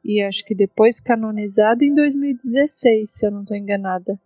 E 0.05 0.23
acho 0.23 0.45
que 0.45 0.55
depois 0.55 1.01
canonizado 1.01 1.85
em 1.85 1.95
2016, 1.95 3.11
se 3.11 3.27
eu 3.27 3.31
não 3.31 3.43
estou 3.43 3.57
enganada. 3.57 4.19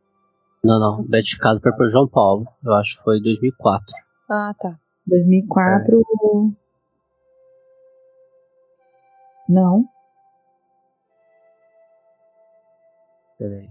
Não, 0.64 0.78
não. 0.78 1.06
Beatificado 1.08 1.60
foi 1.60 1.72
por 1.72 1.88
João 1.88 2.08
Paulo. 2.08 2.46
Eu 2.64 2.74
acho 2.74 2.96
que 2.96 3.04
foi 3.04 3.18
em 3.18 3.22
2004. 3.22 3.86
Ah, 4.28 4.54
tá. 4.58 4.78
2004. 5.06 6.00
É. 6.00 6.66
Não. 9.48 9.88
Peraí. 13.38 13.68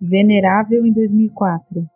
Venerável 0.00 0.84
em 0.84 0.92
2004. 0.92 1.88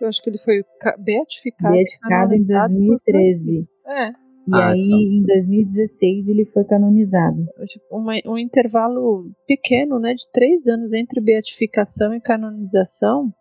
Eu 0.00 0.08
acho 0.08 0.22
que 0.22 0.30
ele 0.30 0.38
foi 0.38 0.64
beatificado, 0.98 1.74
beatificado 1.74 2.34
em 2.34 2.46
2013. 2.46 3.70
É. 3.86 4.08
E 4.48 4.54
ah, 4.54 4.70
aí, 4.70 4.80
então. 4.80 4.98
em 4.98 5.22
2016, 5.22 6.28
ele 6.28 6.44
foi 6.46 6.64
canonizado. 6.64 7.46
Tipo, 7.66 7.96
uma, 7.96 8.14
um 8.26 8.38
intervalo 8.38 9.30
pequeno, 9.46 9.98
né, 10.00 10.14
de 10.14 10.24
três 10.32 10.66
anos 10.66 10.92
entre 10.92 11.20
beatificação 11.20 12.14
e 12.14 12.20
canonização. 12.20 13.32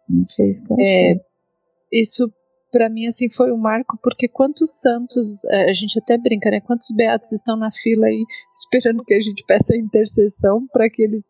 É, 0.80 1.15
isso, 1.91 2.32
para 2.72 2.89
mim, 2.89 3.07
assim, 3.07 3.30
foi 3.30 3.51
um 3.51 3.57
marco, 3.57 3.97
porque 4.03 4.28
quantos 4.28 4.80
santos, 4.82 5.45
é, 5.45 5.70
a 5.70 5.74
gente 5.74 5.97
até 5.97 6.17
brinca, 6.17 6.51
né, 6.51 6.59
quantos 6.59 6.89
beatos 6.95 7.32
estão 7.32 7.57
na 7.57 7.72
fila 7.72 8.05
aí, 8.05 8.24
esperando 8.55 9.03
que 9.03 9.13
a 9.13 9.22
gente 9.22 9.43
peça 9.47 9.74
a 9.74 9.78
intercessão 9.78 10.67
para 10.72 10.89
que 10.89 11.01
eles 11.01 11.24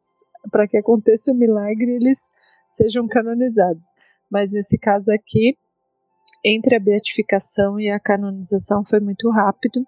para 0.52 0.68
que 0.68 0.78
aconteça 0.78 1.32
o 1.32 1.36
milagre 1.36 1.92
eles 1.92 2.32
sejam 2.70 3.08
canonizados. 3.08 3.88
Mas 4.30 4.52
nesse 4.52 4.78
caso 4.78 5.12
aqui, 5.12 5.58
entre 6.44 6.76
a 6.76 6.80
beatificação 6.80 7.80
e 7.80 7.90
a 7.90 8.00
canonização 8.00 8.84
foi 8.86 9.00
muito 9.00 9.30
rápido. 9.30 9.84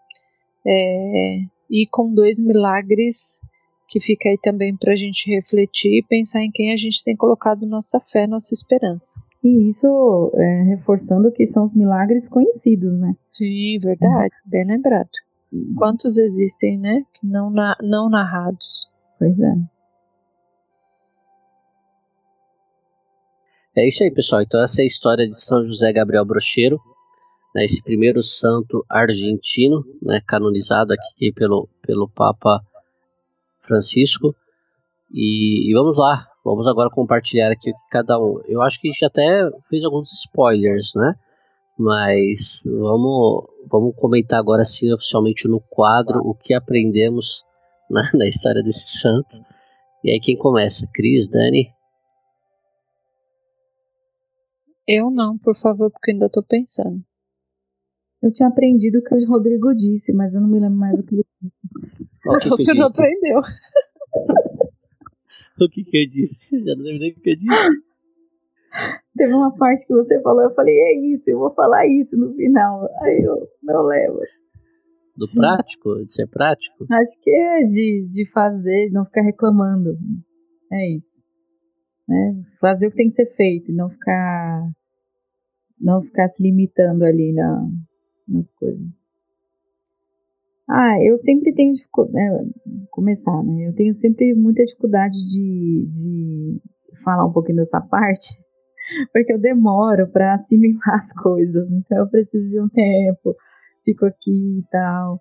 É, 0.66 1.40
e 1.70 1.88
com 1.88 2.14
dois 2.14 2.40
milagres 2.40 3.42
que 3.88 4.00
fica 4.00 4.30
aí 4.30 4.38
também 4.38 4.76
para 4.76 4.94
a 4.94 4.96
gente 4.96 5.30
refletir 5.30 6.00
e 6.00 6.04
pensar 6.04 6.42
em 6.42 6.52
quem 6.52 6.72
a 6.72 6.78
gente 6.78 7.04
tem 7.04 7.16
colocado 7.16 7.66
nossa 7.66 8.00
fé, 8.00 8.26
nossa 8.26 8.54
esperança. 8.54 9.22
E 9.44 9.70
isso 9.70 10.32
é, 10.36 10.64
reforçando 10.64 11.32
que 11.32 11.46
são 11.46 11.66
os 11.66 11.74
milagres 11.74 12.30
conhecidos, 12.30 12.98
né? 13.00 13.14
Sim, 13.30 13.80
verdade, 13.80 14.34
uhum. 14.46 14.50
bem 14.50 14.66
lembrado. 14.66 15.10
Quantos 15.76 16.18
existem, 16.18 16.80
né? 16.80 17.04
Não, 17.22 17.50
na, 17.50 17.76
não 17.84 18.10
narrados. 18.10 18.90
Pois 19.20 19.38
é. 19.40 19.54
É 23.76 23.88
isso 23.88 24.04
aí, 24.04 24.12
pessoal. 24.12 24.42
Então, 24.42 24.62
essa 24.62 24.82
é 24.82 24.84
a 24.84 24.88
história 24.88 25.28
de 25.28 25.36
São 25.36 25.64
José 25.64 25.94
Gabriel 25.94 26.26
Brocheiro, 26.26 26.78
né, 27.56 27.64
esse 27.64 27.82
primeiro 27.82 28.22
santo 28.22 28.86
argentino, 28.90 29.86
né, 30.02 30.20
canonizado 30.28 30.94
aqui 30.94 31.32
pelo, 31.32 31.70
pelo 31.82 32.10
Papa 32.10 32.62
Francisco. 33.62 34.36
E, 35.10 35.70
e, 35.70 35.74
vamos 35.74 35.98
lá, 35.98 36.28
vamos 36.44 36.68
agora 36.68 36.90
compartilhar 36.90 37.50
aqui 37.50 37.72
o 37.72 37.74
que 37.74 37.90
cada 37.90 38.20
um. 38.20 38.42
Eu 38.46 38.62
acho 38.62 38.80
que 38.80 38.90
a 38.90 38.92
gente 38.92 39.06
até 39.06 39.50
fez 39.70 39.86
alguns 39.86 40.12
spoilers, 40.12 40.92
né? 40.96 41.14
Mas 41.80 42.64
vamos, 42.66 43.46
vamos 43.70 43.96
comentar 43.96 44.40
agora 44.40 44.66
sim 44.66 44.92
oficialmente 44.92 45.48
no 45.48 45.62
quadro 45.62 46.20
o 46.20 46.36
que 46.36 46.54
aprendemos 46.54 47.46
na, 47.90 48.04
na 48.14 48.28
história 48.28 48.62
desse 48.62 48.98
santo. 49.00 49.44
E 50.04 50.12
aí 50.12 50.20
quem 50.20 50.38
começa? 50.38 50.88
Cris, 50.94 51.30
Dani? 51.30 51.74
Eu 54.88 55.12
não, 55.12 55.38
por 55.38 55.56
favor, 55.56 55.92
porque 55.92 56.12
ainda 56.12 56.30
tô 56.30 56.44
pensando. 56.44 57.02
Eu 58.22 58.32
tinha 58.32 58.50
aprendido 58.50 59.00
o 59.00 59.04
que 59.04 59.16
o 59.16 59.28
Rodrigo 59.28 59.74
disse, 59.74 60.14
mas 60.14 60.34
eu 60.34 60.42
não 60.42 60.48
me 60.48 60.60
lembro 60.60 60.78
mais 60.78 61.00
o 61.00 61.04
que 61.04 61.16
ele 61.16 61.26
disse. 61.42 62.50
Você 62.50 62.74
não 62.80 62.88
aprendeu. 62.88 63.40
o 65.60 65.70
que, 65.70 65.84
que 65.84 66.04
eu 66.04 66.08
disse? 66.08 66.64
Já 66.64 66.76
não 66.76 66.84
lembro 66.84 67.00
nem 67.00 67.12
o 67.12 67.16
que 67.16 67.30
eu 67.30 67.36
disse. 67.36 67.82
Teve 69.18 69.34
uma 69.34 69.54
parte 69.56 69.86
que 69.86 69.94
você 69.94 70.22
falou, 70.22 70.44
eu 70.44 70.54
falei, 70.54 70.80
é 70.80 71.14
isso, 71.14 71.24
eu 71.28 71.40
vou 71.40 71.54
falar 71.54 71.86
isso 71.88 72.16
no 72.16 72.34
final. 72.36 72.88
Aí 73.02 73.22
eu 73.22 73.50
não 73.64 73.84
lembro. 73.84 74.22
Do 75.16 75.30
prático? 75.30 76.06
De 76.06 76.12
ser 76.12 76.28
prático? 76.28 76.86
Acho 76.90 77.20
que 77.22 77.30
é 77.30 77.64
de, 77.64 78.08
de 78.10 78.26
fazer, 78.32 78.88
de 78.88 78.94
não 78.94 79.06
ficar 79.06 79.22
reclamando. 79.22 79.98
É 80.72 80.90
isso. 80.90 81.21
Né? 82.12 82.44
Fazer 82.60 82.88
o 82.88 82.92
que 82.92 82.98
tem 82.98 83.08
que 83.08 83.14
ser 83.14 83.28
feito 83.38 83.72
e 83.72 83.74
não 83.74 83.90
ficar 83.90 84.70
não 85.80 86.02
ficar 86.02 86.28
se 86.28 86.44
limitando 86.44 87.06
ali 87.06 87.32
na, 87.32 87.66
nas 88.28 88.52
coisas. 88.52 89.02
Ah, 90.70 91.02
eu 91.02 91.16
sempre 91.18 91.54
tenho 91.54 91.74
dificuldade, 91.74 92.14
né, 92.14 92.50
começar, 92.92 93.42
né? 93.44 93.70
Eu 93.70 93.74
tenho 93.74 93.94
sempre 93.96 94.34
muita 94.36 94.64
dificuldade 94.66 95.16
de, 95.26 95.88
de 95.92 96.62
falar 97.02 97.26
um 97.26 97.32
pouquinho 97.32 97.58
dessa 97.58 97.80
parte, 97.80 98.38
porque 99.14 99.32
eu 99.32 99.40
demoro 99.40 100.08
para 100.12 100.34
assimilar 100.34 100.96
as 100.96 101.14
coisas, 101.14 101.72
então 101.72 101.98
eu 101.98 102.10
preciso 102.10 102.50
de 102.50 102.60
um 102.60 102.68
tempo, 102.68 103.36
fico 103.86 104.06
aqui 104.06 104.60
e 104.60 104.64
tal. 104.70 105.20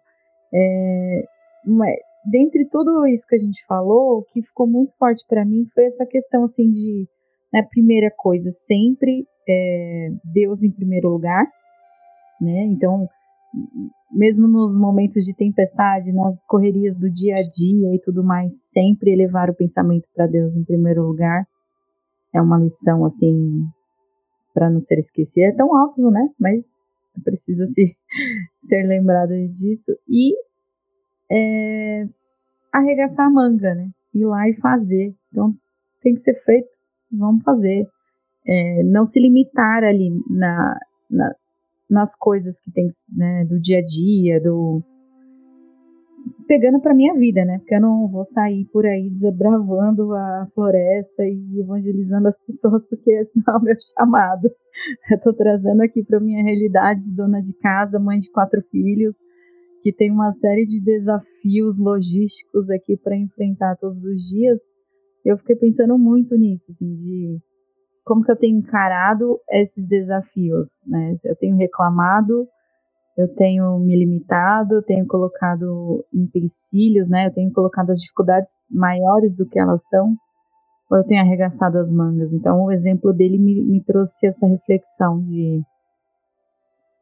É, 0.53 1.25
mas, 1.65 1.97
dentre 2.25 2.67
tudo 2.69 3.07
isso 3.07 3.27
que 3.27 3.37
a 3.37 3.39
gente 3.39 3.65
falou, 3.67 4.19
o 4.19 4.23
que 4.25 4.43
ficou 4.43 4.67
muito 4.67 4.93
forte 4.99 5.25
para 5.29 5.45
mim 5.45 5.67
foi 5.75 5.85
essa 5.85 6.05
questão 6.07 6.45
assim 6.45 6.71
de, 6.71 7.09
né, 7.53 7.63
primeira 7.71 8.11
coisa, 8.17 8.51
sempre 8.51 9.27
é, 9.49 10.09
Deus 10.25 10.63
em 10.63 10.71
primeiro 10.71 11.09
lugar, 11.09 11.47
né? 12.41 12.65
Então, 12.65 13.09
mesmo 14.11 14.49
nos 14.49 14.77
momentos 14.77 15.25
de 15.25 15.35
tempestade, 15.35 16.13
nas 16.13 16.37
correrias 16.47 16.97
do 16.97 17.11
dia 17.11 17.35
a 17.37 17.43
dia 17.43 17.95
e 17.95 18.01
tudo 18.05 18.25
mais, 18.25 18.69
sempre 18.71 19.13
elevar 19.13 19.51
o 19.51 19.57
pensamento 19.57 20.09
para 20.15 20.27
Deus 20.27 20.57
em 20.57 20.65
primeiro 20.65 21.03
lugar 21.07 21.45
é 22.33 22.41
uma 22.41 22.59
lição 22.59 23.05
assim 23.05 23.65
para 24.55 24.71
não 24.71 24.81
ser 24.81 24.99
esquecida. 24.99 25.47
É 25.47 25.53
tão 25.53 25.69
óbvio, 25.69 26.11
né? 26.11 26.29
Mas 26.39 26.67
precisa 27.25 27.67
se 27.67 27.97
ser 28.69 28.85
lembrado 28.87 29.33
disso 29.49 29.93
e 30.09 30.35
é, 31.31 32.07
arregaçar 32.73 33.27
a 33.27 33.31
manga, 33.31 33.75
né? 33.75 33.89
Ir 34.15 34.25
lá 34.25 34.49
e 34.49 34.55
fazer. 34.55 35.15
Então 35.31 35.55
tem 36.03 36.15
que 36.15 36.21
ser 36.21 36.35
feito, 36.45 36.69
vamos 37.11 37.43
fazer. 37.45 37.87
É, 38.47 38.83
não 38.83 39.05
se 39.05 39.21
limitar 39.21 39.85
ali 39.85 40.11
na, 40.29 40.79
na, 41.11 41.35
nas 41.89 42.17
coisas 42.17 42.59
que 42.61 42.71
tem 42.73 42.89
né, 43.15 43.45
do 43.45 43.61
dia 43.61 43.79
a 43.79 43.85
dia, 43.85 44.41
do 44.41 44.83
pegando 46.47 46.81
para 46.81 46.95
minha 46.95 47.15
vida, 47.15 47.45
né? 47.45 47.59
Porque 47.59 47.75
eu 47.75 47.81
não 47.81 48.09
vou 48.09 48.25
sair 48.25 48.65
por 48.73 48.85
aí 48.85 49.09
desbravando 49.11 50.13
a 50.15 50.49
floresta 50.55 51.25
e 51.25 51.61
evangelizando 51.61 52.29
as 52.29 52.39
pessoas, 52.45 52.85
porque 52.85 53.11
esse 53.13 53.33
não 53.37 53.55
é 53.55 53.59
o 53.59 53.63
meu 53.63 53.77
chamado. 53.79 54.51
Eu 55.11 55.21
tô 55.21 55.33
trazendo 55.33 55.83
aqui 55.83 56.03
para 56.03 56.21
minha 56.21 56.43
realidade, 56.43 57.15
dona 57.15 57.41
de 57.41 57.55
casa, 57.55 57.99
mãe 57.99 58.19
de 58.19 58.31
quatro 58.31 58.63
filhos, 58.71 59.17
que 59.83 59.93
tem 59.93 60.11
uma 60.11 60.33
série 60.33 60.67
de 60.67 60.81
desafios 60.81 61.79
logísticos 61.79 62.71
aqui 62.71 62.97
para 62.97 63.17
enfrentar 63.17 63.77
todos 63.77 64.03
os 64.03 64.23
dias. 64.29 64.61
Eu 65.25 65.39
fiquei 65.39 65.57
pensando 65.57 65.99
muito 65.99 66.37
nisso, 66.37 66.71
assim, 66.71 66.95
de 66.97 67.39
como 68.05 68.25
que 68.25 68.33
eu 68.33 68.37
tenho 68.37 68.59
encarado 68.59 69.39
esses 69.51 69.87
desafios, 69.87 70.69
né? 70.87 71.17
Eu 71.25 71.37
tenho 71.37 71.57
reclamado, 71.57 72.47
eu 73.17 73.29
tenho 73.35 73.79
me 73.79 73.97
limitado, 73.99 74.77
eu 74.77 74.83
tenho 74.83 75.07
colocado 75.07 76.05
empecilhos, 76.13 77.09
né? 77.09 77.27
Eu 77.27 77.33
tenho 77.33 77.53
colocado 77.53 77.91
as 77.91 78.01
dificuldades 78.01 78.51
maiores 78.71 79.35
do 79.35 79.47
que 79.47 79.59
elas 79.59 79.87
são, 79.89 80.15
ou 80.91 80.99
eu 80.99 81.05
tenho 81.05 81.21
arregaçado 81.21 81.79
as 81.79 81.91
mangas. 81.91 82.33
Então, 82.33 82.65
o 82.65 82.73
exemplo 82.73 83.13
dele 83.13 83.39
me, 83.39 83.65
me 83.65 83.85
trouxe 83.85 84.27
essa 84.27 84.47
reflexão 84.47 85.23
de 85.23 85.61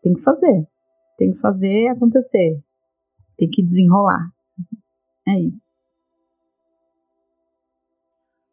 tem 0.02 0.14
que 0.14 0.22
fazer, 0.22 0.66
tem 1.16 1.32
que 1.32 1.38
fazer 1.40 1.88
acontecer, 1.88 2.60
tem 3.38 3.48
que 3.48 3.62
desenrolar. 3.62 4.28
É 5.26 5.40
isso. 5.40 5.68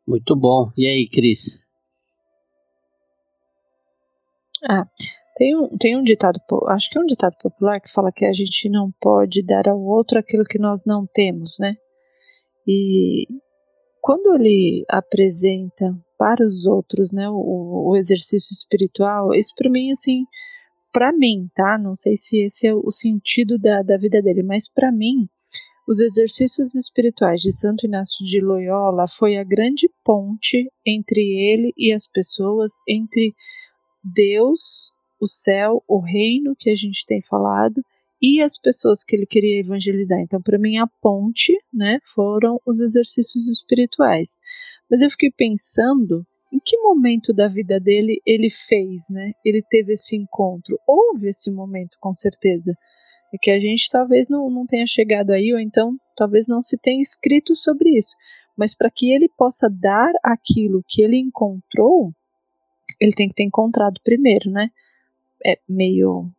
Muito 0.07 0.35
bom. 0.35 0.71
E 0.77 0.87
aí, 0.87 1.09
Cris? 1.09 1.67
Ah, 4.69 4.87
tem 5.35 5.55
um, 5.57 5.77
tem 5.77 5.97
um 5.97 6.03
ditado, 6.03 6.39
acho 6.67 6.89
que 6.89 6.97
é 6.97 7.01
um 7.01 7.05
ditado 7.05 7.35
popular 7.41 7.81
que 7.81 7.91
fala 7.91 8.11
que 8.11 8.25
a 8.25 8.33
gente 8.33 8.69
não 8.69 8.91
pode 9.01 9.43
dar 9.43 9.67
ao 9.67 9.81
outro 9.81 10.19
aquilo 10.19 10.45
que 10.45 10.59
nós 10.59 10.83
não 10.85 11.05
temos, 11.05 11.57
né? 11.59 11.75
E 12.67 13.27
quando 14.01 14.35
ele 14.35 14.85
apresenta 14.89 15.93
para 16.17 16.45
os 16.45 16.65
outros, 16.65 17.11
né, 17.11 17.27
o, 17.29 17.89
o 17.89 17.95
exercício 17.97 18.53
espiritual, 18.53 19.33
isso 19.33 19.53
para 19.55 19.69
mim, 19.69 19.91
assim, 19.91 20.23
para 20.95 21.11
mim, 21.11 21.49
tá? 21.53 21.77
Não 21.77 21.93
sei 21.93 22.15
se 22.15 22.45
esse 22.45 22.65
é 22.65 22.73
o 22.73 22.89
sentido 22.89 23.59
da, 23.59 23.81
da 23.81 23.97
vida 23.97 24.21
dele, 24.21 24.41
mas 24.41 24.65
para 24.69 24.93
mim, 24.93 25.27
os 25.85 25.99
exercícios 25.99 26.73
espirituais 26.73 27.41
de 27.41 27.51
Santo 27.51 27.85
Inácio 27.85 28.25
de 28.25 28.39
Loyola 28.39 29.05
foi 29.05 29.35
a 29.35 29.43
grande 29.43 29.89
ponte 30.05 30.71
entre 30.87 31.19
ele 31.19 31.73
e 31.77 31.91
as 31.91 32.07
pessoas, 32.07 32.77
entre 32.87 33.35
Deus, 34.01 34.93
o 35.19 35.27
céu, 35.27 35.83
o 35.85 35.99
reino 35.99 36.55
que 36.57 36.69
a 36.69 36.75
gente 36.77 37.05
tem 37.05 37.21
falado 37.23 37.83
e 38.21 38.41
as 38.41 38.57
pessoas 38.57 39.03
que 39.03 39.17
ele 39.17 39.25
queria 39.25 39.59
evangelizar. 39.59 40.21
Então, 40.21 40.41
para 40.41 40.57
mim, 40.57 40.77
a 40.77 40.87
ponte, 41.01 41.53
né, 41.73 41.99
foram 42.15 42.57
os 42.65 42.79
exercícios 42.79 43.49
espirituais. 43.49 44.39
Mas 44.89 45.01
eu 45.01 45.09
fiquei 45.09 45.29
pensando 45.29 46.25
em 46.55 46.59
que 46.63 46.77
momento 46.77 47.33
da 47.33 47.49
vida 47.49 47.79
dele 47.79 48.21
ele 48.25 48.49
fez, 48.49 49.09
né? 49.09 49.33
Ele 49.43 49.61
teve 49.61 49.93
esse 49.93 50.15
encontro. 50.15 50.79
Houve 50.87 51.27
esse 51.27 51.51
momento, 51.51 51.97
com 51.99 52.13
certeza. 52.13 52.73
É 53.33 53.37
que 53.37 53.51
a 53.51 53.59
gente 53.59 53.89
talvez 53.89 54.29
não, 54.29 54.49
não 54.49 54.65
tenha 54.65 54.87
chegado 54.87 55.31
aí, 55.31 55.51
ou 55.51 55.59
então 55.59 55.97
talvez 56.15 56.47
não 56.47 56.63
se 56.63 56.77
tenha 56.77 57.01
escrito 57.01 57.55
sobre 57.55 57.89
isso. 57.89 58.15
Mas 58.55 58.73
para 58.73 58.89
que 58.89 59.11
ele 59.11 59.27
possa 59.37 59.69
dar 59.69 60.13
aquilo 60.23 60.81
que 60.87 61.01
ele 61.01 61.17
encontrou, 61.17 62.13
ele 63.01 63.11
tem 63.11 63.27
que 63.27 63.35
ter 63.35 63.43
encontrado 63.43 63.99
primeiro, 64.01 64.49
né? 64.49 64.69
É 65.45 65.59
meio 65.67 66.31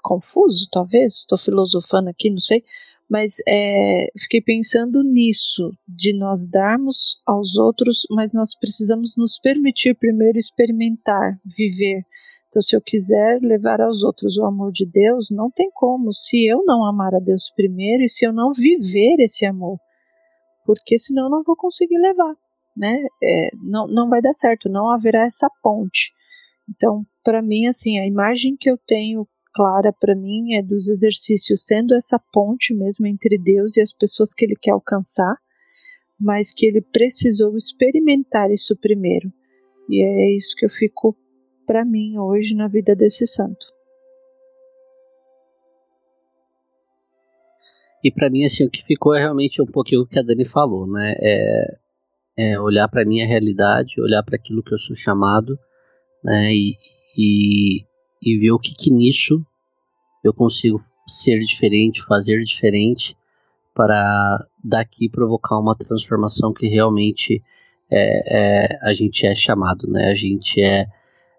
confuso, 0.00 0.68
talvez, 0.70 1.14
estou 1.14 1.36
filosofando 1.36 2.08
aqui, 2.08 2.30
não 2.30 2.38
sei, 2.38 2.62
mas 3.08 3.36
é, 3.48 4.06
fiquei 4.18 4.40
pensando 4.40 5.02
nisso, 5.02 5.72
de 5.86 6.12
nós 6.12 6.48
darmos 6.48 7.20
aos 7.26 7.56
outros, 7.56 8.06
mas 8.10 8.32
nós 8.32 8.56
precisamos 8.58 9.16
nos 9.16 9.38
permitir 9.38 9.94
primeiro 9.94 10.38
experimentar, 10.38 11.38
viver. 11.44 12.04
Então, 12.48 12.62
se 12.62 12.76
eu 12.76 12.80
quiser 12.80 13.40
levar 13.42 13.80
aos 13.80 14.02
outros 14.02 14.36
o 14.38 14.44
amor 14.44 14.72
de 14.72 14.86
Deus, 14.86 15.30
não 15.30 15.50
tem 15.50 15.70
como, 15.72 16.12
se 16.12 16.46
eu 16.46 16.64
não 16.64 16.84
amar 16.84 17.14
a 17.14 17.20
Deus 17.20 17.50
primeiro 17.54 18.04
e 18.04 18.08
se 18.08 18.24
eu 18.24 18.32
não 18.32 18.52
viver 18.52 19.16
esse 19.20 19.44
amor, 19.44 19.78
porque 20.64 20.98
senão 20.98 21.24
eu 21.24 21.30
não 21.30 21.42
vou 21.44 21.56
conseguir 21.56 21.98
levar 21.98 22.34
né? 22.76 23.04
É, 23.22 23.50
não, 23.62 23.86
não 23.86 24.08
vai 24.08 24.20
dar 24.20 24.34
certo, 24.34 24.68
não 24.68 24.90
haverá 24.90 25.22
essa 25.22 25.48
ponte. 25.62 26.12
Então, 26.68 27.04
para 27.24 27.40
mim, 27.40 27.66
assim, 27.66 27.98
a 27.98 28.06
imagem 28.06 28.56
que 28.56 28.70
eu 28.70 28.76
tenho 28.76 29.26
clara 29.56 29.90
para 29.90 30.14
mim 30.14 30.52
é 30.52 30.62
dos 30.62 30.90
exercícios 30.90 31.64
sendo 31.64 31.94
essa 31.94 32.20
ponte 32.30 32.74
mesmo 32.74 33.06
entre 33.06 33.38
Deus 33.38 33.78
e 33.78 33.80
as 33.80 33.90
pessoas 33.90 34.34
que 34.34 34.44
ele 34.44 34.54
quer 34.54 34.72
alcançar, 34.72 35.34
mas 36.20 36.52
que 36.52 36.66
ele 36.66 36.82
precisou 36.82 37.56
experimentar 37.56 38.50
isso 38.50 38.76
primeiro. 38.76 39.32
E 39.88 40.02
é 40.04 40.36
isso 40.36 40.54
que 40.54 40.66
eu 40.66 40.70
fico 40.70 41.16
para 41.66 41.86
mim 41.86 42.18
hoje 42.18 42.54
na 42.54 42.68
vida 42.68 42.94
desse 42.94 43.26
santo. 43.26 43.66
E 48.04 48.10
para 48.12 48.28
mim, 48.28 48.44
assim, 48.44 48.66
o 48.66 48.70
que 48.70 48.84
ficou 48.84 49.14
é 49.14 49.20
realmente 49.20 49.60
um 49.62 49.66
pouquinho 49.66 50.02
o 50.02 50.06
que 50.06 50.18
a 50.18 50.22
Dani 50.22 50.44
falou, 50.44 50.86
né? 50.86 51.14
É, 51.18 51.76
é, 52.36 52.60
olhar 52.60 52.88
para 52.88 53.06
minha 53.06 53.26
realidade, 53.26 54.00
olhar 54.00 54.22
para 54.22 54.36
aquilo 54.36 54.62
que 54.62 54.74
eu 54.74 54.78
sou 54.78 54.94
chamado, 54.94 55.58
né, 56.22 56.52
e, 56.52 56.72
e, 57.16 57.86
e 58.26 58.36
ver 58.36 58.50
o 58.50 58.58
que, 58.58 58.74
que 58.74 58.90
nisso 58.90 59.40
eu 60.24 60.34
consigo 60.34 60.82
ser 61.06 61.38
diferente, 61.38 62.04
fazer 62.04 62.42
diferente, 62.42 63.16
para 63.72 64.44
daqui 64.64 65.08
provocar 65.08 65.60
uma 65.60 65.76
transformação 65.76 66.52
que 66.52 66.66
realmente 66.66 67.40
é, 67.88 68.64
é, 68.64 68.78
a 68.82 68.92
gente 68.92 69.24
é 69.24 69.34
chamado, 69.34 69.86
né, 69.86 70.10
a 70.10 70.14
gente 70.14 70.60
é, 70.60 70.86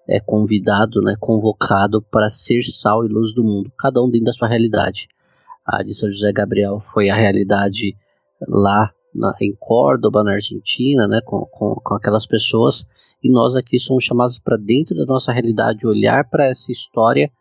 é 0.07 0.19
convidado, 0.21 1.01
né, 1.01 1.15
convocado 1.19 2.01
para 2.01 2.29
ser 2.29 2.63
sal 2.63 3.03
e 3.03 3.09
luz 3.09 3.33
do 3.33 3.43
mundo, 3.43 3.69
cada 3.77 4.01
um 4.01 4.09
dentro 4.09 4.27
da 4.27 4.33
sua 4.33 4.47
realidade. 4.47 5.09
A 5.65 5.83
de 5.83 5.93
São 5.93 6.09
José 6.09 6.31
Gabriel 6.31 6.79
foi 6.79 7.09
a 7.09 7.15
realidade 7.15 7.97
lá 8.47 8.93
na, 9.17 9.35
em 9.41 9.55
Córdoba, 9.59 10.23
na 10.23 10.33
Argentina, 10.33 11.07
né, 11.07 11.19
com, 11.25 11.45
com, 11.45 11.75
com 11.75 11.95
aquelas 11.95 12.25
pessoas, 12.25 12.85
e 13.23 13.31
nós 13.31 13.55
aqui 13.55 13.79
somos 13.79 14.03
chamados 14.03 14.39
para 14.39 14.55
dentro 14.57 14.95
da 14.95 15.05
nossa 15.05 15.31
realidade, 15.31 15.87
olhar 15.87 16.29
para 16.29 16.45
essa 16.45 16.71
história 16.71 17.31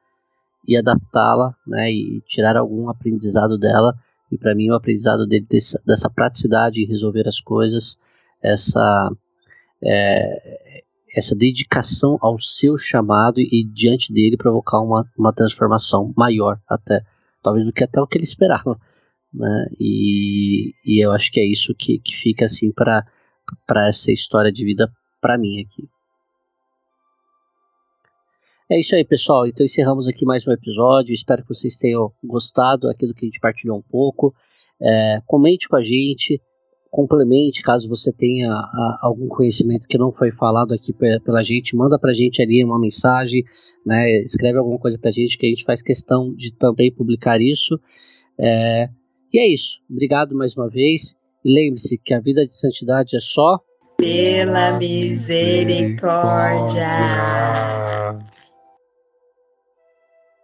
e 0.66 0.76
adaptá-la, 0.76 1.54
né, 1.66 1.92
e 1.92 2.20
tirar 2.22 2.56
algum 2.56 2.88
aprendizado 2.88 3.58
dela. 3.58 3.94
E 4.32 4.36
para 4.36 4.54
mim 4.54 4.70
o 4.70 4.74
aprendizado 4.74 5.26
dele 5.26 5.46
dessa, 5.48 5.80
dessa 5.86 6.10
praticidade 6.10 6.82
em 6.82 6.86
resolver 6.86 7.28
as 7.28 7.40
coisas, 7.40 7.96
essa 8.42 9.10
é, 9.84 10.70
essa 11.16 11.34
dedicação 11.34 12.18
ao 12.20 12.38
seu 12.38 12.76
chamado 12.76 13.40
e 13.40 13.64
diante 13.64 14.12
dele 14.12 14.36
provocar 14.36 14.80
uma, 14.80 15.06
uma 15.16 15.32
transformação 15.32 16.12
maior 16.16 16.60
até 16.68 17.02
talvez 17.42 17.64
do 17.64 17.72
que 17.72 17.84
até 17.84 18.00
o 18.00 18.06
que 18.06 18.18
ele 18.18 18.24
esperava 18.24 18.78
né? 19.32 19.66
E, 19.78 20.72
e 20.84 21.04
eu 21.04 21.12
acho 21.12 21.30
que 21.30 21.40
é 21.40 21.44
isso 21.44 21.74
que, 21.74 21.98
que 21.98 22.14
fica 22.14 22.44
assim 22.44 22.72
para 22.72 23.04
essa 23.86 24.10
história 24.10 24.52
de 24.52 24.64
vida 24.64 24.90
para 25.20 25.38
mim 25.38 25.60
aqui. 25.60 25.88
É 28.68 28.80
isso 28.80 28.96
aí, 28.96 29.04
pessoal. 29.04 29.46
Então 29.46 29.64
encerramos 29.64 30.08
aqui 30.08 30.24
mais 30.24 30.46
um 30.46 30.52
episódio. 30.52 31.12
Espero 31.12 31.42
que 31.42 31.48
vocês 31.48 31.76
tenham 31.76 32.12
gostado 32.24 32.88
aqui 32.88 33.06
do 33.06 33.14
que 33.14 33.24
a 33.24 33.28
gente 33.28 33.38
partilhou 33.38 33.78
um 33.78 33.82
pouco. 33.82 34.34
É, 34.82 35.20
comente 35.24 35.68
com 35.68 35.76
a 35.76 35.82
gente, 35.82 36.40
complemente 36.90 37.62
caso 37.62 37.88
você 37.88 38.12
tenha 38.12 38.50
a, 38.50 38.98
algum 39.02 39.28
conhecimento 39.28 39.86
que 39.86 39.96
não 39.96 40.10
foi 40.10 40.32
falado 40.32 40.74
aqui 40.74 40.92
pela 40.92 41.42
gente, 41.44 41.76
manda 41.76 41.98
pra 41.98 42.12
gente 42.12 42.42
ali 42.42 42.62
uma 42.64 42.78
mensagem, 42.78 43.44
né? 43.86 44.22
Escreve 44.22 44.58
alguma 44.58 44.78
coisa 44.78 44.98
pra 44.98 45.12
gente 45.12 45.38
que 45.38 45.46
a 45.46 45.48
gente 45.48 45.64
faz 45.64 45.80
questão 45.80 46.34
de 46.34 46.52
também 46.52 46.92
publicar 46.92 47.40
isso. 47.40 47.78
É, 48.36 48.88
e 49.36 49.38
é 49.38 49.46
isso. 49.46 49.80
Obrigado 49.90 50.34
mais 50.34 50.56
uma 50.56 50.68
vez. 50.68 51.14
E 51.44 51.52
lembre-se 51.52 51.98
que 51.98 52.14
a 52.14 52.20
vida 52.20 52.46
de 52.46 52.54
santidade 52.54 53.14
é 53.14 53.20
só 53.20 53.60
pela 53.98 54.78
misericórdia. 54.78 56.86